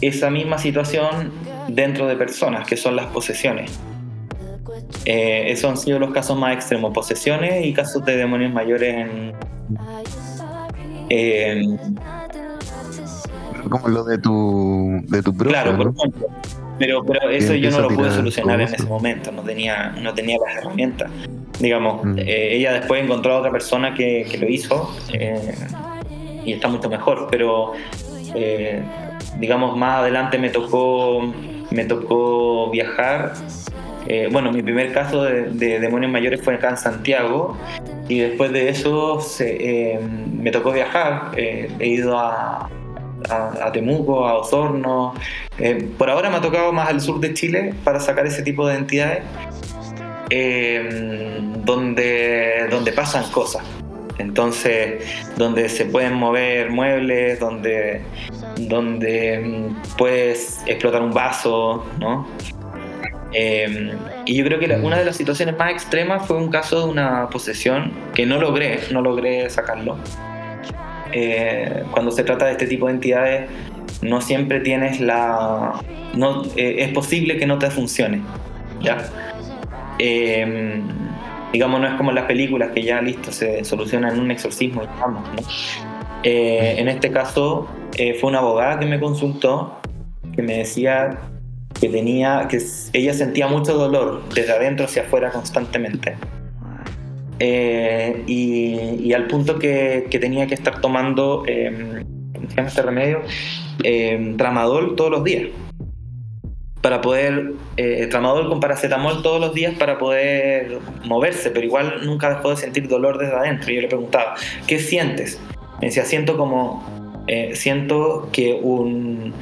esa 0.00 0.30
misma 0.30 0.58
situación 0.58 1.32
dentro 1.68 2.06
de 2.06 2.16
personas, 2.16 2.66
que 2.66 2.76
son 2.76 2.96
las 2.96 3.06
posesiones. 3.06 3.78
Eh, 5.04 5.50
esos 5.50 5.70
han 5.70 5.76
sido 5.76 5.98
los 5.98 6.12
casos 6.12 6.38
más 6.38 6.54
extremos, 6.54 6.92
posesiones 6.92 7.64
y 7.64 7.72
casos 7.72 8.04
de 8.04 8.16
demonios 8.16 8.52
mayores 8.52 9.06
en... 11.10 11.78
como 13.70 13.88
lo 13.88 14.04
de 14.04 14.18
tu, 14.18 15.00
de 15.08 15.22
tu 15.22 15.36
Claro, 15.36 15.76
por 15.76 15.94
ejemplo. 15.94 16.28
Pero, 16.78 17.02
pero 17.04 17.28
eso 17.30 17.54
yo 17.54 17.70
no 17.70 17.80
lo 17.80 17.88
pude 17.88 18.10
solucionar 18.10 18.60
en 18.60 18.68
ese 18.72 18.84
momento, 18.84 19.32
no 19.32 19.42
tenía, 19.42 19.90
no 20.00 20.14
tenía 20.14 20.38
las 20.38 20.58
herramientas. 20.58 21.10
Digamos, 21.58 22.04
mm. 22.04 22.18
eh, 22.18 22.56
ella 22.56 22.72
después 22.72 23.02
encontró 23.02 23.34
a 23.34 23.38
otra 23.38 23.50
persona 23.50 23.94
que, 23.94 24.26
que 24.30 24.38
lo 24.38 24.48
hizo 24.48 24.94
eh, 25.12 25.54
y 26.44 26.52
está 26.52 26.68
mucho 26.68 26.88
mejor, 26.88 27.26
pero 27.30 27.72
digamos, 29.38 29.76
más 29.76 30.00
adelante 30.00 30.38
me 30.38 30.50
tocó 30.50 31.32
me 31.70 31.84
tocó 31.84 32.70
viajar. 32.70 33.32
Eh, 34.06 34.28
bueno, 34.32 34.50
mi 34.52 34.62
primer 34.62 34.92
caso 34.92 35.24
de, 35.24 35.80
demonios 35.80 36.10
mayores 36.10 36.40
fue 36.42 36.54
acá 36.54 36.70
en 36.70 36.76
Santiago 36.78 37.56
y 38.08 38.20
después 38.20 38.52
de 38.52 38.70
eso 38.70 39.20
eh, 39.40 40.00
me 40.32 40.50
tocó 40.50 40.72
viajar. 40.72 41.32
Eh, 41.36 41.70
he 41.78 41.88
ido 41.88 42.18
a, 42.18 42.70
a, 43.28 43.72
Temuco, 43.72 44.26
a 44.26 44.38
Osorno. 44.38 45.14
por 45.98 46.10
ahora 46.10 46.30
me 46.30 46.36
ha 46.36 46.40
tocado 46.40 46.72
más 46.72 46.88
al 46.88 47.00
sur 47.00 47.20
de 47.20 47.34
Chile 47.34 47.74
para 47.84 48.00
sacar 48.00 48.26
ese 48.26 48.42
tipo 48.42 48.66
de 48.66 48.76
entidades 48.76 49.24
donde, 51.64 52.66
donde 52.70 52.92
pasan 52.92 53.24
cosas. 53.30 53.62
Entonces, 54.18 55.04
donde 55.36 55.68
se 55.68 55.84
pueden 55.86 56.14
mover 56.14 56.70
muebles, 56.70 57.38
donde, 57.38 58.02
donde 58.56 59.38
mm, 59.38 59.96
puedes 59.96 60.60
explotar 60.66 61.02
un 61.02 61.12
vaso, 61.12 61.86
¿no? 62.00 62.26
Em, 63.32 63.90
y 64.24 64.34
yo 64.36 64.44
creo 64.44 64.58
que 64.58 64.66
una 64.82 64.98
de 64.98 65.04
las 65.04 65.16
situaciones 65.16 65.56
más 65.56 65.70
extremas 65.70 66.26
fue 66.26 66.36
un 66.36 66.50
caso 66.50 66.86
de 66.86 66.90
una 66.90 67.28
posesión 67.28 67.92
que 68.14 68.26
no 68.26 68.40
logré, 68.40 68.80
no 68.90 69.02
logré 69.02 69.48
sacarlo. 69.50 69.98
Eh, 71.12 71.84
cuando 71.90 72.10
se 72.10 72.24
trata 72.24 72.46
de 72.46 72.52
este 72.52 72.66
tipo 72.66 72.86
de 72.86 72.94
entidades, 72.94 73.50
no 74.02 74.20
siempre 74.20 74.60
tienes 74.60 75.00
la. 75.00 75.80
No, 76.14 76.44
eh, 76.56 76.76
es 76.78 76.88
posible 76.92 77.36
que 77.36 77.46
no 77.46 77.58
te 77.58 77.70
funcione. 77.70 78.22
¿ya? 78.80 79.08
Em, 81.48 81.52
digamos, 81.52 81.80
no 81.80 81.86
es 81.88 81.94
como 81.94 82.12
las 82.12 82.24
películas 82.24 82.70
que 82.72 82.82
ya 82.82 83.00
listo, 83.00 83.32
se 83.32 83.64
soluciona 83.64 84.10
en 84.10 84.20
un 84.20 84.30
exorcismo 84.30 84.82
y 84.82 84.86
vamos, 85.00 85.22
¿no? 85.34 85.42
Eh, 86.24 86.74
en 86.78 86.88
este 86.88 87.10
caso 87.10 87.68
eh, 87.96 88.14
fue 88.14 88.30
una 88.30 88.40
abogada 88.40 88.80
que 88.80 88.86
me 88.86 88.98
consultó, 88.98 89.80
que 90.34 90.42
me 90.42 90.58
decía 90.58 91.18
que 91.80 91.88
tenía, 91.88 92.48
que 92.48 92.58
ella 92.92 93.14
sentía 93.14 93.46
mucho 93.46 93.74
dolor 93.74 94.22
desde 94.34 94.52
adentro 94.52 94.86
hacia 94.86 95.02
afuera 95.02 95.30
constantemente. 95.30 96.16
Eh, 97.40 98.24
y, 98.26 99.12
al 99.12 99.28
punto 99.28 99.60
que, 99.60 100.08
que, 100.10 100.18
tenía 100.18 100.48
que 100.48 100.54
estar 100.54 100.80
tomando, 100.80 101.44
¿cómo 102.34 102.50
se 102.50 102.56
llama 102.56 102.68
este 102.68 102.82
remedio? 102.82 103.22
tramadol 104.36 104.96
todos 104.96 105.10
los 105.12 105.22
días 105.22 105.46
para 106.88 107.02
poder, 107.02 107.52
eh, 107.76 108.06
tramadol 108.06 108.48
con 108.48 108.60
paracetamol 108.60 109.22
todos 109.22 109.38
los 109.38 109.52
días 109.52 109.74
para 109.78 109.98
poder 109.98 110.78
moverse, 111.04 111.50
pero 111.50 111.66
igual 111.66 112.00
nunca 112.06 112.30
dejó 112.30 112.48
de 112.48 112.56
sentir 112.56 112.88
dolor 112.88 113.18
desde 113.18 113.36
adentro. 113.36 113.70
Yo 113.70 113.82
le 113.82 113.88
preguntaba, 113.88 114.36
¿qué 114.66 114.78
sientes? 114.78 115.38
Me 115.82 115.88
decía, 115.88 116.06
siento 116.06 116.38
como, 116.38 117.22
eh, 117.26 117.54
siento 117.54 118.30
que 118.32 118.58
un, 118.62 119.34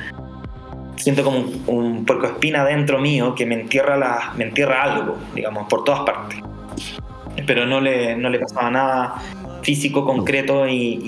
siento 0.97 1.23
como 1.23 1.39
un, 1.39 1.63
un 1.69 2.05
puerco 2.05 2.27
espina 2.27 2.65
dentro 2.65 2.99
mío 2.99 3.37
que 3.37 3.47
me 3.47 3.55
entierra, 3.55 3.97
la, 3.97 4.33
me 4.37 4.43
entierra 4.43 4.83
algo, 4.83 5.17
digamos, 5.33 5.69
por 5.69 5.85
todas 5.85 6.01
partes. 6.01 6.41
Pero 7.47 7.65
no 7.65 7.81
le, 7.81 8.17
no 8.17 8.29
le 8.29 8.41
pasaba 8.41 8.73
nada 8.73 9.23
físico 9.67 10.05
concreto 10.05 10.69
y, 10.69 11.01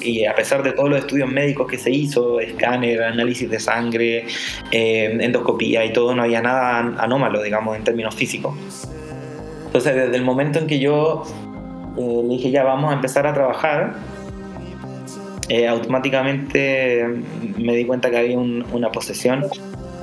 y, 0.00 0.24
a 0.24 0.36
pesar 0.36 0.62
de 0.62 0.70
todos 0.70 0.88
los 0.88 1.00
estudios 1.00 1.28
médicos 1.28 1.66
que 1.66 1.78
se 1.78 1.90
hizo, 1.90 2.38
escáner, 2.38 3.02
análisis 3.02 3.50
de 3.50 3.58
sangre, 3.58 4.26
eh, 4.70 5.18
endoscopía 5.20 5.84
y 5.84 5.92
todo, 5.92 6.14
no 6.14 6.22
había 6.22 6.40
nada 6.40 6.94
anómalo, 6.96 7.42
digamos, 7.42 7.76
en 7.76 7.82
términos 7.82 8.14
físicos. 8.14 8.54
Entonces, 9.66 9.96
desde 9.96 10.14
el 10.14 10.22
momento 10.22 10.60
en 10.60 10.68
que 10.68 10.78
yo 10.78 11.24
eh, 11.98 12.20
le 12.22 12.34
dije, 12.36 12.52
ya 12.52 12.62
vamos 12.62 12.92
a 12.92 12.94
empezar 12.94 13.26
a 13.26 13.34
trabajar, 13.34 13.94
eh, 15.48 15.66
automáticamente 15.66 17.04
me 17.58 17.74
di 17.74 17.84
cuenta 17.84 18.12
que 18.12 18.16
había 18.16 18.38
una 18.38 18.92
posesión 18.92 19.44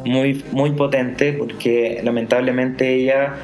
muy, 0.03 0.43
muy 0.51 0.71
potente 0.71 1.31
porque 1.31 2.01
lamentablemente 2.03 2.93
ella 2.93 3.35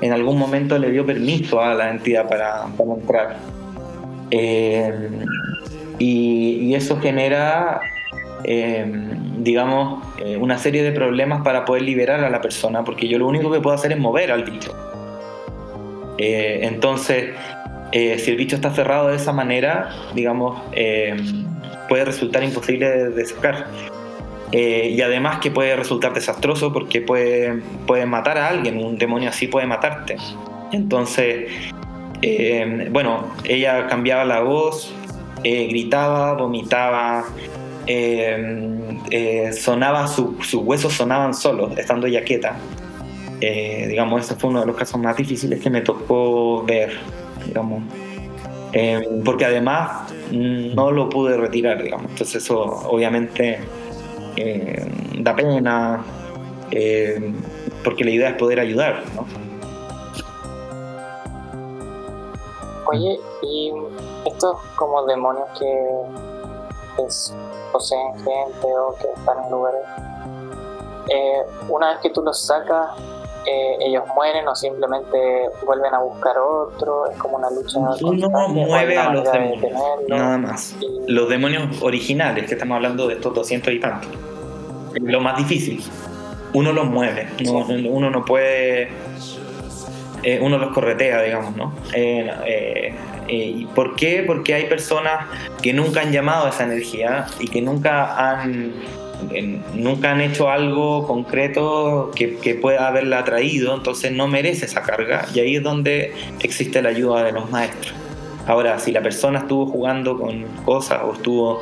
en 0.00 0.12
algún 0.12 0.38
momento 0.38 0.78
le 0.78 0.90
dio 0.90 1.06
permiso 1.06 1.60
a 1.60 1.74
la 1.74 1.90
entidad 1.90 2.28
para, 2.28 2.66
entrar. 2.78 3.36
Eh, 4.30 5.10
y, 5.98 6.74
eso 6.74 7.00
genera, 7.00 7.80
eh, 8.44 8.84
digamos, 9.38 10.04
eh, 10.18 10.36
una 10.36 10.58
serie 10.58 10.82
de 10.82 10.92
problemas 10.92 11.42
para 11.42 11.64
poder 11.64 11.82
liberar 11.82 12.22
a 12.22 12.30
la 12.30 12.40
persona, 12.40 12.84
porque 12.84 13.08
yo 13.08 13.18
lo 13.18 13.26
único 13.26 13.50
que 13.50 13.60
puedo 13.60 13.74
hacer 13.74 13.92
es 13.92 13.98
mover 13.98 14.30
al 14.30 14.44
bicho. 14.44 14.74
entonces, 16.18 17.34
si 17.92 18.30
el 18.30 18.36
bicho 18.36 18.56
está 18.56 18.72
cerrado 18.72 19.08
de 19.08 19.16
esa 19.16 19.32
manera, 19.32 19.90
digamos, 20.14 20.60
puede 21.88 22.04
resultar 22.04 22.42
imposible 22.42 23.10
de 23.10 23.24
sacar. 23.24 23.66
Eh, 24.52 24.94
y 24.96 25.00
además 25.00 25.40
que 25.40 25.50
puede 25.50 25.74
resultar 25.76 26.14
desastroso 26.14 26.72
porque 26.72 27.00
puede, 27.00 27.62
puede 27.86 28.06
matar 28.06 28.38
a 28.38 28.48
alguien, 28.48 28.82
un 28.82 28.98
demonio 28.98 29.30
así 29.30 29.48
puede 29.48 29.66
matarte. 29.66 30.16
Entonces, 30.72 31.50
eh, 32.22 32.88
bueno, 32.90 33.28
ella 33.44 33.86
cambiaba 33.88 34.24
la 34.24 34.40
voz, 34.40 34.94
eh, 35.42 35.66
gritaba, 35.66 36.34
vomitaba, 36.34 37.24
sonaba, 39.52 40.08
sus 40.08 40.54
huesos 40.54 40.92
sonaban 40.92 41.34
solos, 41.34 41.76
estando 41.76 42.06
ella 42.06 42.22
quieta. 42.22 42.56
digamos, 43.40 44.24
ese 44.24 44.36
fue 44.36 44.50
uno 44.50 44.60
de 44.60 44.66
los 44.66 44.76
casos 44.76 45.00
más 45.00 45.16
difíciles 45.16 45.60
que 45.60 45.70
me 45.70 45.80
tocó 45.82 46.64
ver, 46.64 46.98
digamos. 47.46 47.82
porque 49.24 49.44
además 49.44 50.12
no 50.32 50.90
lo 50.90 51.08
pude 51.08 51.36
retirar, 51.36 51.82
digamos. 51.82 52.10
Entonces 52.10 52.42
eso 52.42 52.60
obviamente 52.88 53.60
eh, 54.36 54.86
da 55.18 55.34
pena, 55.34 56.04
eh, 56.70 57.32
porque 57.82 58.04
la 58.04 58.10
idea 58.10 58.28
es 58.30 58.36
poder 58.36 58.60
ayudar, 58.60 59.02
¿no? 59.14 59.26
Oye, 62.88 63.20
y 63.42 63.72
estos 64.24 64.58
como 64.76 65.04
demonios 65.06 65.48
que 65.58 66.02
poseen 67.72 68.14
gente 68.18 68.66
o 68.66 68.94
que 68.94 69.08
están 69.16 69.44
en 69.44 69.50
lugares, 69.50 69.82
eh, 71.08 71.42
una 71.68 71.90
vez 71.90 71.98
que 72.00 72.10
tú 72.10 72.22
los 72.22 72.40
sacas, 72.40 72.90
ellos 73.46 74.04
mueren 74.14 74.46
o 74.48 74.54
simplemente 74.54 75.48
vuelven 75.64 75.94
a 75.94 75.98
buscar 76.00 76.36
otro, 76.38 77.10
es 77.10 77.16
como 77.18 77.36
una 77.36 77.50
lucha. 77.50 77.78
Uno 78.02 78.48
mueve 78.48 78.98
a 78.98 79.12
los 79.12 79.30
demonios, 79.32 79.72
nada 80.08 80.38
más. 80.38 80.76
Los 81.06 81.28
demonios 81.28 81.82
originales, 81.82 82.46
que 82.46 82.54
estamos 82.54 82.76
hablando 82.76 83.06
de 83.06 83.14
estos 83.14 83.34
200 83.34 83.72
y 83.72 83.80
tantos 83.80 84.10
lo 85.02 85.20
más 85.20 85.36
difícil. 85.36 85.82
Uno 86.52 86.72
los 86.72 86.86
mueve, 86.86 87.28
uno 87.88 88.10
no 88.10 88.24
puede. 88.24 88.88
Eh, 90.22 90.40
uno 90.42 90.58
los 90.58 90.72
corretea, 90.72 91.22
digamos, 91.22 91.54
¿no? 91.54 91.74
Eh, 91.92 92.94
eh, 93.28 93.66
¿Por 93.74 93.94
qué? 93.94 94.24
Porque 94.26 94.54
hay 94.54 94.64
personas 94.64 95.26
que 95.62 95.72
nunca 95.72 96.00
han 96.00 96.10
llamado 96.10 96.46
a 96.46 96.48
esa 96.48 96.64
energía 96.64 97.26
y 97.38 97.48
que 97.48 97.60
nunca 97.60 98.16
han, 98.16 98.72
nunca 99.74 100.12
han 100.12 100.20
hecho 100.20 100.50
algo 100.50 101.06
concreto 101.06 102.10
que, 102.14 102.58
pueda 102.60 102.88
haberla 102.88 103.20
atraído, 103.20 103.74
entonces 103.74 104.12
no 104.12 104.28
merece 104.28 104.66
esa 104.66 104.82
carga 104.82 105.26
y 105.34 105.40
ahí 105.40 105.56
es 105.56 105.62
donde 105.62 106.12
existe 106.40 106.82
la 106.82 106.90
ayuda 106.90 107.24
de 107.24 107.32
los 107.32 107.50
maestros. 107.50 107.94
Ahora, 108.46 108.78
si 108.78 108.92
la 108.92 109.02
persona 109.02 109.40
estuvo 109.40 109.66
jugando 109.66 110.16
con 110.18 110.44
cosas 110.64 111.00
o 111.04 111.14
estuvo 111.14 111.60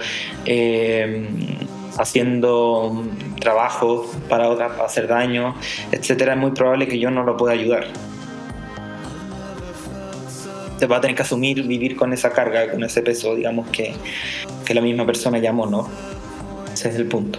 haciendo 1.98 3.04
trabajo 3.40 4.10
para 4.28 4.48
otras, 4.48 4.72
para 4.72 4.84
hacer 4.84 5.08
daño, 5.08 5.54
etcétera, 5.92 6.34
es 6.34 6.38
muy 6.38 6.50
probable 6.50 6.86
que 6.86 6.98
yo 6.98 7.10
no 7.10 7.22
lo 7.22 7.36
pueda 7.36 7.54
ayudar. 7.54 7.86
Se 10.78 10.86
va 10.86 10.96
a 10.96 11.00
tener 11.00 11.16
que 11.16 11.22
asumir 11.22 11.62
vivir 11.66 11.96
con 11.96 12.12
esa 12.12 12.30
carga, 12.30 12.70
con 12.70 12.82
ese 12.84 13.00
peso, 13.00 13.34
digamos, 13.34 13.68
que, 13.68 13.94
que 14.66 14.74
la 14.74 14.80
misma 14.80 15.06
persona 15.06 15.38
llamó, 15.38 15.66
¿no? 15.66 15.88
Ese 16.74 16.88
es 16.88 16.96
el 16.96 17.06
punto. 17.06 17.38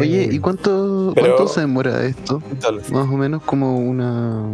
Oye, 0.00 0.28
¿y 0.30 0.38
cuánto, 0.38 1.12
Pero- 1.14 1.34
cuánto 1.36 1.48
se 1.52 1.60
demora 1.60 2.04
esto? 2.04 2.40
Dale. 2.60 2.80
Más 2.90 3.08
o 3.08 3.16
menos 3.16 3.42
como 3.42 3.78
una 3.78 4.44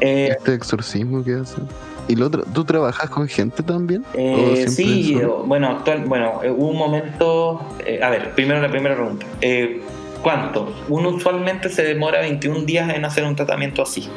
Eh, 0.00 0.28
este 0.36 0.54
exorcismo 0.54 1.22
que 1.22 1.34
hacen. 1.34 1.64
Y 2.08 2.16
lo 2.16 2.26
otro, 2.26 2.44
¿tú 2.52 2.64
trabajas 2.64 3.08
con 3.10 3.26
gente 3.28 3.62
también? 3.62 4.02
¿O 4.14 4.18
Eh, 4.18 4.66
sí, 4.68 5.18
bueno, 5.46 5.68
actual, 5.68 6.04
bueno, 6.06 6.40
eh, 6.42 6.50
hubo 6.50 6.68
un 6.70 6.76
momento, 6.78 7.60
eh, 7.84 8.00
a 8.02 8.10
ver, 8.10 8.32
primero 8.34 8.60
la 8.60 8.68
primera 8.70 8.94
pregunta. 8.96 9.24
Eh, 9.40 9.82
¿Cuánto? 10.22 10.72
Uno 10.88 11.10
usualmente 11.10 11.68
se 11.68 11.82
demora 11.82 12.20
21 12.20 12.64
días 12.64 12.92
en 12.92 13.04
hacer 13.04 13.24
un 13.24 13.36
tratamiento 13.36 13.82
así. 13.82 14.08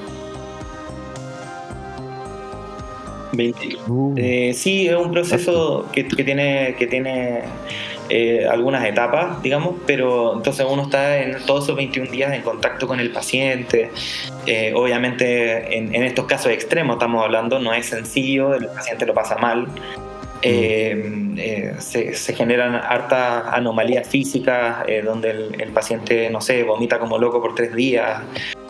20. 3.32 3.78
Uh, 3.88 4.14
Eh, 4.18 4.54
sí, 4.56 4.88
es 4.88 4.96
un 4.96 5.12
proceso 5.12 5.88
que, 5.92 6.08
que 6.08 6.24
tiene, 6.24 6.76
que 6.78 6.88
tiene 6.88 7.44
eh, 8.10 8.48
algunas 8.50 8.84
etapas, 8.86 9.42
digamos, 9.44 9.76
pero 9.86 10.36
entonces 10.36 10.66
uno 10.70 10.84
está 10.84 11.22
en 11.22 11.46
todos 11.46 11.66
esos 11.66 11.76
21 11.76 12.10
días 12.10 12.34
en 12.34 12.42
contacto 12.42 12.88
con 12.88 13.00
el 13.00 13.12
paciente. 13.12 13.92
Eh, 14.48 14.74
obviamente, 14.76 15.78
en, 15.78 15.94
en 15.94 16.04
estos 16.04 16.26
casos 16.26 16.52
extremos 16.52 16.96
estamos 16.96 17.24
hablando, 17.24 17.60
no 17.60 17.74
es 17.74 17.86
sencillo, 17.86 18.56
el 18.56 18.68
paciente 18.68 19.06
lo 19.06 19.14
pasa 19.14 19.38
mal. 19.38 19.68
Se, 20.42 22.16
se 22.16 22.34
generan 22.34 22.74
hartas 22.74 23.44
anomalías 23.52 24.08
físicas 24.08 24.86
donde 25.04 25.32
el, 25.32 25.62
el 25.62 25.70
paciente, 25.72 26.30
no 26.30 26.40
sé, 26.40 26.64
vomita 26.64 26.98
como 26.98 27.18
loco 27.18 27.42
por 27.42 27.56
tres 27.56 27.76
días, 27.76 28.22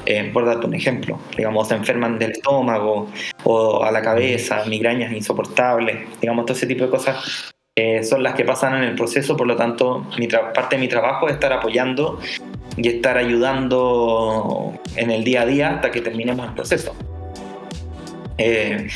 eh, 0.10 0.32
por 0.34 0.44
darte 0.44 0.66
un 0.66 0.74
ejemplo. 0.74 1.20
Digamos, 1.38 1.68
se 1.68 1.76
enferman 1.76 2.18
del 2.18 2.32
estómago 2.32 3.08
o 3.44 3.84
a 3.84 3.92
la 3.92 4.02
cabeza, 4.02 4.64
migrañas 4.66 5.14
insoportables, 5.14 6.08
digamos, 6.20 6.46
todo 6.46 6.58
ese 6.58 6.66
tipo 6.66 6.84
de 6.84 6.90
cosas 6.90 7.54
eh, 7.76 8.04
son 8.04 8.24
las 8.24 8.34
que 8.34 8.44
pasan 8.44 8.76
en 8.76 8.84
el 8.84 8.96
proceso, 8.96 9.38
por 9.38 9.46
lo 9.46 9.56
tanto, 9.56 10.08
mi 10.18 10.28
parte 10.28 10.76
de 10.76 10.82
mi 10.82 10.88
trabajo 10.88 11.28
es 11.28 11.36
estar 11.36 11.54
apoyando 11.54 12.20
y 12.76 12.88
estar 12.88 13.18
ayudando 13.18 14.74
en 14.96 15.12
el 15.12 15.24
día 15.24 15.44
a 15.44 15.46
día 15.46 15.76
hasta 15.76 15.92
que 15.92 16.02
terminemos 16.02 16.48
el 16.48 16.56
proceso. 16.56 16.96
Eh, 18.40 18.88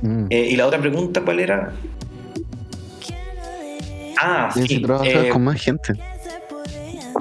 mm. 0.00 0.26
eh, 0.30 0.46
y 0.50 0.56
la 0.56 0.66
otra 0.66 0.78
pregunta, 0.78 1.22
¿cuál 1.22 1.40
era? 1.40 1.72
Ah, 4.18 4.48
sí. 4.54 4.66
si 4.66 4.80
trabajas 4.80 5.26
con 5.32 5.42
más 5.44 5.60
gente. 5.60 5.92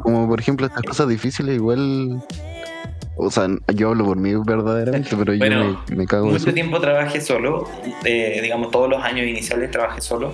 Como 0.04 0.28
por 0.28 0.40
ejemplo 0.40 0.68
estas 0.68 0.84
cosas 0.84 1.08
difíciles, 1.10 1.56
igual. 1.56 2.22
O 3.18 3.32
sea, 3.32 3.47
yo 3.74 3.89
hablo 3.89 4.05
por 4.05 4.18
mí 4.18 4.34
verdaderamente, 4.45 5.09
pero 5.18 5.34
Bueno, 5.38 5.63
yo 5.63 5.80
me, 5.89 5.95
me 5.95 6.05
cago 6.05 6.26
en 6.28 6.34
mucho 6.34 6.45
eso. 6.45 6.53
tiempo 6.53 6.80
trabajé 6.82 7.22
solo, 7.22 7.68
eh, 8.03 8.39
digamos 8.41 8.72
todos 8.72 8.89
los 8.89 9.01
años 9.03 9.26
iniciales 9.28 9.72
trabajé 9.72 10.01
solo. 10.01 10.32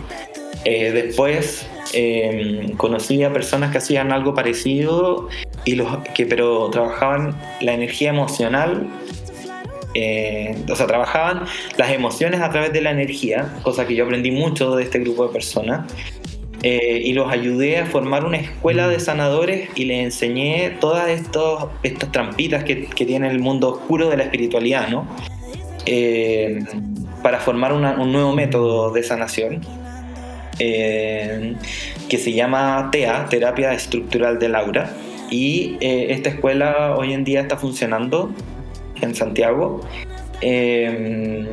Eh, 0.66 0.92
después 0.92 1.66
eh, 1.94 2.74
conocí 2.78 3.24
a 3.24 3.32
personas 3.34 3.72
que 3.72 3.80
hacían 3.80 4.12
algo 4.12 4.34
parecido 4.34 5.28
y 5.66 5.76
los 5.76 5.98
que 6.16 6.26
pero 6.26 6.70
trabajaban 6.70 7.36
la 7.62 7.74
energía 7.74 8.10
emocional. 8.12 8.88
eh, 9.94 10.56
o 10.72 10.76
sea, 10.76 10.88
trabajaban 10.88 11.44
las 11.78 11.92
emociones 11.92 12.40
a 12.42 12.50
través 12.50 12.72
de 12.74 12.82
la 12.82 12.92
energía, 12.92 13.54
cosa 13.64 13.86
que 13.86 13.94
yo 13.96 14.06
aprendí 14.06 14.32
mucho 14.32 14.76
de 14.76 14.84
este 14.84 15.00
grupo 15.00 15.28
de 15.28 15.34
personas. 15.34 15.92
Eh, 16.64 17.02
y 17.04 17.14
los 17.14 17.32
ayudé 17.32 17.80
a 17.80 17.86
formar 17.88 18.24
una 18.24 18.38
escuela 18.38 18.88
de 18.88 19.00
sanadores 19.00 19.70
y 19.76 19.86
les 19.86 20.04
enseñé 20.04 20.78
todas 20.80 21.10
estos, 21.10 21.66
estas 21.82 22.12
trampitas 22.12 22.64
que, 22.64 22.86
que 22.86 23.06
tiene 23.06 23.30
el 23.32 23.40
mundo 23.40 23.70
oscuro 23.70 24.10
de 24.10 24.18
la 24.18 24.24
espiritualidad, 24.24 24.88
¿no? 24.90 25.08
Eh, 25.88 26.60
para 27.24 27.40
formar 27.40 27.74
una- 27.74 28.00
un 28.00 28.12
nuevo 28.12 28.34
método 28.34 28.92
de 28.92 29.02
sanación 29.02 29.62
eh, 30.60 31.56
que 32.10 32.18
se 32.20 32.34
llama 32.34 32.90
TEA, 32.92 33.26
Terapia 33.30 33.74
Estructural 33.74 34.38
del 34.38 34.54
Aura. 34.56 34.92
Y 35.32 35.78
eh, 35.80 36.08
esta 36.10 36.30
escuela 36.30 36.96
hoy 36.98 37.14
en 37.14 37.24
día 37.24 37.42
está 37.42 37.58
funcionando 37.58 38.32
en 39.02 39.16
Santiago. 39.16 39.82
eh, 40.42 41.48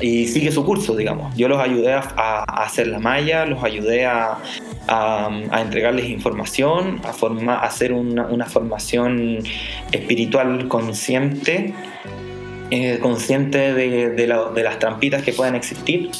y 0.00 0.26
sigue 0.26 0.50
su 0.52 0.64
curso, 0.64 0.96
digamos. 0.96 1.34
Yo 1.36 1.48
los 1.48 1.58
ayudé 1.60 1.92
a, 1.94 2.44
hacer 2.44 2.88
la 2.88 2.98
malla, 2.98 3.46
los 3.46 3.62
ayudé 3.62 4.06
a, 4.06 4.38
entregarles 5.60 6.06
información, 6.10 7.00
a, 7.04 7.12
forma- 7.12 7.58
hacer 7.60 7.92
una, 7.92 8.46
formación 8.46 9.38
espiritual 9.92 10.68
consciente, 10.68 11.72
eh, 12.70 12.98
consciente 13.00 13.72
de, 13.74 14.10
de 14.10 14.26
la- 14.26 14.50
de 14.50 14.62
las 14.62 14.78
trampitas 14.78 15.22
que 15.22 15.32
puedan 15.32 15.54
existir, 15.54 16.10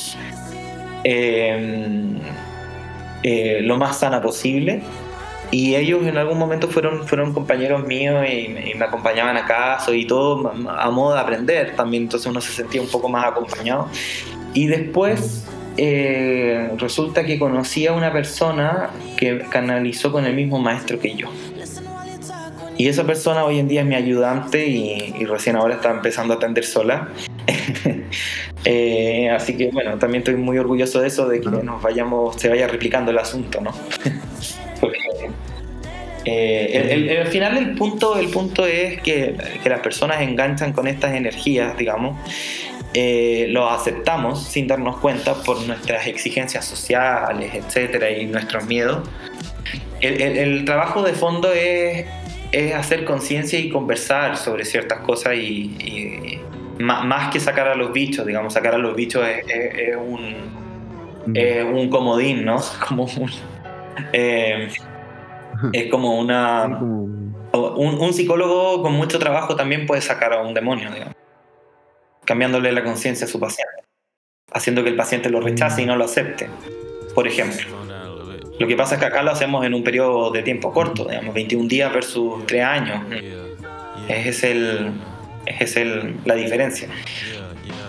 eh, 1.05 2.05
eh, 3.23 3.61
lo 3.63 3.77
más 3.77 3.99
sana 3.99 4.21
posible. 4.23 4.83
Y 5.51 5.77
ellos 5.77 6.05
en 6.07 6.17
algún 6.17 6.39
momento 6.39 6.69
fueron, 6.69 7.07
fueron 7.07 7.33
compañeros 7.33 7.87
míos 7.87 8.25
y, 8.29 8.49
me- 8.49 8.71
y 8.71 8.75
me 8.75 8.85
acompañaban 8.85 9.37
a 9.37 9.45
casa 9.47 9.93
y 9.95 10.05
todo 10.07 10.53
a 10.69 10.91
modo 10.91 11.15
de 11.15 11.21
aprender 11.21 11.77
también, 11.77 12.05
entonces 12.05 12.27
uno 12.29 12.41
se 12.41 12.51
sentía 12.53 12.81
un 12.81 12.89
poco 12.89 13.09
más 13.09 13.25
acompañado. 13.27 13.89
Y 14.53 14.67
después 14.67 15.45
eh, 15.77 16.71
resulta 16.79 17.25
que 17.25 17.39
conocí 17.39 17.87
a 17.87 17.93
una 17.93 18.13
persona 18.13 18.91
que 19.17 19.41
canalizó 19.51 20.11
con 20.13 20.25
el 20.25 20.35
mismo 20.35 20.59
maestro 20.59 20.99
que 20.99 21.15
yo. 21.15 21.29
Y 22.77 22.89
esa 22.89 23.05
persona 23.05 23.45
hoy 23.45 23.61
en 23.61 23.69
día 23.69 23.83
es 23.83 23.87
mi 23.87 23.95
ayudante 23.95 24.67
y, 24.67 25.15
y 25.21 25.25
recién 25.27 25.55
ahora 25.55 25.75
está 25.75 25.91
empezando 25.93 26.35
a 26.35 26.37
atender 26.39 26.65
sola. 26.65 27.09
Eh, 28.67 29.29
así 29.29 29.59
que 29.59 29.69
bueno, 29.71 29.99
también 29.99 30.21
estoy 30.23 30.37
muy 30.37 30.57
orgulloso 30.57 30.99
de 31.03 31.09
eso, 31.09 31.29
de 31.29 31.39
que 31.43 31.51
nos 31.51 31.83
vayamos, 31.83 32.35
se 32.37 32.49
vaya 32.49 32.67
replicando 32.67 33.11
el 33.11 33.19
asunto, 33.19 33.61
¿no? 33.61 33.73
Eh, 36.25 36.71
el- 36.73 37.09
el- 37.11 37.19
al 37.23 37.27
final 37.27 37.57
el 37.59 37.75
punto, 37.75 38.19
el 38.19 38.29
punto 38.29 38.65
es 38.67 39.01
que, 39.03 39.35
que 39.63 39.69
las 39.69 39.81
personas 39.81 40.23
enganchan 40.23 40.73
con 40.73 40.87
estas 40.87 41.15
energías, 41.15 41.77
digamos, 41.77 42.17
eh, 42.95 43.47
lo 43.51 43.69
aceptamos 43.69 44.43
sin 44.45 44.67
darnos 44.67 44.99
cuenta 44.99 45.35
por 45.43 45.61
nuestras 45.67 46.07
exigencias 46.07 46.65
sociales, 46.65 47.53
etcétera, 47.55 48.11
y 48.11 48.25
nuestros 48.27 48.65
miedos. 48.67 49.07
El, 50.01 50.21
el- 50.23 50.37
el 50.39 50.65
trabajo 50.65 51.03
de 51.03 51.13
fondo 51.13 51.53
es, 51.53 52.07
es 52.53 52.75
hacer 52.75 53.05
conciencia 53.05 53.59
y 53.59 53.69
conversar 53.69 54.37
sobre 54.37 54.65
ciertas 54.65 55.01
cosas 55.01 55.35
y, 55.35 55.75
y 55.81 56.39
ma- 56.79 57.03
más 57.03 57.33
que 57.33 57.41
sacar 57.41 57.69
a 57.69 57.75
los 57.75 57.93
bichos, 57.93 58.25
digamos, 58.27 58.53
sacar 58.55 58.75
a 58.75 58.79
los 58.79 58.95
bichos 58.95 59.27
es, 59.27 59.45
es- 59.49 59.89
es 59.91 59.97
un, 59.97 61.35
es 61.37 61.65
un 61.65 61.89
comodín, 61.91 62.45
¿no? 62.45 62.63
Como 62.89 63.05
un, 63.05 63.31
eh, 64.13 64.69
es 65.73 65.91
como 65.91 66.19
una... 66.19 66.67
Un, 66.67 67.35
un 68.01 68.13
psicólogo 68.13 68.83
con 68.83 68.93
mucho 68.93 69.19
trabajo 69.19 69.55
también 69.55 69.87
puede 69.87 70.03
sacar 70.03 70.33
a 70.33 70.43
un 70.43 70.55
demonio, 70.55 70.91
digamos, 70.91 71.15
cambiándole 72.25 72.73
la 72.73 72.83
conciencia 72.83 73.27
a 73.27 73.31
su 73.31 73.39
paciente, 73.39 73.85
haciendo 74.53 74.83
que 74.83 74.91
el 74.91 74.97
paciente 74.97 75.31
lo 75.31 75.41
rechace 75.41 75.83
y 75.83 75.87
no 75.87 75.95
lo 75.95 76.05
acepte, 76.05 76.49
por 77.15 77.29
ejemplo. 77.29 77.65
Lo 78.59 78.67
que 78.67 78.77
pasa 78.77 78.95
es 78.95 79.01
que 79.01 79.07
acá 79.07 79.23
lo 79.23 79.31
hacemos 79.31 79.65
en 79.65 79.75
un 79.75 79.83
periodo 79.83 80.31
de 80.31 80.43
tiempo 80.43 80.73
corto, 80.73 81.07
digamos, 81.07 81.35
21 81.35 81.69
días 81.69 81.93
versus 81.93 82.47
3 82.47 82.65
años. 82.65 83.03
Ese 84.09 84.29
es 84.29 84.45
el, 84.45 84.93
es 85.47 85.77
el, 85.77 86.17
la 86.25 86.35
diferencia. 86.35 86.89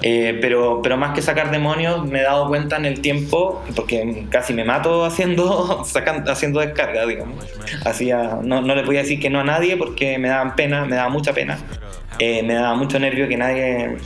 Eh, 0.01 0.37
pero, 0.41 0.81
pero 0.83 0.97
más 0.97 1.13
que 1.13 1.21
sacar 1.21 1.51
demonios, 1.51 2.05
me 2.05 2.19
he 2.19 2.23
dado 2.23 2.47
cuenta 2.47 2.77
en 2.77 2.85
el 2.85 3.01
tiempo, 3.01 3.63
porque 3.75 4.25
casi 4.29 4.53
me 4.53 4.63
mato 4.63 5.03
haciendo, 5.05 5.83
sacan- 5.85 6.27
haciendo 6.29 6.59
descarga, 6.59 7.05
digamos. 7.05 7.45
Hacía, 7.85 8.39
no, 8.43 8.61
no 8.61 8.75
le 8.75 8.83
podía 8.83 9.01
decir 9.01 9.19
que 9.19 9.29
no 9.29 9.39
a 9.39 9.43
nadie 9.43 9.77
porque 9.77 10.17
me 10.17 10.27
daban 10.29 10.55
pena, 10.55 10.85
me 10.85 10.95
daba 10.95 11.09
mucha 11.09 11.33
pena. 11.33 11.57
Eh, 12.19 12.43
me 12.43 12.53
daba 12.53 12.75
mucho 12.75 12.99
nervio 12.99 13.27
que 13.27 13.37
nadie 13.37 13.97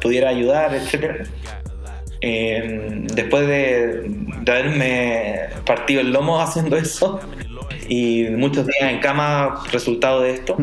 pudiera 0.00 0.28
ayudar, 0.30 0.74
etc. 0.74 1.26
después 2.20 3.46
de, 3.46 4.04
de 4.40 4.52
haberme 4.52 5.40
partido 5.64 6.00
el 6.00 6.12
lomo 6.12 6.40
haciendo 6.40 6.76
eso 6.76 7.20
y 7.88 8.24
muchos 8.30 8.66
días 8.66 8.90
en 8.90 8.98
cama 9.00 9.62
resultado 9.70 10.22
de 10.22 10.32
esto, 10.32 10.56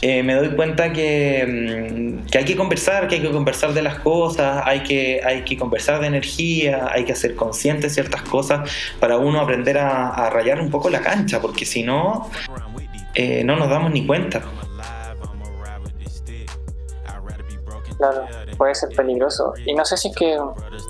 eh, 0.00 0.22
me 0.22 0.34
doy 0.34 0.50
cuenta 0.50 0.92
que, 0.92 2.18
mm, 2.22 2.26
que 2.26 2.38
hay 2.38 2.44
que 2.44 2.56
conversar, 2.56 3.08
que 3.08 3.16
hay 3.16 3.22
que 3.22 3.30
conversar 3.30 3.72
de 3.72 3.82
las 3.82 3.98
cosas, 4.00 4.62
hay 4.64 4.80
que, 4.80 5.20
hay 5.24 5.42
que 5.42 5.56
conversar 5.56 6.00
de 6.00 6.06
energía, 6.06 6.88
hay 6.92 7.04
que 7.04 7.12
hacer 7.12 7.34
consciente 7.34 7.90
ciertas 7.90 8.22
cosas 8.22 8.70
para 9.00 9.18
uno 9.18 9.40
aprender 9.40 9.78
a, 9.78 10.08
a 10.08 10.30
rayar 10.30 10.60
un 10.60 10.70
poco 10.70 10.88
la 10.90 11.00
cancha, 11.00 11.40
porque 11.40 11.64
si 11.64 11.82
no, 11.82 12.30
eh, 13.14 13.42
no 13.44 13.56
nos 13.56 13.68
damos 13.68 13.90
ni 13.90 14.06
cuenta. 14.06 14.42
Claro. 17.96 18.28
Puede 18.58 18.74
ser 18.74 18.90
peligroso. 18.94 19.54
Y 19.64 19.74
no 19.74 19.84
sé 19.84 19.96
si 19.96 20.08
es 20.08 20.16
que 20.16 20.36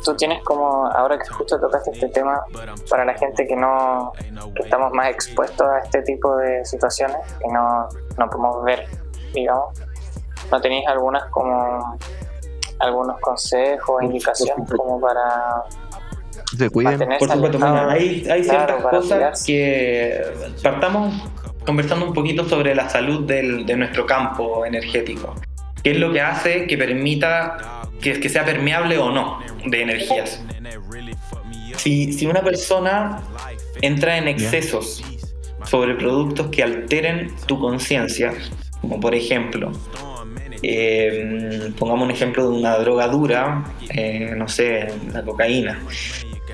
tú 0.05 0.17
tienes 0.17 0.43
como, 0.43 0.87
ahora 0.87 1.19
que 1.19 1.29
justo 1.29 1.61
tocaste 1.61 1.91
este 1.93 2.09
tema, 2.09 2.43
para 2.91 3.05
la 3.05 3.15
gente 3.15 3.47
que 3.47 3.55
no, 3.55 4.13
que 4.57 4.63
estamos 4.65 4.91
más 4.93 5.11
expuestos 5.11 5.67
a 5.69 5.79
este 5.81 6.03
tipo 6.03 6.35
de 6.37 6.65
situaciones, 6.65 7.19
que 7.41 7.49
no, 7.53 7.89
no 8.17 8.31
podemos 8.31 8.65
ver, 8.65 8.87
digamos, 9.35 9.79
¿no 10.51 10.61
tenéis 10.61 10.87
algunas 10.89 11.25
como 11.27 11.99
algunos 12.81 13.21
consejos, 13.21 14.03
indicaciones 14.03 14.69
como 14.77 15.01
para 15.01 15.63
Se 16.57 16.71
cuiden. 16.71 17.09
Por 17.19 17.29
supuesto, 17.31 17.59
hay, 17.65 18.27
hay 18.31 18.43
Claro, 18.43 18.45
ciertas 18.45 18.83
para 18.83 18.91
cosas 18.99 19.09
cuidarse. 19.19 19.47
que 19.47 20.23
partamos 20.63 21.15
conversando 21.67 22.07
un 22.07 22.15
poquito 22.15 22.45
sobre 22.45 22.75
la 22.75 22.89
salud 22.89 23.27
del- 23.27 23.67
de 23.67 23.77
nuestro 23.77 24.07
campo 24.07 24.65
energético. 24.65 25.35
¿Qué 25.83 25.93
es 25.93 25.99
lo 25.99 26.13
que 26.13 26.21
hace 26.21 26.67
que 26.67 26.77
permita 26.77 27.83
que, 28.01 28.19
que 28.21 28.29
sea 28.29 28.45
permeable 28.45 28.99
o 28.99 29.11
no 29.11 29.41
de 29.65 29.83
energías? 29.83 30.43
Si, 31.77 32.13
si 32.13 32.27
una 32.27 32.43
persona 32.43 33.21
entra 33.81 34.19
en 34.19 34.29
excesos 34.29 35.05
sobre 35.65 35.95
productos 35.95 36.49
que 36.49 36.63
alteren 36.63 37.33
tu 37.47 37.59
conciencia, 37.59 38.33
como 38.81 38.99
por 39.01 39.15
ejemplo, 39.15 39.73
eh, 40.63 41.71
pongamos 41.79 42.07
un 42.07 42.11
ejemplo 42.11 42.51
de 42.51 42.59
una 42.59 42.77
droga 42.79 43.09
dura, 43.09 43.65
eh, 43.91 44.35
no 44.37 44.49
sé, 44.49 44.89
la 45.13 45.23
cocaína. 45.23 45.81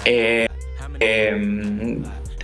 Eh, 0.04 0.46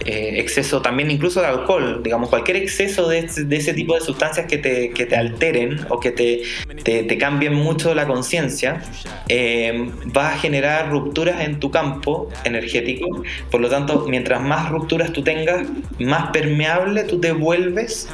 eh, 0.07 0.34
exceso 0.40 0.80
también 0.80 1.11
incluso 1.11 1.40
de 1.40 1.46
alcohol, 1.48 2.01
digamos, 2.03 2.30
cualquier 2.30 2.57
exceso 2.57 3.09
de, 3.09 3.18
ese- 3.20 3.44
de 3.44 3.57
ese 3.57 3.74
tipo 3.74 3.94
de 3.94 4.01
sustancias 4.01 4.46
que 4.46 4.59
te, 4.59 4.90
que 4.90 5.05
te 5.07 5.16
alteren 5.16 5.80
o 5.90 6.01
que 6.01 6.11
te, 6.11 6.42
te, 6.82 7.18
cambien 7.18 7.53
mucho 7.55 7.94
la 7.94 8.07
conciencia, 8.07 8.82
eh, 9.28 9.90
va 10.16 10.30
a 10.30 10.38
generar 10.38 10.90
rupturas 10.90 11.42
en 11.42 11.61
tu 11.61 11.70
campo 11.70 12.28
energético. 12.44 13.22
Por 13.51 13.61
lo 13.61 13.68
tanto, 13.68 14.07
mientras 14.09 14.40
más 14.40 14.70
rupturas 14.70 15.12
tú 15.12 15.22
tengas, 15.22 15.66
más 15.98 16.30
permeable 16.30 17.05
tú 17.05 17.20
te 17.20 17.32
vuelves 17.32 18.09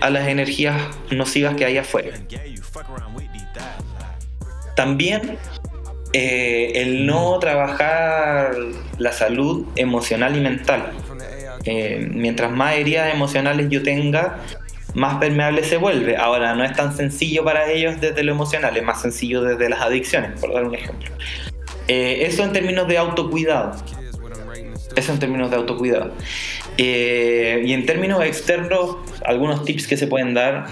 a 0.00 0.10
las 0.10 0.26
energías 0.28 0.76
nocivas 1.10 1.54
que 1.54 1.64
hay 1.64 1.78
afuera. 1.78 2.16
También 4.74 5.38
eh, 6.12 6.72
el 6.76 7.06
no 7.06 7.38
trabajar 7.38 8.54
la 8.98 9.12
salud 9.12 9.66
emocional 9.76 10.36
y 10.36 10.40
mental. 10.40 10.92
Eh, 11.70 12.08
mientras 12.14 12.50
más 12.50 12.76
heridas 12.76 13.12
emocionales 13.12 13.68
yo 13.68 13.82
tenga, 13.82 14.38
más 14.94 15.18
permeable 15.18 15.62
se 15.64 15.76
vuelve. 15.76 16.16
Ahora, 16.16 16.54
no 16.54 16.64
es 16.64 16.72
tan 16.72 16.96
sencillo 16.96 17.44
para 17.44 17.70
ellos 17.70 18.00
desde 18.00 18.22
lo 18.22 18.32
emocional, 18.32 18.74
es 18.74 18.82
más 18.82 19.02
sencillo 19.02 19.42
desde 19.42 19.68
las 19.68 19.82
adicciones, 19.82 20.40
por 20.40 20.54
dar 20.54 20.64
un 20.64 20.74
ejemplo. 20.74 21.10
Eh, 21.86 22.20
eso 22.22 22.42
en 22.42 22.54
términos 22.54 22.88
de 22.88 22.96
autocuidado. 22.96 23.76
Eso 24.96 25.12
en 25.12 25.18
términos 25.18 25.50
de 25.50 25.56
autocuidado. 25.56 26.14
Eh, 26.78 27.62
y 27.66 27.74
en 27.74 27.84
términos 27.84 28.24
externos, 28.24 28.96
algunos 29.26 29.66
tips 29.66 29.86
que 29.86 29.98
se 29.98 30.06
pueden 30.06 30.32
dar. 30.32 30.68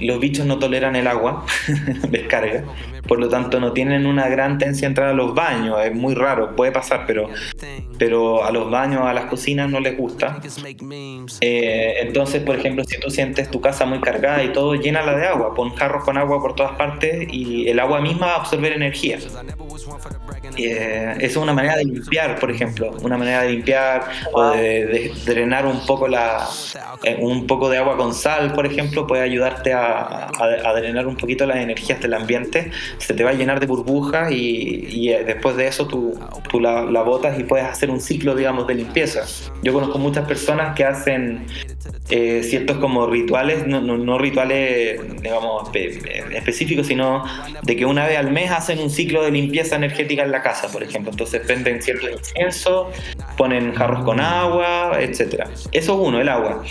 Los 0.00 0.20
bichos 0.20 0.46
no 0.46 0.60
toleran 0.60 0.94
el 0.94 1.08
agua, 1.08 1.44
descarga, 2.08 2.64
por 3.10 3.18
lo 3.18 3.28
tanto 3.28 3.58
no 3.58 3.72
tienen 3.72 4.06
una 4.06 4.28
gran 4.28 4.56
tendencia 4.56 4.86
a 4.86 4.90
entrar 4.90 5.08
a 5.08 5.12
los 5.12 5.34
baños, 5.34 5.76
es 5.84 5.92
muy 5.92 6.14
raro, 6.14 6.54
puede 6.54 6.70
pasar, 6.70 7.06
pero, 7.08 7.28
pero 7.98 8.44
a 8.44 8.52
los 8.52 8.70
baños, 8.70 9.00
a 9.04 9.12
las 9.12 9.24
cocinas 9.24 9.68
no 9.68 9.80
les 9.80 9.96
gusta. 9.98 10.38
Eh, 11.40 11.94
entonces, 12.02 12.40
por 12.44 12.54
ejemplo, 12.54 12.84
si 12.84 13.00
tú 13.00 13.10
sientes 13.10 13.50
tu 13.50 13.60
casa 13.60 13.84
muy 13.84 13.98
cargada 14.00 14.44
y 14.44 14.52
todo, 14.52 14.76
llénala 14.76 15.16
de 15.16 15.26
agua, 15.26 15.54
pon 15.54 15.74
jarros 15.74 16.04
con 16.04 16.16
agua 16.18 16.40
por 16.40 16.54
todas 16.54 16.76
partes 16.76 17.26
y 17.32 17.68
el 17.68 17.80
agua 17.80 18.00
misma 18.00 18.26
va 18.26 18.32
a 18.34 18.36
absorber 18.36 18.74
energía. 18.74 19.18
Eh, 20.56 21.16
es 21.20 21.36
una 21.36 21.52
manera 21.52 21.76
de 21.76 21.84
limpiar, 21.86 22.38
por 22.38 22.50
ejemplo, 22.52 22.92
una 23.02 23.16
manera 23.18 23.42
de 23.42 23.50
limpiar 23.50 24.04
o 24.32 24.50
de, 24.50 24.86
de 24.86 25.12
drenar 25.24 25.66
un 25.66 25.84
poco 25.84 26.06
la, 26.06 26.46
eh, 27.02 27.16
un 27.20 27.46
poco 27.48 27.68
de 27.68 27.78
agua 27.78 27.96
con 27.96 28.14
sal, 28.14 28.52
por 28.52 28.66
ejemplo, 28.66 29.06
puede 29.06 29.22
ayudarte 29.22 29.72
a, 29.72 30.26
a- 30.28 30.68
a 30.68 30.72
drenar 30.74 31.06
un 31.08 31.16
poquito 31.16 31.44
las 31.46 31.56
energías 31.58 32.00
del 32.00 32.14
ambiente. 32.14 32.70
Se 33.00 33.14
te 33.14 33.24
va 33.24 33.30
a 33.30 33.32
llenar 33.32 33.58
de 33.60 33.66
burbujas 33.66 34.30
y, 34.30 35.08
eh, 35.10 35.24
después 35.24 35.56
de 35.56 35.66
eso 35.66 35.86
tú, 35.88 36.18
tú 36.50 36.60
la, 36.60 36.82
la 36.84 37.02
botas 37.02 37.38
y 37.40 37.44
puedes 37.44 37.66
hacer 37.66 37.90
un 37.90 38.00
ciclo, 38.00 38.34
digamos, 38.36 38.66
de 38.66 38.74
limpieza. 38.74 39.22
Yo 39.62 39.72
conozco 39.72 39.98
muchas 39.98 40.26
personas 40.28 40.76
que 40.76 40.84
hacen 40.84 41.46
eh, 42.10 42.42
ciertos 42.44 42.76
como 42.76 43.06
rituales, 43.06 43.66
no, 43.66 43.80
no- 43.80 44.18
rituales, 44.18 45.00
digamos, 45.22 45.68
espe- 45.70 46.34
específicos, 46.36 46.86
sino 46.86 47.24
de 47.62 47.74
que 47.76 47.86
una 47.86 48.06
vez 48.06 48.18
al 48.18 48.30
mes 48.30 48.50
hacen 48.50 48.78
un 48.78 48.90
ciclo 48.90 49.22
de 49.24 49.30
limpieza 49.30 49.76
energética 49.76 50.22
en 50.22 50.30
la 50.30 50.42
casa, 50.42 50.68
por 50.68 50.82
ejemplo. 50.82 51.10
Entonces 51.10 51.40
prenden 51.46 51.80
ciertos 51.82 52.10
inciensos, 52.10 52.88
ponen 53.36 53.74
jarros 53.74 54.04
con 54.04 54.20
agua, 54.20 54.92
etc. 55.00 55.44
Eso 55.72 55.72
es 55.72 55.88
uno, 55.88 56.20
el 56.20 56.28
agua. 56.28 56.62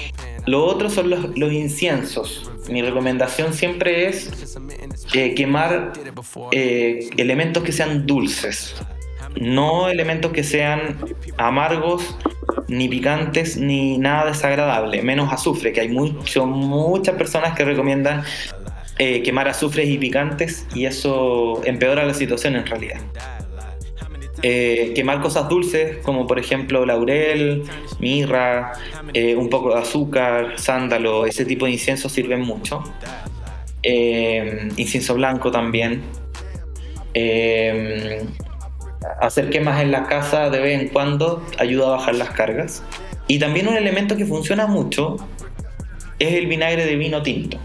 Lo 0.46 0.66
otro 0.66 0.90
son 0.90 1.10
los, 1.10 1.54
inciensos. 1.54 2.50
Mi 2.70 2.82
recomendación 2.82 3.54
siempre 3.54 4.08
es 4.08 4.58
eh, 5.14 5.34
quemar 5.36 5.94
eh, 6.52 7.10
elementos 7.18 7.64
que 7.64 7.72
sean 7.72 8.06
dulces, 8.06 8.76
no 9.40 9.90
elementos 9.90 10.32
que 10.32 10.44
sean 10.44 10.98
amargos, 11.38 12.16
ni 12.68 12.88
picantes, 12.88 13.58
ni 13.58 13.98
nada 13.98 14.26
desagradable, 14.32 15.02
menos 15.02 15.32
azufre, 15.32 15.74
que 15.74 15.82
hay 15.82 15.90
mucho, 15.90 16.46
muchas 16.46 17.16
personas 17.16 17.56
que 17.56 17.66
recomiendan 17.66 18.24
eh, 18.98 19.24
quemar 19.24 19.48
azufres 19.48 19.88
y 19.90 19.98
picantes 19.98 20.68
y 20.76 20.86
eso 20.86 21.62
empeora 21.66 22.06
la 22.06 22.14
situación 22.14 22.56
en 22.56 22.66
realidad. 22.66 23.00
Eh, 24.42 24.94
quemar 24.96 25.22
cosas 25.22 25.50
dulces 25.50 25.98
como 25.98 26.26
por 26.26 26.40
ejemplo 26.40 26.86
laurel, 26.86 27.64
mirra, 28.00 28.72
eh, 29.14 29.36
un 29.36 29.50
poco 29.50 29.74
de 29.74 29.82
azúcar, 29.82 30.54
sándalo, 30.58 31.26
ese 31.26 31.46
tipo 31.46 31.66
de 31.66 31.72
inciensos 31.74 32.12
sirven 32.12 32.42
mucho. 32.42 32.84
Eh, 33.84 34.70
incienso 34.78 35.16
blanco 35.16 35.52
también. 35.52 36.04
Hacer 39.22 39.50
quemas 39.50 39.82
en 39.82 39.92
la 39.92 40.08
casa 40.08 40.50
de 40.50 40.60
vez 40.60 40.80
en 40.80 40.90
cuando 40.90 41.46
ayuda 41.58 41.88
a 41.88 41.90
bajar 41.92 42.16
las 42.16 42.30
cargas. 42.32 42.84
Y 43.28 43.40
también 43.40 43.68
un 43.68 43.76
elemento 43.76 44.16
que 44.16 44.26
funciona 44.26 44.68
mucho 44.68 45.18
es 46.18 46.34
el 46.34 46.48
vinagre 46.48 46.86
de 46.86 46.96
vino 46.96 47.22
tinto. 47.22 47.58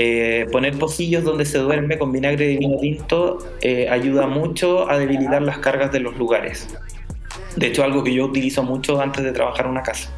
Eh, 0.00 0.46
poner 0.52 0.78
pocillos 0.78 1.24
donde 1.24 1.44
se 1.44 1.58
duerme 1.58 1.98
con 1.98 2.12
vinagre 2.12 2.46
de 2.46 2.56
vino 2.56 2.78
tinto 2.78 3.38
eh, 3.60 3.88
ayuda 3.90 4.28
mucho 4.28 4.88
a 4.88 4.96
debilitar 4.96 5.42
las 5.42 5.58
cargas 5.58 5.90
de 5.90 5.98
los 5.98 6.16
lugares. 6.16 6.68
De 7.56 7.66
hecho, 7.66 7.82
algo 7.82 8.04
que 8.04 8.14
yo 8.14 8.26
utilizo 8.26 8.62
mucho 8.62 9.00
antes 9.00 9.24
de 9.24 9.32
trabajar 9.32 9.66
una 9.66 9.82
casa. 9.82 10.08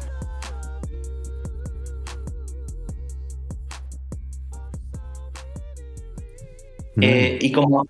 Eh, 7.01 7.39
y 7.41 7.51
como 7.51 7.83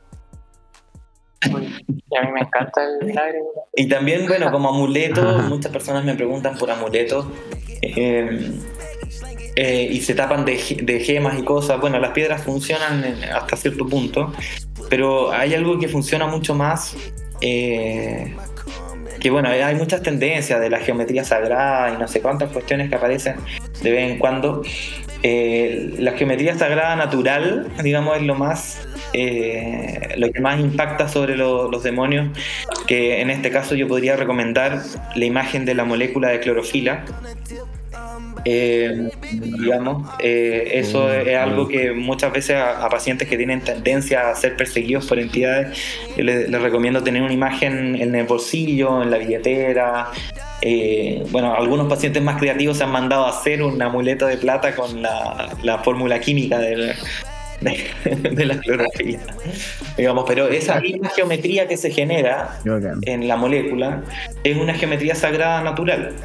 Y 1.43 2.17
a 2.17 2.21
mí 2.21 2.31
me 2.33 2.39
encanta 2.39 2.81
el 2.85 3.05
vinagre. 3.05 3.39
Y 3.75 3.89
también, 3.89 4.27
bueno, 4.27 4.49
como 4.49 4.69
amuleto, 4.69 5.21
muchas 5.49 5.73
personas 5.73 6.05
me 6.05 6.15
preguntan 6.15 6.57
por 6.57 6.71
amuletos 6.71 7.25
eh, 7.81 8.53
eh, 9.55 9.87
y 9.91 10.01
se 10.01 10.13
tapan 10.15 10.45
de, 10.45 10.59
de 10.83 10.99
gemas 10.99 11.37
y 11.37 11.43
cosas. 11.43 11.79
Bueno, 11.79 11.99
las 11.99 12.11
piedras 12.11 12.43
funcionan 12.43 13.03
hasta 13.33 13.55
cierto 13.57 13.85
punto, 13.87 14.33
pero 14.89 15.31
hay 15.31 15.53
algo 15.53 15.79
que 15.79 15.87
funciona 15.87 16.27
mucho 16.27 16.55
más. 16.55 16.95
eh, 17.41 18.35
que 19.19 19.29
bueno, 19.29 19.49
hay 19.49 19.75
muchas 19.75 20.01
tendencias 20.01 20.59
de 20.59 20.69
la 20.71 20.79
geometría 20.79 21.23
sagrada 21.23 21.93
y 21.93 21.97
no 21.99 22.07
sé 22.07 22.21
cuántas 22.21 22.49
cuestiones 22.51 22.89
que 22.89 22.95
aparecen 22.95 23.35
de 23.83 23.91
vez 23.91 24.11
en 24.11 24.17
cuando. 24.17 24.63
Eh, 25.23 25.93
la 25.99 26.13
geometría 26.13 26.57
sagrada 26.57 26.95
natural, 26.95 27.67
digamos, 27.83 28.17
es 28.17 28.23
lo 28.23 28.33
más 28.33 28.79
eh, 29.13 30.15
lo 30.17 30.31
que 30.31 30.39
más 30.39 30.59
impacta 30.59 31.07
sobre 31.07 31.37
lo- 31.37 31.69
los 31.69 31.83
demonios, 31.83 32.35
que 32.87 33.21
en 33.21 33.29
este 33.29 33.51
caso 33.51 33.75
yo 33.75 33.87
podría 33.87 34.15
recomendar 34.15 34.81
la 35.15 35.25
imagen 35.25 35.65
de 35.65 35.75
la 35.75 35.83
molécula 35.83 36.29
de 36.29 36.39
clorofila. 36.39 37.05
Eh, 38.45 39.09
digamos, 39.31 40.09
eh, 40.19 40.71
eso 40.73 41.11
es 41.13 41.37
algo 41.37 41.67
que 41.67 41.91
muchas 41.91 42.33
veces 42.33 42.55
a, 42.55 42.83
a 42.85 42.89
pacientes 42.89 43.27
que 43.27 43.37
tienen 43.37 43.61
tendencia 43.61 44.29
a 44.29 44.35
ser 44.35 44.55
perseguidos 44.55 45.05
por 45.05 45.19
entidades, 45.19 45.77
yo 46.17 46.23
les, 46.23 46.49
les 46.49 46.61
recomiendo 46.61 47.03
tener 47.03 47.21
una 47.21 47.33
imagen 47.33 47.95
en 47.95 48.15
el 48.15 48.25
bolsillo, 48.25 49.03
en 49.03 49.11
la 49.11 49.17
billetera. 49.17 50.07
Eh, 50.61 51.23
bueno, 51.31 51.53
algunos 51.53 51.87
pacientes 51.87 52.21
más 52.21 52.37
creativos 52.37 52.77
se 52.77 52.83
han 52.83 52.91
mandado 52.91 53.25
a 53.25 53.29
hacer 53.29 53.63
un 53.63 53.81
amuleto 53.81 54.27
de 54.27 54.37
plata 54.37 54.75
con 54.75 55.01
la, 55.01 55.49
la 55.63 55.79
fórmula 55.79 56.19
química 56.19 56.59
del, 56.59 56.93
de, 57.61 57.79
de 58.31 58.45
la 58.45 58.57
clorofila. 58.57 59.19
Digamos, 59.97 60.25
pero 60.27 60.47
esa 60.47 60.79
misma 60.79 61.09
geometría 61.09 61.67
que 61.67 61.77
se 61.77 61.91
genera 61.91 62.59
en 63.03 63.27
la 63.27 63.37
molécula 63.37 64.03
es 64.43 64.57
una 64.57 64.73
geometría 64.73 65.15
sagrada 65.15 65.61
natural, 65.61 66.15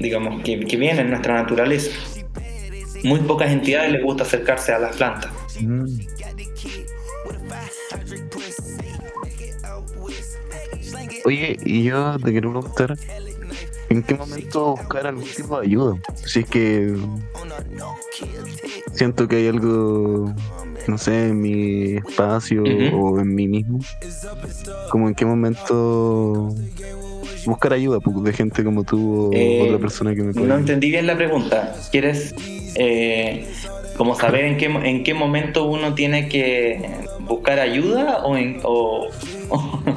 digamos, 0.00 0.42
que, 0.42 0.60
que 0.60 0.76
viene 0.76 1.00
en 1.00 1.10
nuestra 1.10 1.34
naturaleza. 1.34 1.90
Muy 3.02 3.20
pocas 3.20 3.50
entidades 3.50 3.92
les 3.92 4.02
gusta 4.02 4.24
acercarse 4.24 4.72
a 4.72 4.78
las 4.78 4.96
plantas. 4.96 5.30
Mm. 5.60 5.86
Oye, 11.26 11.56
y 11.64 11.84
yo 11.84 12.18
te 12.18 12.32
quiero 12.32 12.50
preguntar, 12.50 12.98
¿en 13.88 14.02
qué 14.02 14.14
momento 14.14 14.76
buscar 14.76 15.06
algún 15.06 15.24
tipo 15.24 15.58
de 15.58 15.66
ayuda? 15.66 15.96
Si 16.16 16.40
es 16.40 16.46
que 16.46 16.94
siento 18.92 19.26
que 19.26 19.36
hay 19.36 19.48
algo, 19.48 20.34
no 20.86 20.98
sé, 20.98 21.28
en 21.28 21.40
mi 21.40 21.96
espacio 21.96 22.62
o 22.62 23.18
en 23.20 23.34
mí 23.34 23.48
mismo, 23.48 23.80
como 24.90 25.08
en 25.08 25.14
qué 25.14 25.24
momento 25.24 26.54
buscar 27.46 27.72
ayuda 27.72 28.00
pues, 28.00 28.22
de 28.24 28.32
gente 28.32 28.64
como 28.64 28.84
tú 28.84 29.28
o 29.28 29.32
Eh, 29.32 29.62
otra 29.62 29.78
persona 29.78 30.14
que 30.14 30.22
me 30.22 30.32
pueda 30.32 30.46
No 30.46 30.56
entendí 30.58 30.90
bien 30.90 31.06
la 31.06 31.16
pregunta. 31.16 31.74
¿Quieres 31.90 32.34
eh, 32.76 33.46
como 33.96 34.14
saber 34.14 34.44
en 34.44 34.56
qué, 34.56 34.66
en 34.66 35.04
qué 35.04 35.14
momento 35.14 35.66
uno 35.66 35.94
tiene 35.94 36.28
que 36.28 37.06
buscar 37.20 37.58
ayuda 37.60 38.24
o 38.24 38.36
en... 38.36 38.60
O, 38.64 39.08
o- 39.50 39.82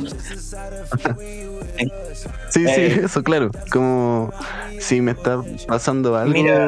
Sí, 2.50 2.66
sí, 2.66 2.82
eh, 2.82 3.02
eso, 3.04 3.22
claro. 3.24 3.52
Como 3.72 4.32
si 4.80 5.02
me 5.02 5.12
está 5.12 5.42
pasando 5.68 6.16
algo. 6.16 6.34
Mira. 6.34 6.68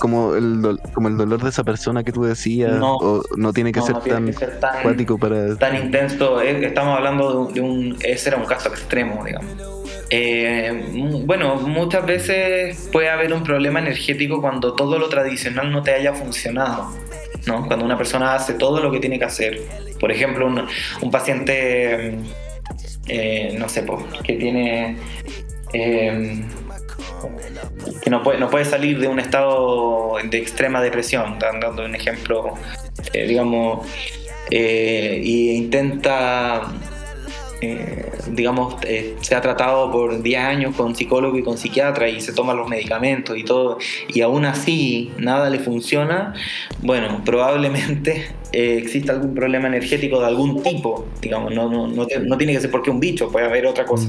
Como 0.00 0.34
el, 0.34 0.62
dol- 0.62 0.80
como 0.94 1.08
el 1.08 1.16
dolor 1.16 1.42
de 1.42 1.50
esa 1.50 1.62
persona 1.62 2.02
que 2.02 2.10
tú 2.10 2.24
decías, 2.24 2.72
No, 2.72 2.96
o 2.96 3.22
no 3.36 3.52
tiene 3.52 3.70
que 3.70 3.80
no, 3.80 3.86
ser 3.86 3.94
no 3.96 4.00
tiene 4.00 4.16
tan 4.16 4.26
que 4.26 4.32
ser 4.32 4.58
tan- 4.60 4.76
acuático 4.78 5.18
para. 5.18 5.56
tan 5.56 5.76
intenso. 5.76 6.40
eh, 6.40 6.64
Estamos 6.66 6.96
hablando 6.96 7.30
de 7.30 7.36
un, 7.38 7.52
de 7.54 7.60
un- 7.60 7.96
Ese 8.02 8.30
era 8.30 8.38
un 8.38 8.46
caso 8.46 8.68
extremo, 8.70 9.22
digamos. 9.24 9.50
Eh, 10.12 11.22
bueno, 11.24 11.54
muchas 11.56 12.04
veces 12.06 12.88
puede 12.90 13.08
haber 13.10 13.32
un 13.32 13.42
problema 13.44 13.78
energético 13.78 14.40
cuando 14.40 14.74
todo 14.74 14.98
lo 14.98 15.08
tradicional 15.08 15.70
no 15.70 15.82
te 15.82 15.92
haya 15.92 16.14
funcionado. 16.14 16.90
¿no? 17.46 17.66
Cuando 17.66 17.84
una 17.84 17.96
persona 17.96 18.34
hace 18.34 18.54
todo 18.54 18.82
lo 18.82 18.90
que 18.90 19.00
tiene 19.00 19.18
que 19.18 19.24
hacer. 19.26 19.60
Por 20.00 20.10
ejemplo, 20.12 20.46
un, 20.46 20.66
un 21.02 21.10
paciente, 21.10 22.16
eh, 23.06 23.54
no 23.58 23.68
sé, 23.68 23.84
que 24.24 24.32
tiene... 24.34 24.96
eh, 25.72 26.42
que 28.02 28.10
no 28.10 28.22
puede, 28.22 28.38
no 28.38 28.48
puede 28.50 28.64
salir 28.64 28.98
de 28.98 29.08
un 29.08 29.18
estado 29.20 30.14
de 30.22 30.38
extrema 30.38 30.80
depresión, 30.82 31.38
dan- 31.38 31.60
dando 31.60 31.84
un 31.84 31.94
ejemplo, 31.94 32.54
eh, 33.12 33.26
digamos, 33.26 33.86
eh, 34.50 35.20
y 35.22 35.50
intenta, 35.52 36.72
eh, 37.60 38.10
digamos, 38.28 38.76
eh, 38.82 39.16
se 39.20 39.34
ha 39.34 39.40
tratado 39.40 39.90
por 39.92 40.22
10 40.22 40.40
años 40.40 40.74
con 40.74 40.96
psicólogo 40.96 41.36
y 41.38 41.42
con 41.42 41.58
psiquiatra 41.58 42.08
y 42.08 42.20
se 42.20 42.32
toma 42.32 42.54
los 42.54 42.68
medicamentos 42.68 43.36
y 43.36 43.44
todo, 43.44 43.78
y 44.08 44.22
aún 44.22 44.44
así 44.46 45.12
nada 45.18 45.50
le 45.50 45.58
funciona, 45.58 46.34
bueno, 46.82 47.22
probablemente 47.24 48.26
eh, 48.52 48.78
exista 48.82 49.12
algún 49.12 49.34
problema 49.34 49.68
energético 49.68 50.20
de 50.20 50.26
algún 50.26 50.62
tipo, 50.62 51.06
digamos, 51.20 51.52
no, 51.54 51.68
no, 51.70 51.86
no, 51.86 52.06
no 52.24 52.38
tiene 52.38 52.52
que 52.54 52.60
ser 52.60 52.70
porque 52.70 52.90
un 52.90 52.98
bicho, 52.98 53.30
puede 53.30 53.46
haber 53.46 53.66
otra 53.66 53.84
cosa. 53.84 54.08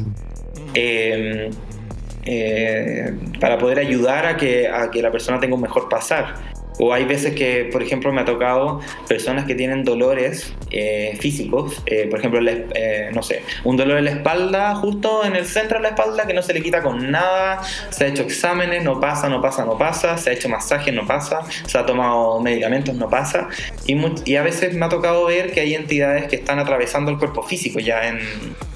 Eh, 2.25 3.13
para 3.39 3.57
poder 3.57 3.79
ayudar 3.79 4.25
a 4.25 4.37
que, 4.37 4.67
a 4.67 4.91
que 4.91 5.01
la 5.01 5.11
persona 5.11 5.39
tenga 5.39 5.55
un 5.55 5.61
mejor 5.61 5.89
pasar. 5.89 6.35
O 6.79 6.93
hay 6.93 7.05
veces 7.05 7.35
que, 7.35 7.69
por 7.71 7.83
ejemplo, 7.83 8.11
me 8.11 8.21
ha 8.21 8.25
tocado 8.25 8.79
personas 9.07 9.45
que 9.45 9.55
tienen 9.55 9.83
dolores 9.83 10.53
eh, 10.71 11.17
físicos, 11.19 11.81
eh, 11.85 12.07
por 12.09 12.19
ejemplo, 12.19 12.39
eh, 12.43 13.11
no 13.13 13.21
sé, 13.21 13.43
un 13.63 13.77
dolor 13.77 13.97
en 13.97 14.05
la 14.05 14.11
espalda, 14.11 14.75
justo 14.75 15.23
en 15.25 15.35
el 15.35 15.45
centro 15.45 15.77
de 15.77 15.83
la 15.83 15.89
espalda, 15.89 16.25
que 16.25 16.33
no 16.33 16.41
se 16.41 16.53
le 16.53 16.61
quita 16.61 16.81
con 16.81 17.11
nada, 17.11 17.61
se 17.89 18.05
ha 18.05 18.07
hecho 18.07 18.23
exámenes, 18.23 18.83
no 18.83 18.99
pasa, 18.99 19.29
no 19.29 19.41
pasa, 19.41 19.65
no 19.65 19.77
pasa, 19.77 20.17
se 20.17 20.29
ha 20.29 20.33
hecho 20.33 20.49
masaje, 20.49 20.91
no 20.91 21.05
pasa, 21.05 21.41
se 21.65 21.77
ha 21.77 21.85
tomado 21.85 22.39
medicamentos, 22.39 22.95
no 22.95 23.09
pasa, 23.09 23.49
y, 23.85 23.95
y 24.25 24.35
a 24.35 24.43
veces 24.43 24.73
me 24.73 24.85
ha 24.85 24.89
tocado 24.89 25.25
ver 25.25 25.51
que 25.51 25.59
hay 25.59 25.75
entidades 25.75 26.25
que 26.25 26.37
están 26.37 26.59
atravesando 26.59 27.11
el 27.11 27.17
cuerpo 27.17 27.43
físico 27.43 27.79
ya 27.79 28.07
en, 28.07 28.19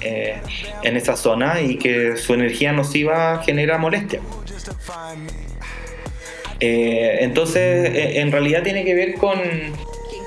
eh, 0.00 0.40
en 0.82 0.96
esa 0.96 1.16
zona 1.16 1.60
y 1.60 1.76
que 1.76 2.16
su 2.16 2.34
energía 2.34 2.72
nociva 2.72 3.42
genera 3.44 3.78
molestia. 3.78 4.20
Eh, 6.60 7.18
entonces, 7.20 7.90
eh, 7.90 8.20
en 8.20 8.32
realidad 8.32 8.62
tiene 8.62 8.84
que 8.84 8.94
ver 8.94 9.14
con, 9.14 9.38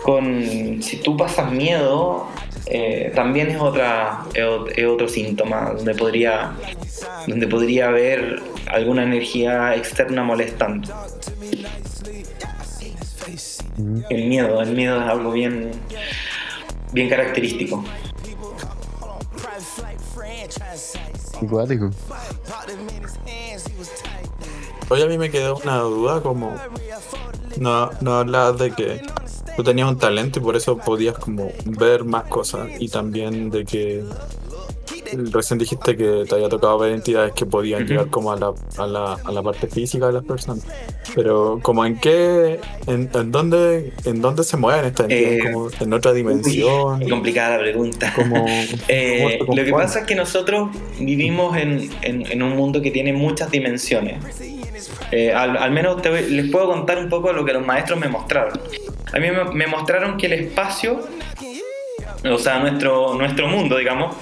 con 0.04 0.82
si 0.82 0.98
tú 0.98 1.18
pasas 1.18 1.52
miedo, 1.52 2.28
eh, 2.68 3.12
también 3.16 3.50
es, 3.50 3.60
otra, 3.60 4.26
es 4.34 4.86
otro 4.86 5.08
síntoma 5.08 5.74
donde 5.76 5.96
podría, 5.96 6.54
donde 7.26 7.48
podría 7.48 7.88
haber 7.88 8.42
alguna 8.68 9.04
energía 9.04 9.76
externa 9.76 10.24
molestando. 10.24 10.88
Mm. 13.78 14.02
El 14.10 14.28
miedo, 14.28 14.62
el 14.62 14.76
miedo 14.76 15.02
es 15.02 15.08
algo 15.08 15.32
bien, 15.32 15.72
bien 16.92 17.10
característico. 17.10 17.84
Acuático. 21.42 21.90
Oye, 24.90 25.04
a 25.04 25.08
mí 25.08 25.18
me 25.18 25.30
quedó 25.30 25.58
una 25.58 25.78
duda 25.80 26.22
como... 26.22 26.56
No, 27.58 27.90
no 28.02 28.14
hablabas 28.20 28.58
de 28.60 28.72
que 28.72 29.02
tú 29.56 29.64
tenías 29.64 29.90
un 29.90 29.98
talento 29.98 30.40
y 30.40 30.42
por 30.42 30.56
eso 30.56 30.78
podías 30.78 31.18
como 31.18 31.52
ver 31.66 32.04
más 32.06 32.24
cosas 32.26 32.70
y 32.80 32.88
también 32.88 33.50
de 33.50 33.66
que 33.66 34.04
recién 35.34 35.58
dijiste 35.60 35.98
que 35.98 36.24
te 36.30 36.36
había 36.36 36.48
tocado 36.50 36.78
ver 36.78 36.94
entidades 36.94 37.34
que 37.34 37.46
podían 37.46 37.86
llegar 37.88 38.08
como 38.10 38.32
a 38.32 38.38
la, 38.38 38.54
a, 38.78 38.86
la, 38.88 39.14
a 39.24 39.32
la 39.32 39.42
parte 39.44 39.68
física 39.68 40.08
de 40.08 40.14
las 40.14 40.24
personas. 40.24 40.64
Pero 41.16 41.60
como 41.62 41.84
en 41.86 42.00
qué, 42.00 42.60
en, 42.88 43.10
en 43.14 43.32
dónde, 43.32 43.92
en 44.06 44.22
dónde 44.22 44.44
se 44.44 44.56
mueven 44.56 44.86
estas 44.86 45.10
entidades, 45.10 45.46
Eh, 45.46 45.52
como 45.52 45.70
en 45.80 45.94
otra 45.94 46.14
dimensión, 46.14 47.00
Qué 47.00 47.10
complicada 47.10 47.58
la 47.58 47.64
pregunta. 47.64 48.14
como 48.16 48.46
Eh, 48.88 49.40
¿cómo 49.40 49.54
se 49.56 49.60
lo 49.60 49.66
que 49.66 49.72
pasa 49.72 50.00
es 50.02 50.06
que 50.06 50.16
nosotros 50.16 50.70
vivimos 51.00 51.58
en, 51.58 51.90
en- 52.04 52.32
en 52.32 52.44
un 52.44 52.56
mundo 52.56 52.82
que 52.82 52.92
tiene 52.92 53.12
muchas 53.12 53.50
dimensiones. 53.52 54.18
Eh, 55.12 55.34
al, 55.34 55.58
al 55.58 55.72
menos 55.72 56.02
te 56.02 56.22
les 56.22 56.52
puedo 56.52 56.68
contar 56.68 56.98
un 56.98 57.10
poco 57.10 57.34
lo 57.34 57.46
que 57.46 57.54
los 57.54 57.66
maestros 57.66 58.00
me 58.00 58.08
mostraron. 58.08 58.60
A 59.14 59.20
mí 59.20 59.32
me, 59.32 59.46
me 59.46 59.68
mostraron 59.68 60.18
que 60.18 60.28
el 60.28 60.34
espacio, 60.34 61.00
o 62.24 62.38
sea, 62.38 62.60
nuestro, 62.60 63.16
nuestro 63.16 63.48
mundo, 63.48 63.78
digamos, 63.78 64.16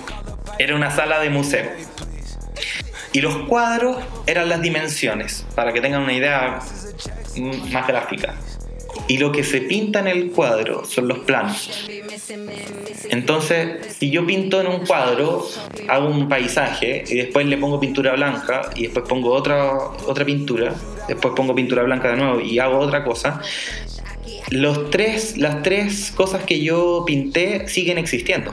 era 0.60 0.76
una 0.76 0.92
sala 0.92 1.20
de 1.20 1.30
museo. 1.30 1.70
Y 3.14 3.22
los 3.22 3.36
cuadros 3.48 3.98
eran 4.26 4.50
las 4.50 4.62
dimensiones, 4.62 5.46
para 5.56 5.74
que 5.74 5.82
tengan 5.82 6.04
una 6.04 6.14
idea 6.14 6.60
mm, 7.36 7.72
más 7.72 7.88
gráfica. 7.88 8.36
Y 9.08 9.18
lo 9.18 9.32
que 9.32 9.44
se 9.44 9.62
pinta 9.62 10.00
en 10.00 10.08
el 10.08 10.32
cuadro 10.32 10.86
son 10.86 11.08
los 11.08 11.20
planos. 11.20 11.88
Entonces, 13.10 13.96
si 13.98 14.10
yo 14.10 14.26
pinto 14.26 14.60
en 14.60 14.68
un 14.68 14.86
cuadro, 14.86 15.48
hago 15.88 16.10
un 16.10 16.28
paisaje 16.28 17.04
y 17.08 17.16
después 17.16 17.46
le 17.46 17.58
pongo 17.58 17.80
pintura 17.80 18.14
blanca 18.14 18.70
y 18.76 18.84
después 18.84 19.06
pongo 19.08 19.32
otra, 19.32 19.74
otra 20.06 20.26
pintura, 20.26 20.74
después 21.08 21.34
pongo 21.36 21.56
pintura 21.56 21.84
blanca 21.84 22.10
de 22.12 22.18
nuevo 22.18 22.42
y 22.42 22.60
hago 22.60 22.80
otra 22.80 23.04
cosa, 23.04 23.42
los 24.50 24.90
tres, 24.90 25.38
las 25.38 25.62
tres 25.64 26.12
cosas 26.16 26.44
que 26.44 26.62
yo 26.62 27.04
pinté 27.06 27.68
siguen 27.68 27.98
existiendo. 27.98 28.52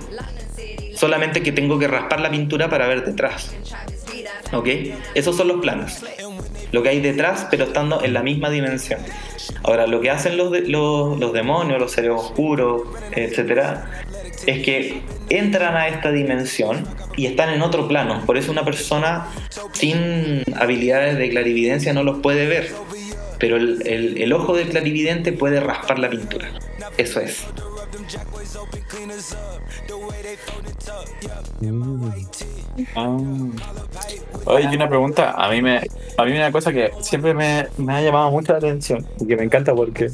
Solamente 0.95 1.43
que 1.43 1.53
tengo 1.53 1.79
que 1.79 1.89
raspar 1.89 2.21
la 2.21 2.31
pintura 2.31 2.69
para 2.69 2.87
ver 2.87 3.05
detrás. 3.05 3.55
¿Ok? 4.53 4.69
Esos 5.15 5.37
son 5.37 5.49
los 5.49 5.61
planos. 5.61 6.05
Lo 6.75 6.83
que 6.83 6.89
hay 6.89 7.01
detrás, 7.01 7.47
pero 7.51 7.65
estando 7.65 8.03
en 8.03 8.13
la 8.13 8.23
misma 8.23 8.51
dimensión. 8.51 8.99
Ahora, 9.63 9.87
lo 9.87 10.01
que 10.01 10.11
hacen 10.11 10.37
los, 10.37 10.51
los 10.69 11.33
demonios, 11.33 11.79
los 11.79 11.93
seres 11.93 12.11
oscuros, 12.11 12.83
etcétera, 13.13 13.91
es 14.47 14.59
que 14.65 15.03
entran 15.31 15.77
a 15.77 15.87
esta 15.89 16.11
dimensión 16.11 16.85
y 17.17 17.27
están 17.27 17.51
en 17.51 17.63
otro 17.63 17.87
plano. 17.87 18.23
Por 18.27 18.37
eso 18.37 18.51
una 18.51 18.65
persona 18.65 19.29
sin 19.73 20.43
habilidades 20.57 21.17
de 21.17 21.31
clarividencia 21.31 21.93
no 21.93 22.03
los 22.03 22.19
puede 22.19 22.47
ver. 22.49 22.73
Pero 23.39 23.57
el, 23.57 23.87
el- 23.87 24.21
el 24.21 24.33
ojo 24.33 24.57
del 24.57 24.69
clarividente 24.71 25.33
puede 25.33 25.61
raspar 25.61 25.99
la 26.01 26.11
pintura. 26.11 26.49
Eso 26.97 27.21
es. 27.21 27.45
Ah. 32.97 33.19
Oye, 34.47 34.69
y 34.71 34.77
una 34.77 34.89
pregunta, 34.89 35.33
a 35.33 35.51
mí 35.51 35.63
me, 35.63 35.81
a 36.19 36.25
mí 36.25 36.33
una 36.33 36.53
cosa 36.53 36.73
que 36.73 36.93
siempre 37.01 37.35
me, 37.35 37.69
me 37.79 37.95
ha 37.95 38.03
llamado 38.03 38.31
mucho 38.31 38.53
la 38.53 38.59
atención 38.59 39.07
y 39.21 39.27
que 39.27 39.37
me 39.37 39.45
encanta 39.45 39.75
porque 39.75 40.11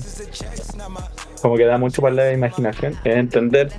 como 1.43 1.57
que 1.57 1.65
da 1.65 1.79
mucho 1.79 2.03
para 2.03 2.15
la 2.15 2.33
imaginación, 2.33 2.99
es 3.05 3.17
entender 3.17 3.73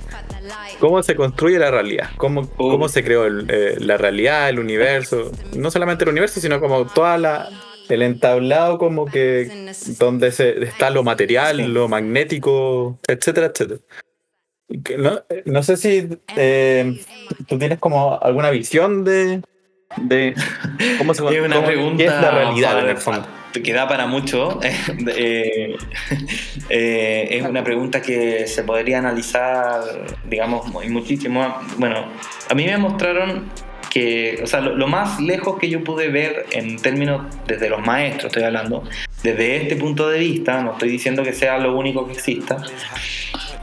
cómo 0.80 1.02
se 1.02 1.14
construye 1.14 1.58
la 1.58 1.70
realidad, 1.70 2.10
cómo, 2.16 2.48
cómo 2.50 2.88
se 2.88 3.04
creó 3.04 3.26
el, 3.26 3.46
eh, 3.48 3.76
la 3.78 3.96
realidad, 3.96 4.48
el 4.48 4.58
universo, 4.58 5.30
no 5.56 5.70
solamente 5.70 6.04
el 6.04 6.10
universo, 6.10 6.40
sino 6.40 6.60
como 6.60 6.86
toda 6.86 7.18
la 7.18 7.48
el 7.88 8.02
entablado 8.02 8.78
como 8.78 9.06
que 9.06 9.72
donde 9.98 10.32
se, 10.32 10.64
está 10.64 10.90
lo 10.90 11.02
material, 11.02 11.58
lo 11.72 11.88
magnético, 11.88 12.98
etcétera, 13.06 13.46
etcétera. 13.46 13.80
No, 14.98 15.20
no 15.44 15.62
sé 15.62 15.76
si 15.76 16.08
eh, 16.36 16.98
tú 17.48 17.58
tienes 17.58 17.78
como 17.78 18.18
alguna 18.20 18.50
visión 18.50 19.04
de, 19.04 19.42
de 19.96 20.34
cómo 20.98 21.14
se 21.14 21.22
una 21.40 21.56
cómo- 21.56 21.66
pregunta 21.66 21.96
qué 21.98 22.04
es 22.04 22.10
la 22.12 22.30
realidad 22.30 22.78
en 22.80 22.88
el 22.88 22.96
fondo. 22.96 23.26
que 23.52 23.72
da 23.72 23.86
para 23.88 24.06
mucho. 24.06 24.58
Eh, 25.14 25.76
eh, 26.70 27.28
es 27.30 27.42
una 27.42 27.62
pregunta 27.64 28.00
que 28.00 28.46
se 28.46 28.62
podría 28.62 28.98
analizar, 28.98 29.80
digamos, 30.28 30.66
muchísimo. 30.88 31.60
Bueno, 31.76 32.06
a 32.48 32.54
mí 32.54 32.64
me 32.64 32.76
mostraron 32.78 33.50
que, 33.90 34.40
o 34.42 34.46
sea, 34.46 34.60
lo, 34.62 34.86
más 34.86 35.20
lejos 35.20 35.58
que 35.58 35.68
yo 35.68 35.84
pude 35.84 36.08
ver 36.08 36.46
en 36.52 36.76
términos 36.80 37.26
desde 37.46 37.68
los 37.68 37.84
maestros, 37.84 38.26
estoy 38.26 38.44
hablando, 38.44 38.84
desde 39.22 39.56
este 39.56 39.76
punto 39.76 40.08
de 40.08 40.18
vista, 40.18 40.62
no 40.62 40.72
estoy 40.72 40.88
diciendo 40.88 41.22
que 41.22 41.34
sea 41.34 41.58
lo 41.58 41.76
único 41.76 42.06
que 42.06 42.14
exista, 42.14 42.56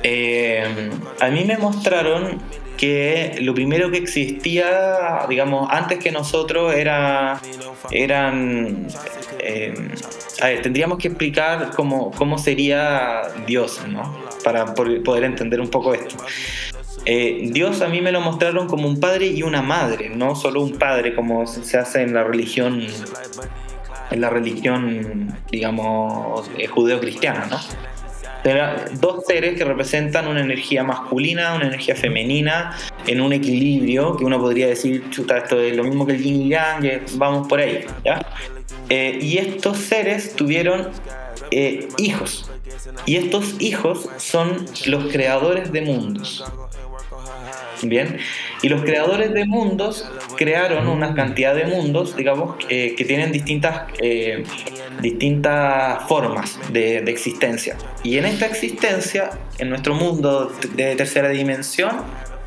eh, 0.04 0.90
a 1.20 1.30
mí 1.30 1.44
me 1.46 1.58
mostraron 1.58 2.40
que 2.78 3.36
lo 3.42 3.54
primero 3.54 3.92
que 3.92 3.98
existía, 3.98 5.26
digamos, 5.28 5.68
antes 5.70 6.00
que 6.00 6.12
nosotros 6.12 6.74
era, 6.74 7.42
eran... 7.92 8.88
Eh, 9.40 9.74
a 10.42 10.48
ver, 10.48 10.62
tendríamos 10.62 10.98
que 10.98 11.10
explicar 11.10 11.72
cómo, 11.76 12.12
cómo 12.12 12.38
sería 12.38 13.24
Dios, 13.46 13.82
¿no? 13.90 14.18
Para 14.46 14.74
poder 14.74 15.26
entender 15.26 15.60
un 15.60 15.70
poco 15.70 15.94
esto. 15.94 16.16
Eh, 17.06 17.50
Dios 17.52 17.82
a 17.82 17.90
mí 17.90 18.00
me 18.02 18.12
lo 18.12 18.22
mostraron 18.22 18.68
como 18.68 18.88
un 18.88 19.00
padre 19.00 19.28
y 19.28 19.44
una 19.44 19.62
madre, 19.62 20.10
no 20.10 20.36
solo 20.36 20.62
un 20.62 20.78
padre 20.78 21.16
como 21.16 21.48
se 21.48 21.78
hace 21.78 22.02
en 22.02 22.14
la 22.14 22.24
religión, 22.24 22.86
en 24.12 24.22
la 24.22 24.30
religión, 24.30 25.36
digamos, 25.52 26.50
judeo-cristiana, 26.74 27.48
¿no? 27.48 27.58
Dos 28.94 29.26
seres 29.26 29.58
que 29.58 29.66
representan 29.66 30.28
una 30.28 30.42
energía 30.42 30.84
masculina, 30.84 31.56
una 31.56 31.68
energía 31.68 31.96
femenina, 31.96 32.76
en 33.06 33.22
un 33.22 33.34
equilibrio, 33.34 34.16
que 34.16 34.26
uno 34.26 34.40
podría 34.40 34.68
decir, 34.68 35.10
chuta, 35.10 35.38
esto 35.38 35.60
es 35.60 35.76
lo 35.76 35.84
mismo 35.84 36.06
que 36.06 36.14
el 36.14 36.24
yin 36.24 36.42
y 36.44 36.50
yang, 36.50 37.02
vamos 37.16 37.48
por 37.48 37.60
ahí, 37.60 37.86
¿ya? 38.04 38.22
Eh, 38.90 39.20
y 39.22 39.38
estos 39.38 39.78
seres 39.78 40.36
tuvieron 40.36 40.90
eh, 41.52 41.88
hijos, 41.98 42.50
y 43.06 43.18
estos 43.18 43.56
hijos 43.60 44.10
son 44.18 44.66
los 44.86 45.12
creadores 45.12 45.72
de 45.72 45.82
mundos. 45.82 46.44
Bien, 47.82 48.18
y 48.62 48.68
los 48.68 48.82
creadores 48.82 49.34
de 49.34 49.46
mundos 49.46 50.06
crearon 50.36 50.88
una 50.90 51.16
cantidad 51.16 51.56
de 51.56 51.66
mundos, 51.66 52.14
digamos, 52.16 52.58
que 52.68 53.06
tienen 53.08 53.32
distintas, 53.32 53.84
eh, 54.02 54.44
distintas 55.02 56.04
formas 56.08 56.60
de, 56.72 56.98
existencia. 57.00 57.78
Y 58.04 58.18
en 58.18 58.26
esta 58.26 58.46
existencia, 58.46 59.30
en 59.58 59.70
nuestro 59.70 59.94
mundo 59.94 60.52
de 60.76 60.96
tercera 60.96 61.30
dimensión, 61.30 61.92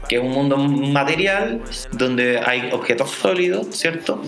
que 0.08 0.16
es 0.16 0.22
un 0.22 0.30
mundo 0.30 0.56
material, 0.58 1.62
donde 1.92 2.40
hay 2.40 2.70
objetos 2.72 3.10
sólidos, 3.10 3.68
¿cierto? 3.70 4.20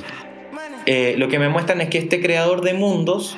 Eh, 0.87 1.15
lo 1.19 1.29
que 1.29 1.39
me 1.39 1.49
muestran 1.49 1.81
es 1.81 1.89
que 1.89 1.99
este 1.99 2.21
creador 2.21 2.61
de 2.61 2.75
mundos 2.75 3.37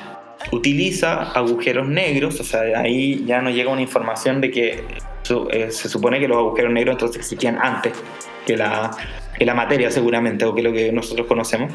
utiliza 0.51 1.31
agujeros 1.31 1.87
negros, 1.87 2.39
o 2.39 2.43
sea, 2.43 2.61
ahí 2.79 3.23
ya 3.25 3.41
nos 3.41 3.53
llega 3.53 3.71
una 3.71 3.81
información 3.81 4.41
de 4.41 4.51
que 4.51 4.83
eh, 5.51 5.71
se 5.71 5.89
supone 5.89 6.19
que 6.19 6.27
los 6.27 6.37
agujeros 6.37 6.71
negros 6.71 6.93
entonces 6.93 7.17
existían 7.17 7.57
antes 7.61 7.93
que 8.45 8.55
la, 8.55 8.91
la 9.39 9.53
materia 9.53 9.91
seguramente, 9.91 10.45
o 10.45 10.55
que 10.55 10.61
lo 10.61 10.71
que 10.71 10.91
nosotros 10.91 11.27
conocemos. 11.27 11.71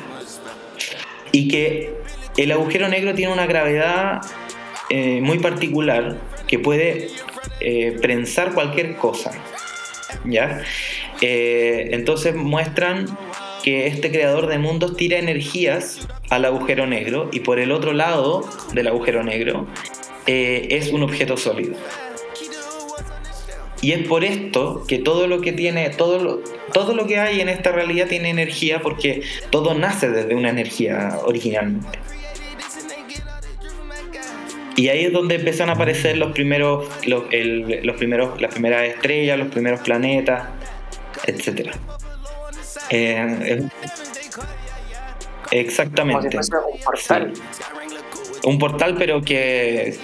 Y 1.33 1.49
que 1.49 2.02
el 2.37 2.53
agujero 2.53 2.89
negro 2.89 3.15
tiene 3.15 3.33
una 3.33 3.47
gravedad 3.47 4.21
eh, 4.91 5.21
muy 5.21 5.39
particular 5.39 6.17
que 6.47 6.59
puede 6.59 7.09
eh, 7.61 7.99
prensar 8.01 8.53
cualquier 8.53 8.97
cosa. 8.97 9.33
¿ya? 10.25 10.63
entonces 11.21 12.35
muestran 12.35 13.07
que 13.63 13.87
este 13.87 14.11
creador 14.11 14.49
de 14.49 14.59
mundos 14.59 14.97
tira 14.97 15.19
energías 15.19 16.07
al 16.31 16.45
agujero 16.45 16.87
negro 16.87 17.31
y 17.33 17.41
por 17.41 17.61
el 17.61 17.71
otro 17.71 17.93
lado 17.93 18.45
del 18.75 18.89
agujero 18.89 19.23
negro 19.23 19.67
es 20.27 20.89
un 20.93 21.03
objeto 21.03 21.37
sólido. 21.37 21.77
Y 23.81 23.93
es 23.93 24.07
por 24.07 24.25
esto 24.25 24.85
que 24.87 24.99
todo 24.99 25.29
lo 25.29 25.41
que 25.41 25.53
tiene, 25.53 25.91
todo 25.91 26.43
todo 26.73 26.95
lo 26.95 27.07
que 27.07 27.19
hay 27.19 27.41
en 27.41 27.49
esta 27.49 27.71
realidad 27.71 28.09
tiene 28.09 28.31
energía 28.31 28.81
porque 28.81 29.23
todo 29.51 29.75
nace 29.75 30.11
desde 30.11 30.35
una 30.35 30.51
energía 30.51 31.19
originalmente. 31.25 31.99
Y 34.77 34.89
ahí 34.89 35.05
es 35.05 35.13
donde 35.13 35.37
empiezan 35.37 35.69
a 35.69 35.73
aparecer 35.73 36.17
los 36.17 36.33
primeros, 36.33 36.89
los, 37.07 37.25
primeros, 37.97 38.41
las 38.41 38.53
primeras 38.53 38.83
estrellas, 38.85 39.39
los 39.39 39.49
primeros 39.49 39.81
planetas, 39.81 40.49
etc. 41.27 41.71
Eh, 42.91 43.69
exactamente 45.51 46.39
un 48.45 48.59
portal 48.59 48.97
pero 48.99 49.23
que, 49.23 49.97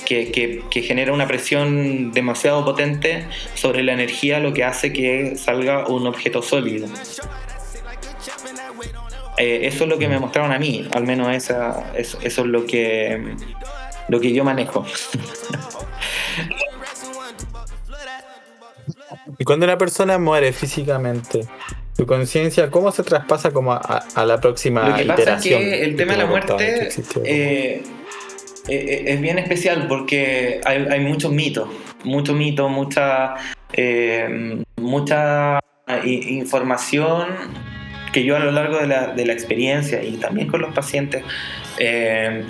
genera 0.71 1.13
una 1.13 1.27
presión 1.27 2.13
demasiado 2.13 2.65
potente 2.65 3.27
sobre 3.55 3.83
la 3.83 3.93
energía, 3.93 4.41
lo 4.41 4.53
que 4.53 4.65
hace 4.65 4.93
que 4.93 5.37
salga 5.37 5.87
un 5.89 6.07
objeto 6.07 6.43
sólido. 6.43 6.89
Eh, 9.39 9.61
eso 9.67 9.85
es 9.85 9.91
lo 9.91 9.99
que 9.99 10.09
me 10.09 10.19
mostraron 10.19 10.53
a 10.53 10.59
mí, 10.59 10.89
al 10.93 11.05
menos 11.05 11.35
esa, 11.35 11.93
eso, 11.97 12.19
es 12.23 12.39
lo 12.39 12.67
que, 12.67 13.35
lo 14.09 14.21
que 14.21 14.33
yo 14.33 14.45
manejo. 14.45 14.85
y 19.39 19.45
cuando 19.45 19.65
una 19.67 19.79
persona 19.79 20.19
muere 20.19 20.53
físicamente, 20.53 21.47
tu 21.97 22.07
conciencia, 22.07 22.71
¿cómo 22.71 22.93
se 22.93 23.03
traspasa 23.03 23.51
como 23.51 23.73
a, 23.73 24.25
la 24.25 24.41
próxima 24.41 24.89
lo 24.89 24.95
que 24.95 25.03
iteración? 25.03 25.61
Pasa 25.61 25.75
es 25.75 25.79
que 25.79 25.85
el 25.85 25.97
tema 25.97 26.13
de 26.13 26.19
la 26.19 26.27
muerte 26.27 26.89
eh, 27.25 27.83
eh, 28.69 29.05
es 29.07 29.21
bien 29.21 29.39
especial 29.39 29.87
porque 29.89 30.61
hay, 30.65 30.87
hay 30.91 31.01
muchos 31.01 31.33
mitos, 31.33 31.69
muchos 32.05 32.37
mitos, 32.37 32.71
mucha, 32.71 33.35
eh, 33.73 34.63
mucha 34.77 35.59
información 36.05 37.29
que 38.13 38.25
yo 38.25 38.37
a 38.37 38.39
lo 38.39 38.51
largo 38.51 38.79
de 38.79 38.87
la, 38.87 39.09
de 39.09 39.27
la 39.27 39.33
experiencia 39.33 40.03
y 40.03 40.17
también 40.17 40.49
con 40.49 40.61
los 40.61 40.75
pacientes, 40.75 41.23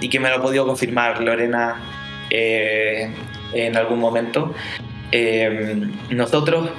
y 0.01 0.09
que 0.09 0.21
me 0.21 0.29
lo 0.31 0.37
ha 0.37 0.43
podido 0.43 0.67
confirmar 0.67 1.23
Lorena 1.23 1.83
en 2.31 3.77
algún 3.77 3.99
momento, 3.99 4.55
nosotros 6.11 6.71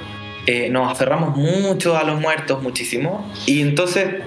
nos 0.70 0.90
aferramos 0.90 1.36
mucho 1.36 1.96
a 1.96 2.04
los 2.04 2.20
muertos, 2.20 2.62
muchísimo, 2.62 3.30
y 3.46 3.60
entonces 3.60 4.22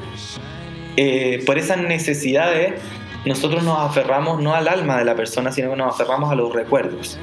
por 1.46 1.58
esas 1.58 1.80
necesidades 1.80 2.74
nosotros 3.26 3.64
nos 3.64 3.80
aferramos 3.80 4.42
no 4.42 4.54
al 4.54 4.68
alma 4.68 4.98
de 4.98 5.06
la 5.06 5.16
persona, 5.16 5.52
sino 5.52 5.70
que 5.72 5.78
nos 5.78 5.94
aferramos 5.94 6.32
a 6.32 6.36
los 6.36 6.54
recuerdos. 6.54 7.18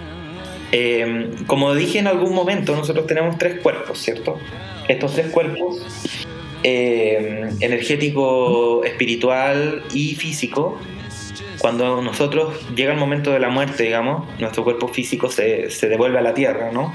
Eh, 0.73 1.31
como 1.47 1.75
dije 1.75 1.99
en 1.99 2.07
algún 2.07 2.35
momento, 2.35 2.77
nosotros 2.77 3.07
tenemos 3.07 3.37
tres 3.39 3.61
cuerpos, 3.61 3.99
¿cierto? 3.99 4.39
Estos 4.89 5.15
tres 5.15 5.27
cuerpos, 5.29 5.83
eh, 6.63 7.51
energético, 7.61 8.85
espiritual 8.85 9.83
y 9.93 10.15
físico, 10.15 10.79
cuando 11.59 12.01
nosotros 12.03 12.55
llega 12.75 12.93
el 12.93 12.99
momento 12.99 13.33
de 13.33 13.41
la 13.41 13.51
muerte, 13.51 13.83
digamos, 13.85 14.27
nuestro 14.39 14.65
cuerpo 14.65 14.89
físico 14.89 15.31
se, 15.31 15.71
se 15.71 15.89
devuelve 15.89 16.19
a 16.19 16.23
la 16.23 16.35
tierra, 16.35 16.71
¿no? 16.73 16.95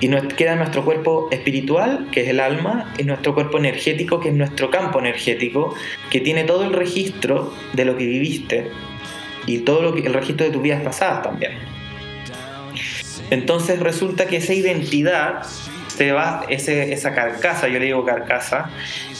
Y 0.00 0.06
nos 0.06 0.22
queda 0.34 0.54
nuestro 0.54 0.84
cuerpo 0.84 1.28
espiritual, 1.32 2.08
que 2.12 2.22
es 2.22 2.28
el 2.28 2.38
alma, 2.38 2.94
y 2.98 3.02
nuestro 3.02 3.34
cuerpo 3.34 3.58
energético, 3.58 4.20
que 4.20 4.28
es 4.28 4.34
nuestro 4.34 4.70
campo 4.70 5.00
energético, 5.00 5.74
que 6.10 6.20
tiene 6.20 6.44
todo 6.44 6.64
el 6.64 6.72
registro 6.72 7.52
de 7.72 7.84
lo 7.84 7.96
que 7.96 8.06
viviste 8.06 8.70
y 9.46 9.58
todo 9.58 9.82
lo 9.82 9.94
que, 9.94 10.02
el 10.02 10.14
registro 10.14 10.46
de 10.46 10.52
tus 10.52 10.62
vidas 10.62 10.82
pasadas 10.82 11.22
también. 11.22 11.52
Entonces 13.30 13.80
resulta 13.80 14.26
que 14.26 14.36
esa 14.36 14.54
identidad 14.54 15.42
se 15.98 16.12
va, 16.12 16.44
ese, 16.48 16.92
esa 16.92 17.12
carcasa, 17.14 17.68
yo 17.68 17.78
le 17.78 17.86
digo 17.86 18.04
carcasa, 18.04 18.70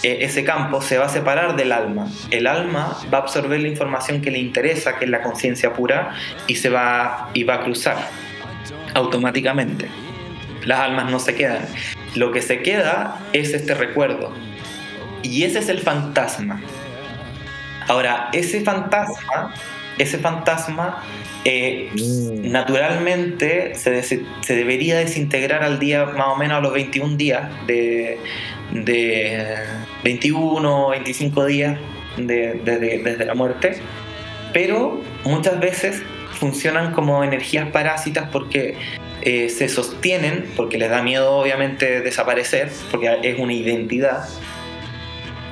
eh, 0.03 0.19
ese 0.23 0.45
campo 0.45 0.81
se 0.81 0.97
va 0.97 1.07
a 1.07 1.09
separar 1.09 1.57
del 1.57 1.73
alma. 1.73 2.07
El 2.31 2.47
alma 2.47 2.97
va 3.13 3.19
a 3.19 3.21
absorber 3.23 3.61
la 3.61 3.69
información 3.69 4.23
que 4.23 4.31
le 4.31 4.39
interesa, 4.39 4.97
que 4.97 5.05
es 5.05 5.11
la 5.11 5.21
conciencia 5.23 5.73
pura, 5.73 6.15
y 6.47 6.55
se 6.55 6.71
va, 6.71 7.31
y 7.35 7.43
va 7.43 7.57
a 7.57 7.61
cruzar 7.65 7.97
automáticamente 8.95 9.89
las 10.65 10.81
almas 10.81 11.11
no 11.11 11.19
se 11.19 11.35
quedan. 11.35 11.67
Lo 12.15 12.31
que 12.31 12.43
se 12.43 12.63
queda 12.63 13.19
es 13.33 13.55
este 13.55 13.75
recuerdo. 13.75 14.33
Y 15.23 15.45
ese 15.45 15.61
es 15.61 15.69
el 15.69 15.81
fantasma. 15.81 16.61
Ahora, 17.89 18.29
ese 18.33 18.61
fantasma, 18.61 19.55
ese 19.97 20.19
fantasma 20.19 21.03
eh, 21.45 21.91
mm. 21.95 22.51
naturalmente 22.51 23.75
se, 23.75 24.03
se, 24.03 24.25
debería 24.49 24.99
desintegrar 24.99 25.63
al 25.63 25.79
día, 25.79 26.07
más 26.07 26.29
o 26.29 26.37
menos 26.37 26.59
a 26.59 26.61
los 26.61 26.73
21 26.73 27.17
días, 27.17 27.51
de, 27.67 28.19
de 28.73 29.57
21 30.05 30.89
25 30.91 31.45
días 31.47 31.79
desde 32.17 33.25
la 33.25 33.35
muerte. 33.35 33.79
Pero 34.53 35.01
muchas 35.25 35.61
veces 35.61 36.03
funcionan 36.39 36.93
como 36.93 37.23
energías 37.25 37.69
parásitas 37.71 38.29
porque 38.31 38.77
eh, 39.23 39.49
se 39.49 39.69
sostienen, 39.69 40.47
porque 40.57 40.79
les 40.79 40.91
da 40.91 41.03
miedo 41.03 41.37
obviamente 41.37 42.01
desaparecer, 42.01 42.71
porque 42.91 43.19
es 43.23 43.39
una 43.39 43.53
identidad, 43.53 44.29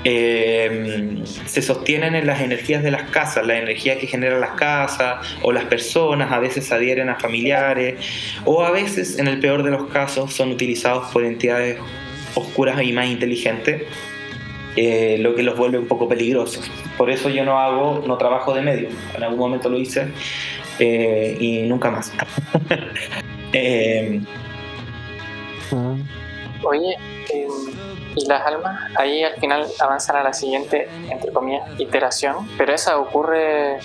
eh, 0.08 1.20
se 1.46 1.62
sostienen 1.62 2.14
en 2.14 2.28
las 2.28 2.40
energías 2.40 2.80
de 2.84 2.92
las 2.92 3.10
casas, 3.10 3.44
la 3.44 3.58
energía 3.58 3.98
que 3.98 4.06
generan 4.06 4.40
las 4.40 4.52
casas 4.52 5.26
o 5.42 5.50
las 5.50 5.64
personas, 5.64 6.30
a 6.30 6.38
veces 6.38 6.70
adhieren 6.70 7.08
a 7.08 7.16
familiares 7.16 7.96
o 8.44 8.62
a 8.62 8.70
veces, 8.70 9.18
en 9.18 9.26
el 9.26 9.40
peor 9.40 9.64
de 9.64 9.72
los 9.72 9.88
casos, 9.88 10.32
son 10.32 10.52
utilizados 10.52 11.10
por 11.12 11.24
entidades 11.24 11.78
oscuras 12.36 12.80
y 12.84 12.92
más 12.92 13.08
inteligentes, 13.08 13.82
eh, 14.76 15.16
lo 15.18 15.34
que 15.34 15.42
los 15.42 15.58
vuelve 15.58 15.78
un 15.78 15.88
poco 15.88 16.08
peligrosos. 16.08 16.70
Por 16.96 17.10
eso 17.10 17.28
yo 17.28 17.44
no 17.44 17.58
hago, 17.58 18.04
no 18.06 18.16
trabajo 18.16 18.54
de 18.54 18.62
medio. 18.62 18.90
En 19.16 19.24
algún 19.24 19.40
momento 19.40 19.68
lo 19.68 19.76
hice 19.76 20.06
eh, 20.78 21.36
y 21.40 21.62
nunca 21.62 21.90
más. 21.90 22.12
Eh, 23.52 24.20
Oye, 26.62 26.96
eh, 27.32 27.46
y 28.16 28.26
las 28.26 28.44
almas 28.46 28.80
ahí 28.96 29.22
al 29.22 29.34
final 29.36 29.64
avanzan 29.80 30.16
a 30.16 30.22
la 30.24 30.32
siguiente, 30.32 30.88
entre 31.10 31.30
comillas, 31.32 31.62
iteración, 31.78 32.36
pero 32.58 32.72
esa 32.74 32.98
ocurre 32.98 33.78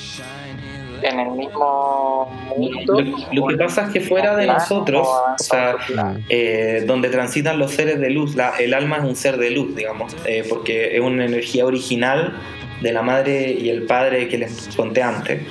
en 1.03 1.19
el 1.19 1.32
mismo 1.32 2.32
mundo. 2.55 3.01
lo, 3.01 3.17
lo 3.32 3.47
que 3.47 3.57
pasa 3.57 3.86
es 3.88 3.89
que 3.89 4.01
fuera 4.01 4.36
de 4.36 4.45
nosotros, 4.45 5.07
o 5.07 5.36
sea, 5.43 5.75
eh, 6.29 6.84
donde 6.86 7.09
transitan 7.09 7.57
los 7.57 7.71
seres 7.71 7.99
de 7.99 8.09
luz. 8.11 8.36
La- 8.36 8.53
el 8.59 8.73
alma 8.73 8.97
es 8.97 9.03
un 9.03 9.15
ser 9.15 9.38
de 9.38 9.49
luz, 9.51 9.75
digamos, 9.75 10.15
eh, 10.25 10.45
porque 10.47 10.95
es 10.95 11.01
una 11.01 11.25
energía 11.25 11.65
original 11.65 12.38
de 12.82 12.91
la 12.93 13.01
madre 13.01 13.51
y 13.51 13.69
el 13.69 13.84
padre 13.84 14.27
que 14.27 14.38
les 14.38 14.69
conté 14.75 15.01
antes. 15.01 15.41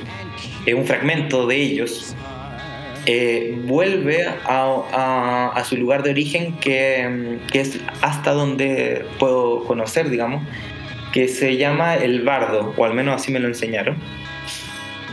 Es 0.66 0.74
un 0.74 0.84
fragmento 0.84 1.46
de 1.48 1.56
ellos. 1.56 2.14
Eh, 3.06 3.54
vuelve 3.64 4.24
a, 4.26 4.34
a- 4.92 5.52
a 5.54 5.64
su 5.64 5.76
lugar 5.76 6.02
de 6.02 6.10
origen 6.10 6.52
que, 6.58 7.38
que 7.52 7.60
es 7.60 7.78
hasta 8.02 8.32
donde 8.32 9.04
puedo 9.18 9.64
conocer, 9.64 10.10
digamos, 10.10 10.42
que 11.12 11.26
se 11.28 11.56
llama 11.56 11.96
el 11.96 12.22
bardo, 12.22 12.72
o 12.76 12.84
al 12.84 12.94
menos 12.94 13.16
así 13.20 13.32
me 13.32 13.40
lo 13.40 13.48
enseñaron. 13.48 13.96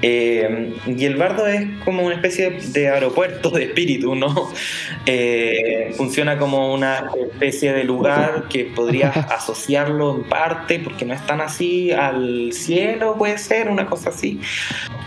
Eh, 0.04 0.74
y 0.86 1.06
el 1.06 1.16
bardo 1.16 1.48
es 1.48 1.66
como 1.84 2.04
una 2.06 2.14
especie 2.14 2.52
de 2.52 2.88
aeropuerto 2.90 3.50
de 3.50 3.64
espíritu, 3.66 4.16
¿no? 4.16 4.52
Eh, 5.10 5.94
funciona 5.96 6.38
como 6.38 6.74
una 6.74 7.06
especie 7.32 7.72
de 7.72 7.86
lugar 7.86 8.44
que 8.50 8.66
podrías 8.66 9.16
asociarlo 9.32 10.18
en 10.18 10.24
parte, 10.26 10.80
porque 10.80 11.06
no 11.06 11.14
es 11.14 11.26
tan 11.26 11.40
así, 11.40 11.94
al 11.94 12.52
cielo, 12.52 13.16
puede 13.18 13.38
ser, 13.38 13.70
una 13.70 13.86
cosa 13.86 14.10
así. 14.10 14.42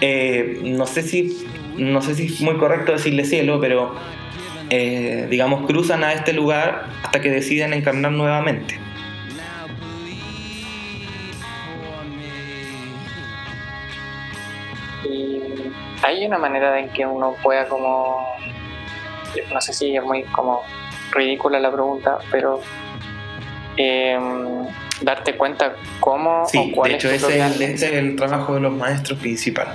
Eh, 0.01 0.59
no 0.65 0.87
sé 0.87 1.03
si 1.03 1.47
no 1.77 2.03
sé 2.03 2.15
si 2.15 2.27
es 2.27 2.41
muy 2.41 2.57
correcto 2.57 2.93
decirle 2.93 3.25
cielo, 3.25 3.61
pero 3.61 3.95
eh, 4.71 5.27
digamos 5.29 5.67
cruzan 5.67 6.05
a 6.05 6.13
este 6.13 6.33
lugar 6.33 6.87
hasta 7.03 7.21
que 7.21 7.31
deciden 7.31 7.73
encarnar 7.73 8.13
nuevamente. 8.13 8.79
Y 15.05 15.41
hay 16.03 16.25
una 16.25 16.39
manera 16.39 16.79
en 16.79 16.91
que 16.91 17.05
uno 17.05 17.35
pueda 17.43 17.67
como, 17.69 18.25
no 19.53 19.61
sé 19.61 19.73
si 19.73 19.97
es 19.97 20.05
muy 20.05 20.23
como 20.25 20.63
ridícula 21.11 21.59
la 21.59 21.73
pregunta, 21.73 22.19
pero 22.31 22.61
em, 23.77 24.67
darte 25.01 25.37
cuenta 25.37 25.75
cómo 25.99 26.47
Sí, 26.47 26.59
o 26.59 26.77
cuál 26.77 26.93
de 26.93 26.97
es 26.97 27.05
hecho 27.05 27.09
tu 27.09 27.27
ese 27.27 27.41
es, 27.41 27.57
el, 27.57 27.63
ese 27.63 27.87
es 27.87 27.93
el 27.95 28.17
trabajo 28.17 28.55
de 28.55 28.61
los 28.61 28.73
maestros 28.73 29.19
principal. 29.19 29.69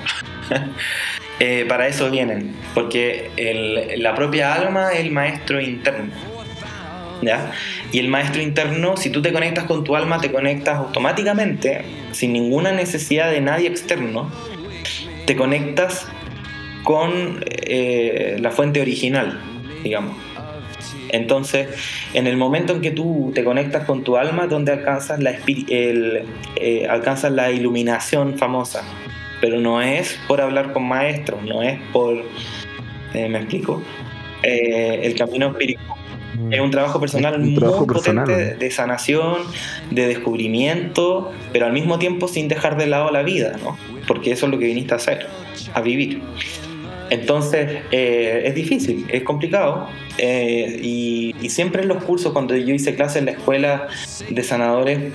Eh, 1.40 1.66
para 1.68 1.88
eso 1.88 2.10
vienen, 2.10 2.56
porque 2.74 3.30
la 3.98 4.16
propia 4.16 4.54
alma 4.54 4.94
es 4.94 5.02
el 5.02 5.12
maestro 5.12 5.60
interno. 5.60 6.12
¿Ya? 7.22 7.52
Y 7.92 8.00
el 8.00 8.10
maestro 8.10 8.42
interno, 8.42 8.98
si 8.98 9.10
tú 9.10 9.22
te 9.22 9.32
conectas 9.32 9.64
con 9.64 9.84
tu 9.84 9.96
alma, 9.96 10.20
te 10.20 10.32
conectas 10.32 10.78
automáticamente, 10.78 11.84
sin 12.12 12.34
ninguna 12.34 12.72
necesidad 12.72 13.32
de 13.32 13.42
nadie 13.42 13.68
externo, 13.68 14.30
te 15.26 15.36
conectas 15.36 16.08
con 16.84 17.44
eh, 17.48 18.38
la 18.40 18.52
fuente 18.52 18.82
original, 18.82 19.40
digamos. 19.84 20.16
Entonces, 21.10 21.68
en 22.14 22.28
el 22.28 22.38
momento 22.38 22.74
en 22.74 22.82
que 22.82 22.92
tú 22.92 23.32
te 23.34 23.44
conectas 23.44 23.86
con 23.86 24.04
tu 24.04 24.18
alma, 24.18 24.48
donde 24.48 24.74
eh, 24.74 26.88
alcanzas 26.90 27.32
la 27.32 27.52
iluminación 27.52 28.38
famosa. 28.38 28.84
Pero 29.46 29.60
no 29.60 29.80
es 29.80 30.18
por 30.28 30.42
hablar 30.42 30.74
con 30.74 30.88
maestros, 30.88 31.44
no 31.44 31.62
es 31.62 31.80
por... 31.94 32.16
eh, 33.14 33.30
¿Me 33.30 33.38
explico? 33.38 33.80
Eh, 34.42 35.02
el 35.04 35.14
camino 35.16 35.50
espiritual 35.50 35.86
es 36.52 36.60
un 36.60 36.72
trabajo 36.72 37.00
personal 37.00 37.36
Un 37.36 37.46
muy 37.52 37.56
trabajo 37.56 37.86
potente 37.86 38.22
personal. 38.24 38.60
de 38.60 38.72
sanación, 38.72 39.36
de 39.92 40.08
descubrimiento, 40.08 41.32
pero 41.54 41.68
al 41.68 41.74
mismo 41.74 42.00
tiempo 42.00 42.28
sin 42.28 42.48
dejar 42.48 42.76
de 42.76 42.88
lado 42.88 43.12
la 43.12 43.22
vida, 43.22 43.56
¿no? 43.64 43.78
Porque 44.08 44.32
eso 44.32 44.48
es 44.48 44.52
lo 44.52 44.58
que 44.58 44.66
viniste 44.66 44.94
a 44.94 44.98
hacer, 44.98 45.28
a 45.76 45.82
vivir. 45.82 46.22
Entonces, 47.12 47.84
eh, 47.92 48.44
es 48.46 48.56
difícil, 48.56 49.06
es 49.10 49.22
complicado. 49.24 49.88
eh, 50.18 50.80
y, 50.82 51.36
y 51.40 51.50
siempre 51.50 51.84
en 51.84 51.88
los 51.90 52.04
cursos, 52.04 52.34
cuando 52.34 52.56
yo 52.58 52.74
hice 52.74 52.96
clases 52.96 53.18
en 53.18 53.26
la 53.26 53.32
escuela 53.32 53.88
de 54.30 54.44
sanadores, 54.44 55.14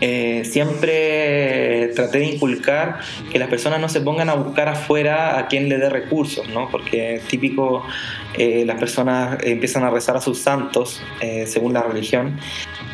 eh, 0.00 0.42
siempre 0.44 1.88
traté 1.94 2.18
de 2.18 2.26
inculcar 2.26 2.98
que 3.32 3.38
las 3.38 3.48
personas 3.48 3.80
no 3.80 3.88
se 3.88 4.00
pongan 4.00 4.28
a 4.28 4.34
buscar 4.34 4.68
afuera 4.68 5.38
a 5.38 5.46
quien 5.48 5.68
le 5.68 5.78
dé 5.78 5.88
recursos, 5.88 6.48
¿no? 6.48 6.68
Porque 6.70 7.20
típico, 7.28 7.84
eh, 8.36 8.64
las 8.66 8.78
personas 8.78 9.38
empiezan 9.44 9.84
a 9.84 9.90
rezar 9.90 10.16
a 10.16 10.20
sus 10.20 10.38
santos, 10.38 11.02
eh, 11.20 11.46
según 11.46 11.72
la 11.72 11.82
religión, 11.82 12.38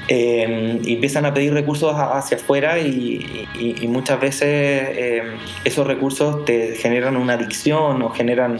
eh, 0.08 0.78
y 0.84 0.94
empiezan 0.94 1.26
a 1.26 1.34
pedir 1.34 1.52
recursos 1.54 1.94
hacia 1.96 2.36
afuera 2.36 2.78
y, 2.78 3.46
y- 3.58 3.76
y 3.80 3.88
muchas 3.88 4.20
veces 4.20 4.42
eh, 4.50 5.22
esos 5.64 5.86
recursos 5.86 6.44
te 6.44 6.74
generan 6.76 7.16
una 7.16 7.34
adicción 7.34 8.02
o 8.02 8.10
generan 8.10 8.58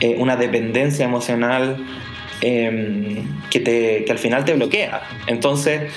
eh, 0.00 0.16
una 0.18 0.36
dependencia 0.36 1.04
emocional 1.04 1.76
que, 2.40 3.60
te, 3.60 4.04
que 4.04 4.10
al 4.10 4.18
final 4.18 4.44
te 4.44 4.54
bloquea. 4.54 5.02
Entonces, 5.28 5.92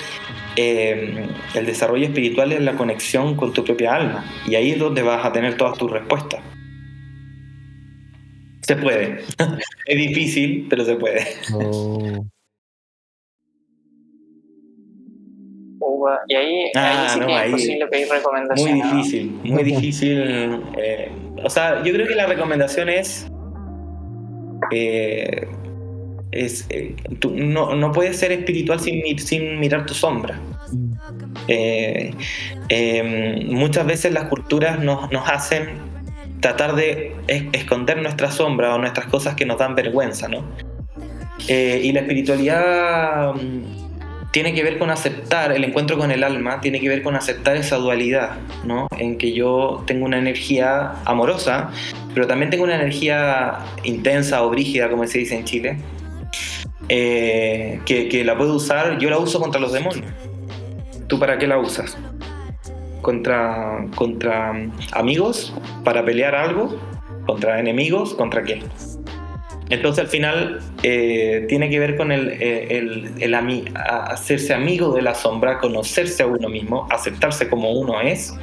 eh, 0.55 1.27
el 1.53 1.65
desarrollo 1.65 2.05
espiritual 2.05 2.51
es 2.51 2.61
la 2.61 2.73
conexión 2.73 3.35
con 3.35 3.53
tu 3.53 3.63
propia 3.63 3.95
alma 3.95 4.25
y 4.47 4.55
ahí 4.55 4.71
es 4.71 4.79
donde 4.79 5.01
vas 5.01 5.25
a 5.25 5.31
tener 5.31 5.57
todas 5.57 5.77
tus 5.77 5.91
respuestas. 5.91 6.41
Se 8.61 8.75
puede. 8.75 9.19
es 9.85 9.97
difícil, 9.97 10.65
pero 10.69 10.83
se 10.85 10.95
puede. 10.95 11.25
Oh. 11.53 12.25
uva. 15.79 16.19
Y 16.27 16.35
ahí, 16.35 16.71
Ah, 16.75 17.03
ahí 17.03 17.09
sí 17.09 17.19
no, 17.19 17.27
que 17.27 17.33
es 17.33 17.39
ahí- 17.39 17.49
imposible 17.51 17.87
pedir 17.87 18.07
Muy 18.07 18.17
recomendaciones. 18.17 18.85
¿no? 18.85 18.95
difícil, 18.97 19.31
muy 19.43 19.63
difícil. 19.71 20.63
eh, 20.77 21.11
o 21.43 21.49
sea, 21.49 21.83
yo 21.83 21.93
creo 21.93 22.07
que 22.07 22.15
la 22.15 22.25
recomendación 22.27 22.89
es. 22.89 23.27
eh, 24.71 25.47
es 26.35 26.65
eh, 26.69 26.95
no, 27.33 27.75
no 27.75 27.91
puedes 27.91 28.17
ser 28.17 28.31
espiritual 28.31 28.79
sin, 28.79 29.01
mi- 29.01 29.17
sin 29.17 29.59
mirar 29.59 29.85
tu 29.85 29.93
sombra. 29.93 30.39
Eh, 31.47 32.11
eh, 32.69 33.45
muchas 33.49 33.85
veces 33.85 34.11
las 34.13 34.25
culturas 34.25 34.79
nos, 34.79 35.09
hacen 35.27 35.69
tratar 36.39 36.75
de 36.75 37.15
es- 37.27 37.43
esconder 37.53 38.01
nuestra 38.01 38.31
sombra 38.31 38.73
o 38.75 38.77
nuestras 38.79 39.07
cosas 39.07 39.35
que 39.35 39.45
nos 39.45 39.57
dan 39.57 39.75
vergüenza, 39.75 40.27
¿no? 40.27 40.43
Eh, 41.47 41.81
y 41.83 41.91
la 41.91 41.99
espiritualidad 42.01 43.33
mm, 43.35 44.31
tiene 44.31 44.53
que 44.53 44.63
ver 44.63 44.77
con 44.77 44.89
aceptar, 44.89 45.51
el 45.51 45.63
encuentro 45.63 45.97
con 45.97 46.11
el 46.11 46.23
alma 46.23 46.59
tiene 46.61 46.79
que 46.79 46.89
ver 46.89 47.03
con 47.03 47.15
aceptar 47.15 47.55
esa 47.57 47.77
dualidad, 47.77 48.31
¿no? 48.65 48.87
En 48.97 49.17
que 49.17 49.33
yo 49.33 49.83
tengo 49.85 50.05
una 50.05 50.17
energía 50.17 50.93
amorosa, 51.05 51.69
pero 52.13 52.25
también 52.27 52.49
tengo 52.49 52.63
una 52.63 52.75
energía 52.75 53.59
intensa 53.83 54.43
o 54.43 54.49
brígida, 54.49 54.89
como 54.89 55.05
se 55.07 55.19
dice 55.19 55.35
en 55.35 55.45
Chile, 55.45 55.77
eh, 56.89 57.79
que, 57.85 58.23
la 58.23 58.37
puedo 58.37 58.55
usar, 58.55 58.97
yo 58.99 59.09
la 59.09 59.17
uso 59.17 59.39
contra 59.39 59.59
los 59.59 59.73
demonios. 59.73 60.05
¿Tú 61.07 61.19
para 61.19 61.37
qué 61.37 61.47
la 61.47 61.57
usas? 61.57 61.97
¿Contra, 63.01 63.85
contra 63.95 64.53
amigos? 64.93 65.53
¿Para 65.83 66.03
pelear 66.03 66.35
algo? 66.35 66.75
¿Contra 67.25 67.59
enemigos? 67.59 68.13
¿Contra 68.15 68.43
qué? 68.43 68.63
Entonces 69.69 70.03
al 70.03 70.09
final 70.09 70.59
eh, 70.83 71.45
tiene 71.49 71.69
que 71.69 71.79
ver 71.79 71.97
con 71.97 72.11
el, 72.11 72.29
eh, 72.29 72.77
el- 72.77 73.33
hacerse 73.75 74.53
amigo 74.53 74.93
de 74.93 75.01
la 75.01 75.15
sombra, 75.15 75.57
conocerse 75.59 76.21
a 76.23 76.27
uno 76.27 76.49
mismo, 76.49 76.87
aceptarse 76.91 77.49
como 77.49 77.71
uno 77.71 77.99
es. 78.01 78.33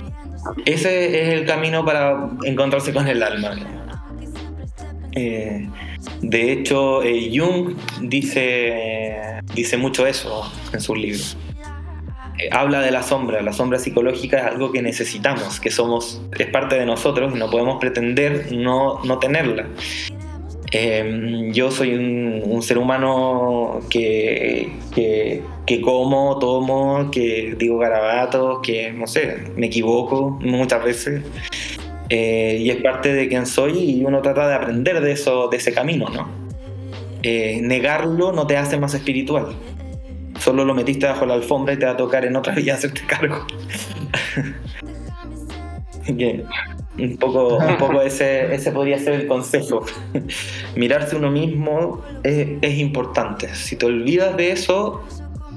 Ese 0.65 1.23
es 1.23 1.41
el 1.41 1.47
camino 1.47 1.85
para 1.85 2.29
encontrarse 2.45 2.93
con 2.93 3.07
el 3.07 3.23
alma. 3.23 3.55
Eh, 5.13 5.69
de 6.21 6.53
hecho, 6.53 7.03
eh, 7.03 7.31
Jung 7.35 7.75
dice, 8.01 9.41
dice 9.55 9.77
mucho 9.77 10.07
eso 10.07 10.51
en 10.73 10.81
sus 10.81 10.99
libros. 10.99 11.37
Eh, 12.39 12.49
habla 12.51 12.81
de 12.81 12.91
la 12.91 13.03
sombra, 13.03 13.43
la 13.43 13.53
sombra 13.53 13.79
psicológica 13.79 14.39
es 14.39 14.45
algo 14.45 14.73
que 14.73 14.83
necesitamos, 14.83 15.61
que 15.61 15.71
somos, 15.71 16.23
es 16.39 16.47
parte 16.49 16.77
de 16.77 16.87
nosotros 16.87 17.33
y 17.35 17.39
no 17.39 17.51
podemos 17.51 17.79
pretender 17.79 18.53
no, 18.53 19.03
no 19.05 19.19
tenerla. 19.19 19.67
Eh, 20.75 21.51
yo 21.53 21.71
soy 21.71 21.95
un, 21.95 22.43
un 22.47 22.63
ser 22.63 22.79
humano 22.79 23.81
que, 23.91 24.73
que, 24.95 25.43
que 25.67 25.81
como, 25.83 26.39
tomo, 26.39 27.11
que 27.11 27.55
digo 27.59 27.77
garabatos, 27.79 28.61
que 28.63 28.91
no 28.91 29.07
sé, 29.07 29.37
me 29.55 29.67
equivoco 29.67 30.39
muchas 30.41 30.83
veces. 30.83 31.23
Eh, 32.15 32.59
y 32.61 32.69
es 32.69 32.77
parte 32.83 33.15
de 33.15 33.27
quien 33.27 33.47
soy 33.47 33.79
y 33.79 34.05
uno 34.05 34.21
trata 34.21 34.47
de 34.47 34.55
aprender 34.55 35.01
de 35.01 35.13
eso, 35.13 35.49
de 35.49 35.57
ese 35.57 35.73
camino, 35.73 36.11
¿no? 36.11 36.29
Eh, 37.23 37.61
negarlo 37.63 38.33
no 38.33 38.47
te 38.47 38.59
hace 38.59 38.77
más 38.79 38.93
espiritual. 38.93 39.55
Solo 40.39 40.67
lo 40.67 40.75
metiste 40.75 41.07
bajo 41.07 41.25
la 41.25 41.33
alfombra 41.33 41.73
y 41.73 41.79
te 41.79 41.87
va 41.87 41.93
a 41.93 41.97
tocar 41.97 42.27
en 42.27 42.37
otra 42.37 42.55
vida 42.57 42.75
hacerte 42.75 43.01
cargo. 43.07 43.47
Que 46.05 46.45
un 46.99 47.17
poco, 47.17 47.57
un 47.57 47.79
poco 47.79 48.03
ese, 48.03 48.55
ese 48.55 48.73
podría 48.73 48.99
ser 48.99 49.15
el 49.15 49.27
consejo. 49.27 49.87
Mirarse 50.77 51.17
uno 51.17 51.31
mismo 51.31 52.03
es, 52.25 52.47
es 52.61 52.79
importante. 52.79 53.55
Si 53.55 53.77
te 53.77 53.87
olvidas 53.87 54.37
de 54.37 54.51
eso, 54.51 55.03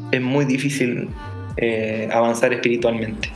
es 0.10 0.22
muy 0.22 0.46
difícil 0.46 1.10
eh, 1.58 2.08
avanzar 2.14 2.54
espiritualmente. 2.54 3.30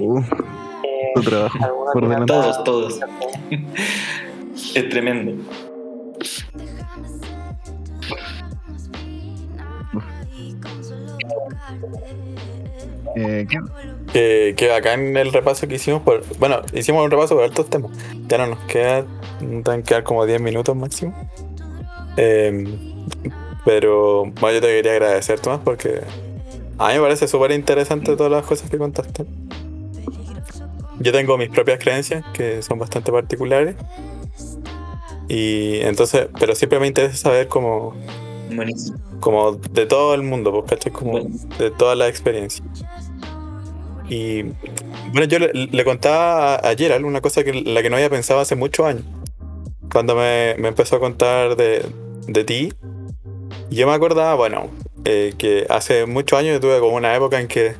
Uh, 0.00 0.20
Eh, 0.84 1.12
tu 1.14 1.22
trabajo. 1.22 1.58
¿alguna 1.62 1.92
Por 1.92 2.08
delante. 2.08 2.32
Todos, 2.32 2.64
todos. 2.64 3.00
Es 4.74 4.88
tremendo. 4.88 5.32
Eh, 13.14 13.46
¿qué? 13.48 13.58
Que, 14.12 14.54
que 14.56 14.68
bacán 14.68 15.16
el 15.16 15.32
repaso 15.32 15.68
que 15.68 15.74
hicimos. 15.74 16.02
Por, 16.02 16.24
bueno, 16.38 16.62
hicimos 16.72 17.04
un 17.04 17.10
repaso 17.10 17.34
por 17.34 17.44
altos 17.44 17.68
temas. 17.68 17.90
Ya 18.28 18.38
no 18.38 18.46
nos 18.46 18.58
queda. 18.60 19.04
Nos 19.40 19.64
deben 19.64 19.82
quedar 19.82 20.02
como 20.02 20.24
10 20.26 20.40
minutos 20.40 20.74
máximo. 20.76 21.14
Eh, 22.16 22.64
pero 23.64 24.24
bueno, 24.40 24.52
yo 24.54 24.60
te 24.60 24.66
quería 24.68 24.92
agradecer, 24.92 25.40
Tomás, 25.40 25.60
porque 25.64 26.00
a 26.84 26.88
mí 26.88 26.94
me 26.94 27.00
parece 27.00 27.28
súper 27.28 27.52
interesante 27.52 28.16
todas 28.16 28.32
las 28.32 28.44
cosas 28.44 28.70
que 28.70 28.78
contaste. 28.78 29.24
Yo 31.00 31.12
tengo 31.12 31.36
mis 31.38 31.48
propias 31.48 31.78
creencias 31.78 32.24
que 32.32 32.62
son 32.62 32.78
bastante 32.78 33.10
particulares. 33.10 33.76
Y 35.28 35.80
entonces, 35.80 36.28
pero 36.38 36.54
siempre 36.54 36.78
me 36.78 36.86
interesa 36.86 37.16
saber 37.16 37.48
como, 37.48 37.94
Buenísimo. 38.54 38.98
como 39.20 39.52
de 39.52 39.86
todo 39.86 40.14
el 40.14 40.22
mundo, 40.22 40.52
pues, 40.52 40.64
¿cachai? 40.70 40.92
Como 40.92 41.12
Bueno. 41.12 41.30
de 41.58 41.70
toda 41.70 41.94
la 41.94 42.08
experiencia. 42.08 42.64
Y 44.08 44.42
bueno, 45.12 45.24
yo 45.24 45.38
le, 45.38 45.52
le 45.54 45.84
contaba 45.84 46.56
a, 46.56 46.70
a 46.70 46.74
Gerald 46.76 47.04
una 47.06 47.20
cosa 47.20 47.44
que 47.44 47.54
la 47.54 47.82
que 47.82 47.88
no 47.88 47.96
había 47.96 48.10
pensado 48.10 48.40
hace 48.40 48.56
muchos 48.56 48.84
años. 48.86 49.04
Cuando 49.90 50.14
me, 50.14 50.54
me 50.58 50.68
empezó 50.68 50.96
a 50.96 51.00
contar 51.00 51.56
de, 51.56 51.84
de 52.26 52.44
ti, 52.44 52.72
yo 53.70 53.86
me 53.86 53.92
acordaba, 53.94 54.34
bueno, 54.34 54.68
eh, 55.04 55.34
que 55.38 55.66
hace 55.68 56.06
muchos 56.06 56.38
años 56.38 56.60
tuve 56.60 56.78
como 56.80 56.96
una 56.96 57.14
época 57.14 57.40
en 57.40 57.48
que 57.48 57.74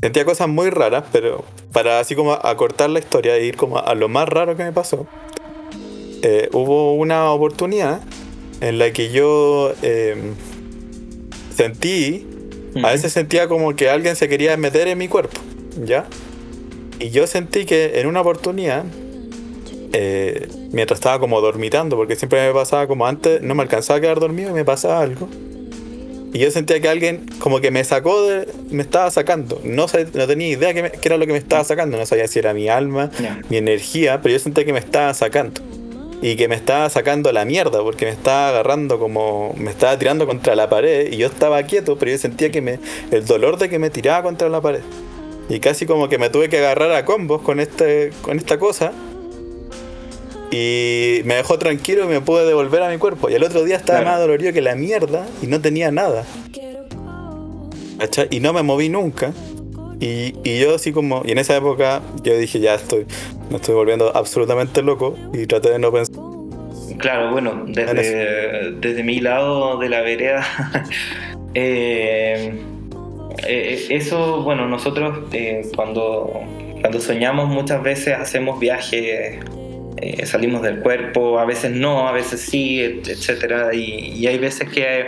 sentía 0.00 0.24
cosas 0.24 0.48
muy 0.48 0.70
raras, 0.70 1.04
pero 1.12 1.44
para 1.72 2.00
así 2.00 2.14
como 2.14 2.32
acortar 2.32 2.90
la 2.90 2.98
historia 2.98 3.36
e 3.36 3.44
ir 3.44 3.56
como 3.56 3.78
a 3.78 3.94
lo 3.94 4.08
más 4.08 4.28
raro 4.28 4.56
que 4.56 4.64
me 4.64 4.72
pasó, 4.72 5.06
eh, 6.22 6.48
hubo 6.52 6.94
una 6.94 7.30
oportunidad 7.30 8.00
en 8.60 8.78
la 8.78 8.92
que 8.92 9.10
yo 9.10 9.72
eh, 9.82 10.16
sentí 11.54 12.26
a 12.82 12.92
veces 12.92 13.12
sentía 13.12 13.48
como 13.48 13.74
que 13.74 13.88
alguien 13.88 14.16
se 14.16 14.28
quería 14.28 14.56
meter 14.56 14.88
en 14.88 14.98
mi 14.98 15.08
cuerpo, 15.08 15.40
¿ya? 15.84 16.06
Y 16.98 17.10
yo 17.10 17.26
sentí 17.26 17.64
que 17.64 18.00
en 18.00 18.06
una 18.06 18.20
oportunidad, 18.20 18.84
eh, 19.92 20.48
mientras 20.72 20.98
estaba 20.98 21.18
como 21.18 21.40
dormitando, 21.40 21.96
porque 21.96 22.16
siempre 22.16 22.46
me 22.46 22.52
pasaba 22.52 22.86
como 22.86 23.06
antes, 23.06 23.42
no 23.42 23.54
me 23.54 23.62
alcanzaba 23.62 23.98
a 23.98 24.00
quedar 24.00 24.20
dormido 24.20 24.50
y 24.50 24.52
me 24.52 24.64
pasaba 24.64 25.00
algo. 25.00 25.28
Y 26.32 26.40
yo 26.40 26.50
sentía 26.50 26.80
que 26.80 26.88
alguien 26.88 27.24
como 27.38 27.60
que 27.60 27.70
me 27.70 27.82
sacó 27.84 28.22
de... 28.22 28.46
me 28.70 28.82
estaba 28.82 29.10
sacando. 29.10 29.60
No, 29.64 29.88
sé- 29.88 30.08
no 30.14 30.26
tenía 30.26 30.48
idea 30.48 30.74
qué, 30.74 30.82
me- 30.82 30.90
qué 30.90 31.08
era 31.08 31.16
lo 31.16 31.26
que 31.26 31.32
me 31.32 31.38
estaba 31.38 31.64
sacando. 31.64 31.96
No 31.96 32.04
sabía 32.06 32.28
si 32.28 32.38
era 32.38 32.52
mi 32.54 32.68
alma, 32.68 33.10
mi 33.48 33.56
energía, 33.56 34.20
pero 34.22 34.34
yo 34.34 34.38
sentía 34.38 34.64
que 34.64 34.72
me 34.72 34.78
estaba 34.78 35.12
sacando. 35.14 35.60
Y 36.20 36.34
que 36.36 36.48
me 36.48 36.56
estaba 36.56 36.90
sacando 36.90 37.30
la 37.32 37.44
mierda, 37.44 37.80
porque 37.82 38.04
me 38.04 38.10
estaba 38.10 38.48
agarrando 38.48 38.98
como. 38.98 39.54
me 39.56 39.70
estaba 39.70 39.96
tirando 39.98 40.26
contra 40.26 40.56
la 40.56 40.68
pared. 40.68 41.12
Y 41.12 41.16
yo 41.16 41.28
estaba 41.28 41.62
quieto, 41.62 41.96
pero 41.96 42.10
yo 42.10 42.18
sentía 42.18 42.50
que 42.50 42.60
me. 42.60 42.80
el 43.12 43.24
dolor 43.24 43.56
de 43.56 43.68
que 43.68 43.78
me 43.78 43.88
tiraba 43.88 44.22
contra 44.24 44.48
la 44.48 44.60
pared. 44.60 44.80
Y 45.48 45.60
casi 45.60 45.86
como 45.86 46.08
que 46.08 46.18
me 46.18 46.28
tuve 46.28 46.48
que 46.48 46.58
agarrar 46.58 46.90
a 46.92 47.04
combos 47.04 47.40
con 47.42 47.60
este. 47.60 48.10
con 48.22 48.36
esta 48.36 48.58
cosa. 48.58 48.92
Y 50.50 51.20
me 51.24 51.34
dejó 51.34 51.58
tranquilo 51.58 52.04
y 52.04 52.08
me 52.08 52.20
pude 52.20 52.46
devolver 52.46 52.82
a 52.82 52.88
mi 52.88 52.96
cuerpo. 52.98 53.28
Y 53.28 53.34
el 53.34 53.44
otro 53.44 53.64
día 53.64 53.76
estaba 53.76 54.00
Claro. 54.00 54.12
más 54.12 54.20
dolorido 54.20 54.52
que 54.52 54.62
la 54.62 54.74
mierda 54.74 55.26
y 55.42 55.46
no 55.46 55.60
tenía 55.60 55.90
nada. 55.90 56.24
¿Cachai? 57.98 58.28
Y 58.30 58.40
no 58.40 58.52
me 58.52 58.62
moví 58.62 58.88
nunca. 58.88 59.32
Y, 60.00 60.34
y 60.44 60.60
yo 60.60 60.76
así 60.76 60.92
como, 60.92 61.22
y 61.24 61.32
en 61.32 61.38
esa 61.38 61.56
época 61.56 62.00
yo 62.22 62.36
dije, 62.38 62.60
ya 62.60 62.76
estoy, 62.76 63.04
me 63.50 63.56
estoy 63.56 63.74
volviendo 63.74 64.16
absolutamente 64.16 64.80
loco 64.82 65.16
y 65.34 65.46
traté 65.46 65.70
de 65.70 65.78
no 65.80 65.92
pensar. 65.92 66.14
Claro, 66.98 67.32
bueno, 67.32 67.64
desde, 67.66 68.72
desde 68.80 69.02
mi 69.02 69.20
lado 69.20 69.76
de 69.78 69.88
la 69.88 70.00
vereda, 70.02 70.46
eh, 71.54 72.60
eh, 73.46 73.86
eso, 73.90 74.42
bueno, 74.42 74.68
nosotros 74.68 75.18
eh, 75.32 75.62
cuando, 75.74 76.30
cuando 76.80 77.00
soñamos 77.00 77.48
muchas 77.48 77.82
veces 77.82 78.14
hacemos 78.16 78.58
viajes, 78.60 79.38
eh, 80.00 80.26
salimos 80.26 80.62
del 80.62 80.78
cuerpo, 80.80 81.38
a 81.38 81.44
veces 81.44 81.70
no, 81.72 82.08
a 82.08 82.12
veces 82.12 82.40
sí, 82.40 82.80
et- 82.82 83.08
etcétera, 83.08 83.74
y, 83.74 84.12
y 84.16 84.26
hay 84.26 84.38
veces 84.38 84.68
que, 84.70 85.06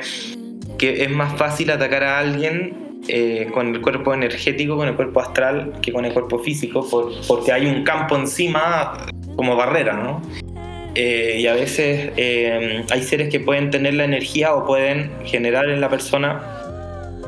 que 0.78 1.02
es 1.04 1.10
más 1.10 1.36
fácil 1.36 1.70
atacar 1.70 2.02
a 2.04 2.18
alguien 2.18 3.00
eh, 3.08 3.48
con 3.52 3.74
el 3.74 3.80
cuerpo 3.80 4.12
energético, 4.14 4.76
con 4.76 4.88
el 4.88 4.94
cuerpo 4.94 5.20
astral, 5.20 5.72
que 5.82 5.92
con 5.92 6.04
el 6.04 6.12
cuerpo 6.12 6.38
físico, 6.38 6.88
por- 6.88 7.12
porque 7.26 7.52
hay 7.52 7.66
un 7.66 7.82
campo 7.84 8.16
encima 8.16 9.06
como 9.36 9.56
barrera, 9.56 9.94
¿no? 9.94 10.20
Eh, 10.94 11.38
y 11.40 11.46
a 11.46 11.54
veces 11.54 12.10
hay 12.90 13.02
seres 13.02 13.28
que 13.30 13.38
pueden 13.38 13.70
tener 13.70 13.94
la 13.94 14.04
energía 14.04 14.54
o 14.54 14.66
pueden 14.66 15.10
generar 15.24 15.70
en 15.70 15.80
la 15.80 15.88
persona 15.88 16.42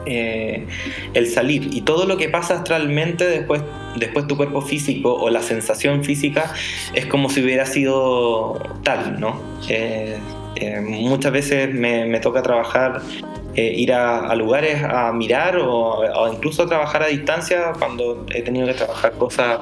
el 0.05 1.27
salir. 1.29 1.69
Y 1.73 1.83
todo 1.83 2.07
lo 2.07 2.17
que 2.17 2.29
pasa 2.29 2.55
astralmente 2.55 3.25
después, 3.25 3.63
después 3.97 4.27
tu 4.27 4.37
cuerpo 4.37 4.61
físico 4.63 5.15
o 5.15 5.31
la 5.31 5.43
sensación 5.43 6.05
física 6.05 6.53
es 6.95 7.07
como 7.07 7.31
si 7.31 7.43
hubiera 7.43 7.67
sido 7.67 8.59
tal, 8.83 9.21
¿no? 9.21 9.41
Eh, 9.69 10.19
eh, 10.57 10.81
muchas 10.81 11.33
veces 11.33 11.75
me, 11.75 12.21
toca 12.21 12.43
trabajar, 12.43 13.03
eh, 13.55 13.75
ir 13.77 13.93
a, 13.93 14.35
lugares 14.35 14.83
a 14.85 15.13
mirar 15.13 15.57
o, 15.59 16.01
o 16.01 16.33
incluso 16.33 16.67
trabajar 16.67 17.03
a 17.03 17.07
distancia 17.07 17.73
cuando 17.79 18.27
he 18.35 18.43
tenido 18.43 18.67
que 18.67 18.75
trabajar 18.75 19.13
cosas 19.13 19.61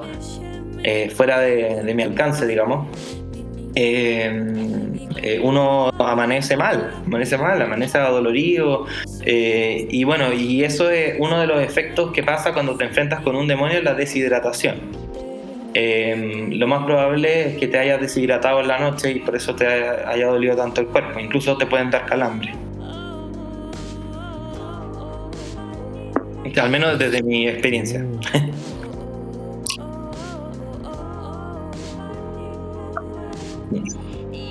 fuera 1.15 1.41
de 1.41 1.93
mi 1.95 2.03
alcance, 2.03 2.47
digamos 2.47 2.87
eh, 3.75 4.31
eh, 5.23 5.41
uno 5.43 5.89
amanece 5.99 6.57
mal, 6.57 7.03
amanece 7.07 7.39
mal, 7.39 7.61
amanece 7.63 7.99
adolorido. 7.99 8.87
eh, 9.25 9.87
y 9.91 10.05
bueno, 10.05 10.33
y 10.33 10.65
eso 10.65 10.91
es 10.91 11.15
uno 11.19 11.41
de 11.41 11.47
los 11.47 11.63
efectos 11.63 12.13
que 12.13 12.23
pasa 12.23 12.53
cuando 12.53 12.77
te 12.77 12.85
enfrentas 12.85 13.21
con 13.21 13.37
un 13.37 13.47
demonio, 13.47 13.83
la 13.83 13.95
deshidratación. 13.95 14.81
Lo 15.75 16.67
más 16.67 16.85
probable 16.85 17.49
es 17.49 17.59
que 17.59 17.69
te 17.69 17.79
hayas 17.79 18.01
deshidratado 18.01 18.61
en 18.61 18.69
la 18.69 18.79
noche 18.79 19.13
y 19.13 19.21
por 19.21 19.37
eso 19.37 19.55
te 19.55 19.67
haya, 19.67 20.09
haya 20.09 20.27
dolido 20.27 20.57
tanto 20.57 20.81
el 20.81 20.89
cuerpo. 20.89 21.21
Incluso 21.21 21.57
te 21.57 21.67
pueden 21.67 21.91
dar 21.91 22.07
calambre. 22.07 22.53
Al 26.61 26.71
menos 26.71 26.99
desde 26.99 27.23
mi 27.23 27.47
experiencia. 27.49 28.05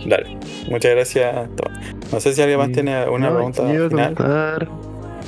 Dale. 0.10 0.38
Muchas 0.70 0.92
gracias. 0.92 1.50
Tomás. 1.56 1.96
No 2.12 2.20
sé 2.20 2.34
si 2.34 2.42
alguien 2.42 2.60
más 2.60 2.72
tiene 2.72 3.08
una 3.10 3.30
No, 3.30 3.36
pregunta 3.36 3.62
a 3.64 3.68
final. 3.68 3.90
comentar 3.90 4.68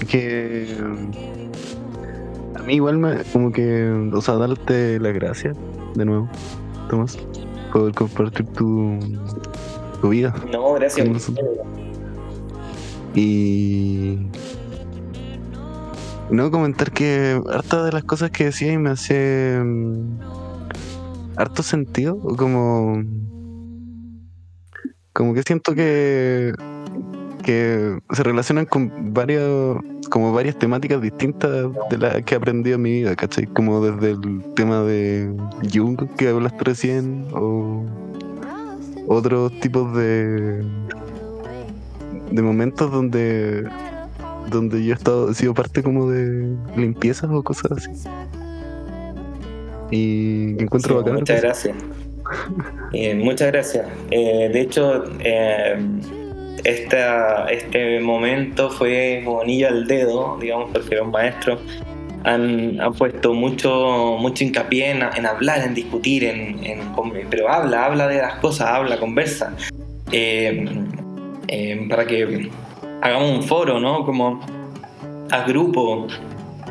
que 0.10 0.76
mm, 0.82 2.58
a 2.58 2.64
mí 2.64 2.74
igual 2.74 2.98
me 2.98 3.24
como 3.32 3.52
que, 3.52 4.10
o 4.12 4.22
sea, 4.22 4.36
darte 4.36 5.00
las 5.00 5.14
gracias 5.14 5.56
de 5.96 6.06
nuevo, 6.06 6.28
Tomás, 6.90 7.18
por 7.72 7.94
compartir 7.94 8.48
tu, 8.48 8.98
tu 10.02 10.10
vida. 10.10 10.34
No, 10.52 10.74
gracias. 10.74 11.32
Y 13.14 14.18
no 16.32 16.50
comentar 16.50 16.92
que 16.92 17.40
harta 17.52 17.84
de 17.84 17.92
las 17.92 18.04
cosas 18.06 18.32
que 18.32 18.46
decía 18.46 18.72
y 18.72 18.78
me 18.78 18.90
hace 18.92 19.60
mm, 19.64 20.20
harto 21.36 21.62
sentido, 21.62 22.18
como 22.38 23.04
como 25.14 25.34
que 25.34 25.44
siento 25.44 25.76
que 25.76 26.54
que 27.42 27.98
se 28.12 28.24
relacionan 28.24 28.66
con 28.66 29.14
varias, 29.14 29.44
como 30.10 30.32
varias 30.32 30.58
temáticas 30.58 31.02
distintas 31.02 31.70
de 31.90 31.98
las 31.98 32.24
que 32.24 32.36
he 32.36 32.38
aprendido 32.38 32.76
en 32.76 32.82
mi 32.82 32.92
vida, 32.92 33.16
¿cachai? 33.16 33.48
Como 33.48 33.84
desde 33.84 34.12
el 34.12 34.44
tema 34.56 34.84
de 34.84 35.34
Jung 35.74 35.98
que 36.18 36.30
hablaste 36.30 36.64
recién, 36.64 37.26
o 37.34 37.84
otros 39.08 39.60
tipos 39.60 39.96
de 39.96 40.64
de 42.32 42.42
momentos 42.42 42.92
donde 42.92 43.68
donde 44.50 44.84
yo 44.84 44.94
he 44.94 44.96
estado 44.96 45.32
he 45.32 45.34
sido 45.34 45.54
parte 45.54 45.84
como 45.84 46.10
de 46.10 46.56
limpiezas 46.78 47.30
o 47.30 47.44
cosas 47.44 47.72
así 47.74 47.90
y 49.92 50.56
encuentro 50.62 50.94
Sí, 50.94 51.04
bacán 51.04 51.16
muchas 51.16 51.42
gracias. 51.42 51.76
Eh, 52.94 53.16
muchas 53.16 53.52
gracias. 53.52 53.88
Eh, 54.12 54.50
de 54.52 54.62
hecho, 54.62 55.04
eh, 55.20 55.78
este 56.64 58.00
momento 58.02 58.70
fue 58.70 59.22
como 59.26 59.42
anillo 59.42 59.68
al 59.70 59.88
dedo, 59.88 60.38
digamos, 60.40 60.70
porque 60.74 60.96
los 60.96 61.08
maestros 61.08 61.60
han, 62.24 62.80
han 62.80 62.94
puesto 62.94 63.34
mucho, 63.34 64.18
mucho 64.20 64.44
hincapié 64.44 64.92
en, 64.92 65.26
hablar, 65.26 65.62
en 65.66 65.74
discutir, 65.74 66.24
en, 66.26 66.64
en- 66.64 66.82
pero 67.30 67.50
habla, 67.50 67.86
habla 67.86 68.08
de 68.08 68.18
las 68.18 68.36
cosas, 68.36 68.68
habla, 68.68 68.98
conversa. 68.98 69.54
Para 71.90 72.06
que 72.06 72.50
hagamos 73.02 73.32
un 73.32 73.44
foro, 73.44 73.80
¿no? 73.80 74.06
Como 74.06 74.40
a 75.32 75.44
grupo, 75.48 76.08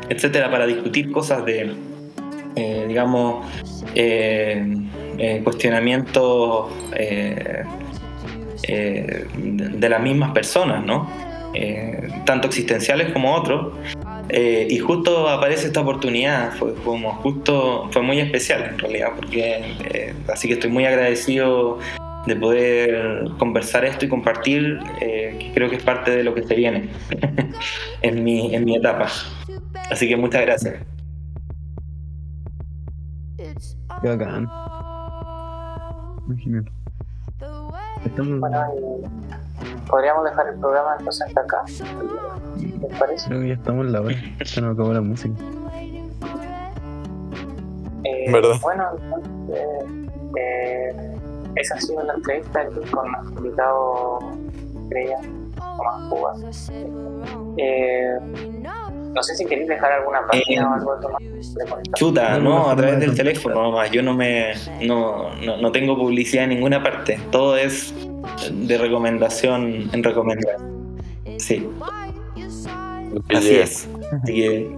etcétera, 0.07 0.49
para 0.49 0.65
discutir 0.67 1.11
cosas 1.11 1.43
de, 1.45 1.73
digamos, 2.87 3.45
eh, 5.21 5.41
cuestionamientos 5.43 6.71
eh, 6.95 7.63
eh, 8.63 9.27
de, 9.37 9.89
las 9.89 10.01
mismas 10.01 10.31
personas, 10.31 10.83
¿no? 10.83 11.07
Eh, 11.53 12.09
tanto 12.25 12.47
existenciales 12.47 13.13
como 13.13 13.35
otros. 13.35 13.73
Y 14.33 14.79
justo 14.79 15.27
aparece 15.27 15.67
esta 15.67 15.81
oportunidad, 15.81 16.53
fue 16.53 16.73
como 16.75 17.11
justo, 17.15 17.89
fue 17.91 18.01
muy 18.01 18.19
especial 18.19 18.63
en 18.63 18.79
realidad, 18.79 19.09
porque 19.17 20.13
así 20.31 20.47
que 20.47 20.53
estoy 20.53 20.69
muy 20.69 20.85
agradecido 20.85 21.79
de 22.25 22.35
poder 22.37 23.25
conversar 23.37 23.83
esto 23.83 24.05
y 24.05 24.07
compartir, 24.07 24.79
que 24.99 25.51
creo 25.53 25.69
que 25.69 25.75
es 25.75 25.83
parte 25.83 26.15
de 26.15 26.23
lo 26.23 26.33
que 26.33 26.43
se 26.43 26.55
viene 26.55 26.87
en, 28.01 28.23
mi, 28.23 28.55
en 28.55 28.63
mi 28.63 28.77
etapa. 28.77 29.09
Así 29.89 30.07
que 30.07 30.15
muchas 30.15 30.41
gracias. 30.43 30.75
Bacán. 34.01 34.47
Imagínate. 36.31 36.71
Estamos, 38.05 38.39
Bueno, 38.39 38.63
y 38.75 39.89
podríamos 39.89 40.23
dejar 40.25 40.47
el 40.47 40.59
programa 40.59 40.95
entonces 40.97 41.27
hasta 41.27 41.41
acá. 41.41 41.63
¿Les 42.57 42.99
parece? 42.99 43.27
creo 43.27 43.41
que 43.41 43.47
ya 43.49 43.53
estamos 43.53 43.85
en 43.85 43.91
la 43.91 44.01
hora. 44.01 44.15
Se 44.43 44.61
nos 44.61 44.73
acabó 44.73 44.93
la 44.93 45.01
música. 45.01 45.35
Eh, 48.03 48.31
¿Verdad? 48.31 48.55
Bueno, 48.61 48.85
entonces, 48.97 49.67
eh, 50.35 51.15
esa 51.55 51.75
ha 51.75 51.81
sido 51.81 52.03
la 52.03 52.13
entrevista 52.13 52.61
aquí 52.61 52.79
con 52.89 53.11
nuestro 53.11 53.37
invitado 53.45 54.19
estrella, 54.83 55.17
Tomás 55.77 56.09
Cuba. 56.09 56.33
Eh, 57.57 58.17
no 59.13 59.23
sé 59.23 59.35
si 59.35 59.45
queréis 59.45 59.67
dejar 59.67 59.91
alguna 59.91 60.25
página 60.27 60.69
o 60.69 60.73
algo, 60.73 60.95
Tomás. 61.01 61.21
de. 61.21 61.91
Chuta, 61.95 62.37
No, 62.39 62.69
a 62.69 62.75
través 62.75 62.99
del 62.99 63.09
no. 63.09 63.15
teléfono 63.15 63.61
nomás. 63.61 63.91
Yo 63.91 64.01
no 64.03 64.13
me 64.13 64.53
no, 64.81 65.33
no, 65.35 65.57
no 65.57 65.71
tengo 65.71 65.97
publicidad 65.97 66.43
en 66.45 66.51
ninguna 66.51 66.81
parte. 66.81 67.19
Todo 67.31 67.57
es 67.57 67.93
de 68.51 68.77
recomendación 68.77 69.89
en 69.93 70.03
recomendación. 70.03 70.71
Sí, 71.37 71.67
así 73.33 73.55
es. 73.55 73.87
Así 74.23 74.33
que, 74.33 74.69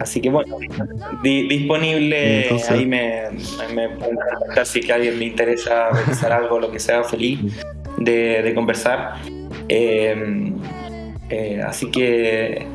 así 0.00 0.20
que 0.20 0.30
bueno, 0.30 0.56
di- 1.22 1.48
disponible, 1.48 2.44
Entonces- 2.44 2.70
ahí 2.70 2.86
me, 2.86 3.22
me 3.74 3.88
pueden 3.90 4.16
contactar 4.16 4.66
si 4.66 4.80
que 4.80 4.92
a 4.92 4.94
alguien 4.96 5.18
le 5.18 5.26
interesa 5.26 5.90
revisar 5.90 6.32
algo, 6.32 6.58
lo 6.60 6.70
que 6.70 6.78
sea, 6.78 7.02
feliz 7.04 7.40
de, 7.98 8.42
de 8.42 8.54
conversar. 8.54 9.14
Eh, 9.68 10.52
eh, 11.28 11.60
así 11.66 11.90
que 11.90 12.66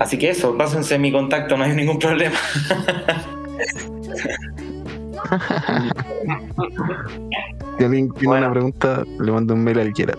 así 0.00 0.18
que 0.18 0.30
eso, 0.30 0.56
pásense 0.58 0.98
mi 0.98 1.12
contacto, 1.12 1.56
no 1.56 1.62
hay 1.64 1.74
ningún 1.74 1.98
problema. 1.98 2.36
Si 7.78 7.84
alguien 7.84 8.10
tiene 8.12 8.26
Bueno. 8.28 8.46
una 8.46 8.52
pregunta, 8.52 9.04
le 9.20 9.32
mando 9.32 9.54
un 9.54 9.64
mail 9.64 9.78
al 9.80 9.92
Gerard. 9.94 10.18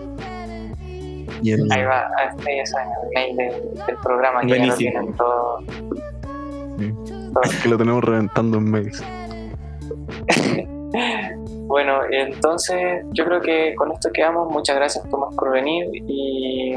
Y 1.42 1.52
él, 1.52 1.66
Ahí 1.70 1.82
va, 1.84 2.04
este 2.30 2.66
saben, 2.66 2.88
el 3.04 3.10
mail 3.14 3.36
del, 3.36 3.86
del 3.86 3.96
programa 4.02 4.40
que 4.42 4.48
ya 4.48 4.54
lo 4.54 4.58
Buenísimo. 4.60 4.90
tienen 4.90 5.12
todo. 5.16 5.58
Sí. 6.78 6.92
todo. 7.32 7.42
que 7.62 7.68
lo 7.68 7.78
tenemos 7.78 8.04
reventando 8.04 8.58
en 8.58 8.70
mails. 8.70 9.04
Bueno, 11.66 12.00
entonces 12.10 13.02
yo 13.12 13.24
creo 13.24 13.40
que 13.40 13.74
con 13.76 13.90
esto 13.92 14.10
quedamos. 14.12 14.50
Muchas 14.52 14.76
gracias 14.76 15.08
Tomás 15.08 15.34
por 15.34 15.50
venir 15.52 15.86
y 16.06 16.76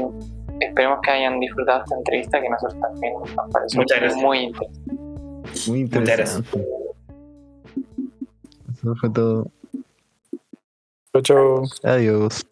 esperemos 0.60 0.98
que 1.02 1.10
hayan 1.10 1.40
disfrutado 1.40 1.82
esta 1.82 1.96
entrevista 1.96 2.40
que 2.40 2.48
nosotros 2.48 2.80
también 2.80 3.14
nos 3.14 3.30
pareció 3.52 3.80
Muchas 3.80 4.00
gracias. 4.00 4.22
muy 4.22 4.38
interesante. 4.40 4.90
Muy 5.68 5.80
interesante. 5.80 6.66
Eso 8.72 8.94
fue 8.96 9.10
todo. 9.10 9.46
Chao, 11.12 11.22
chao. 11.22 11.62
Adiós. 11.84 12.46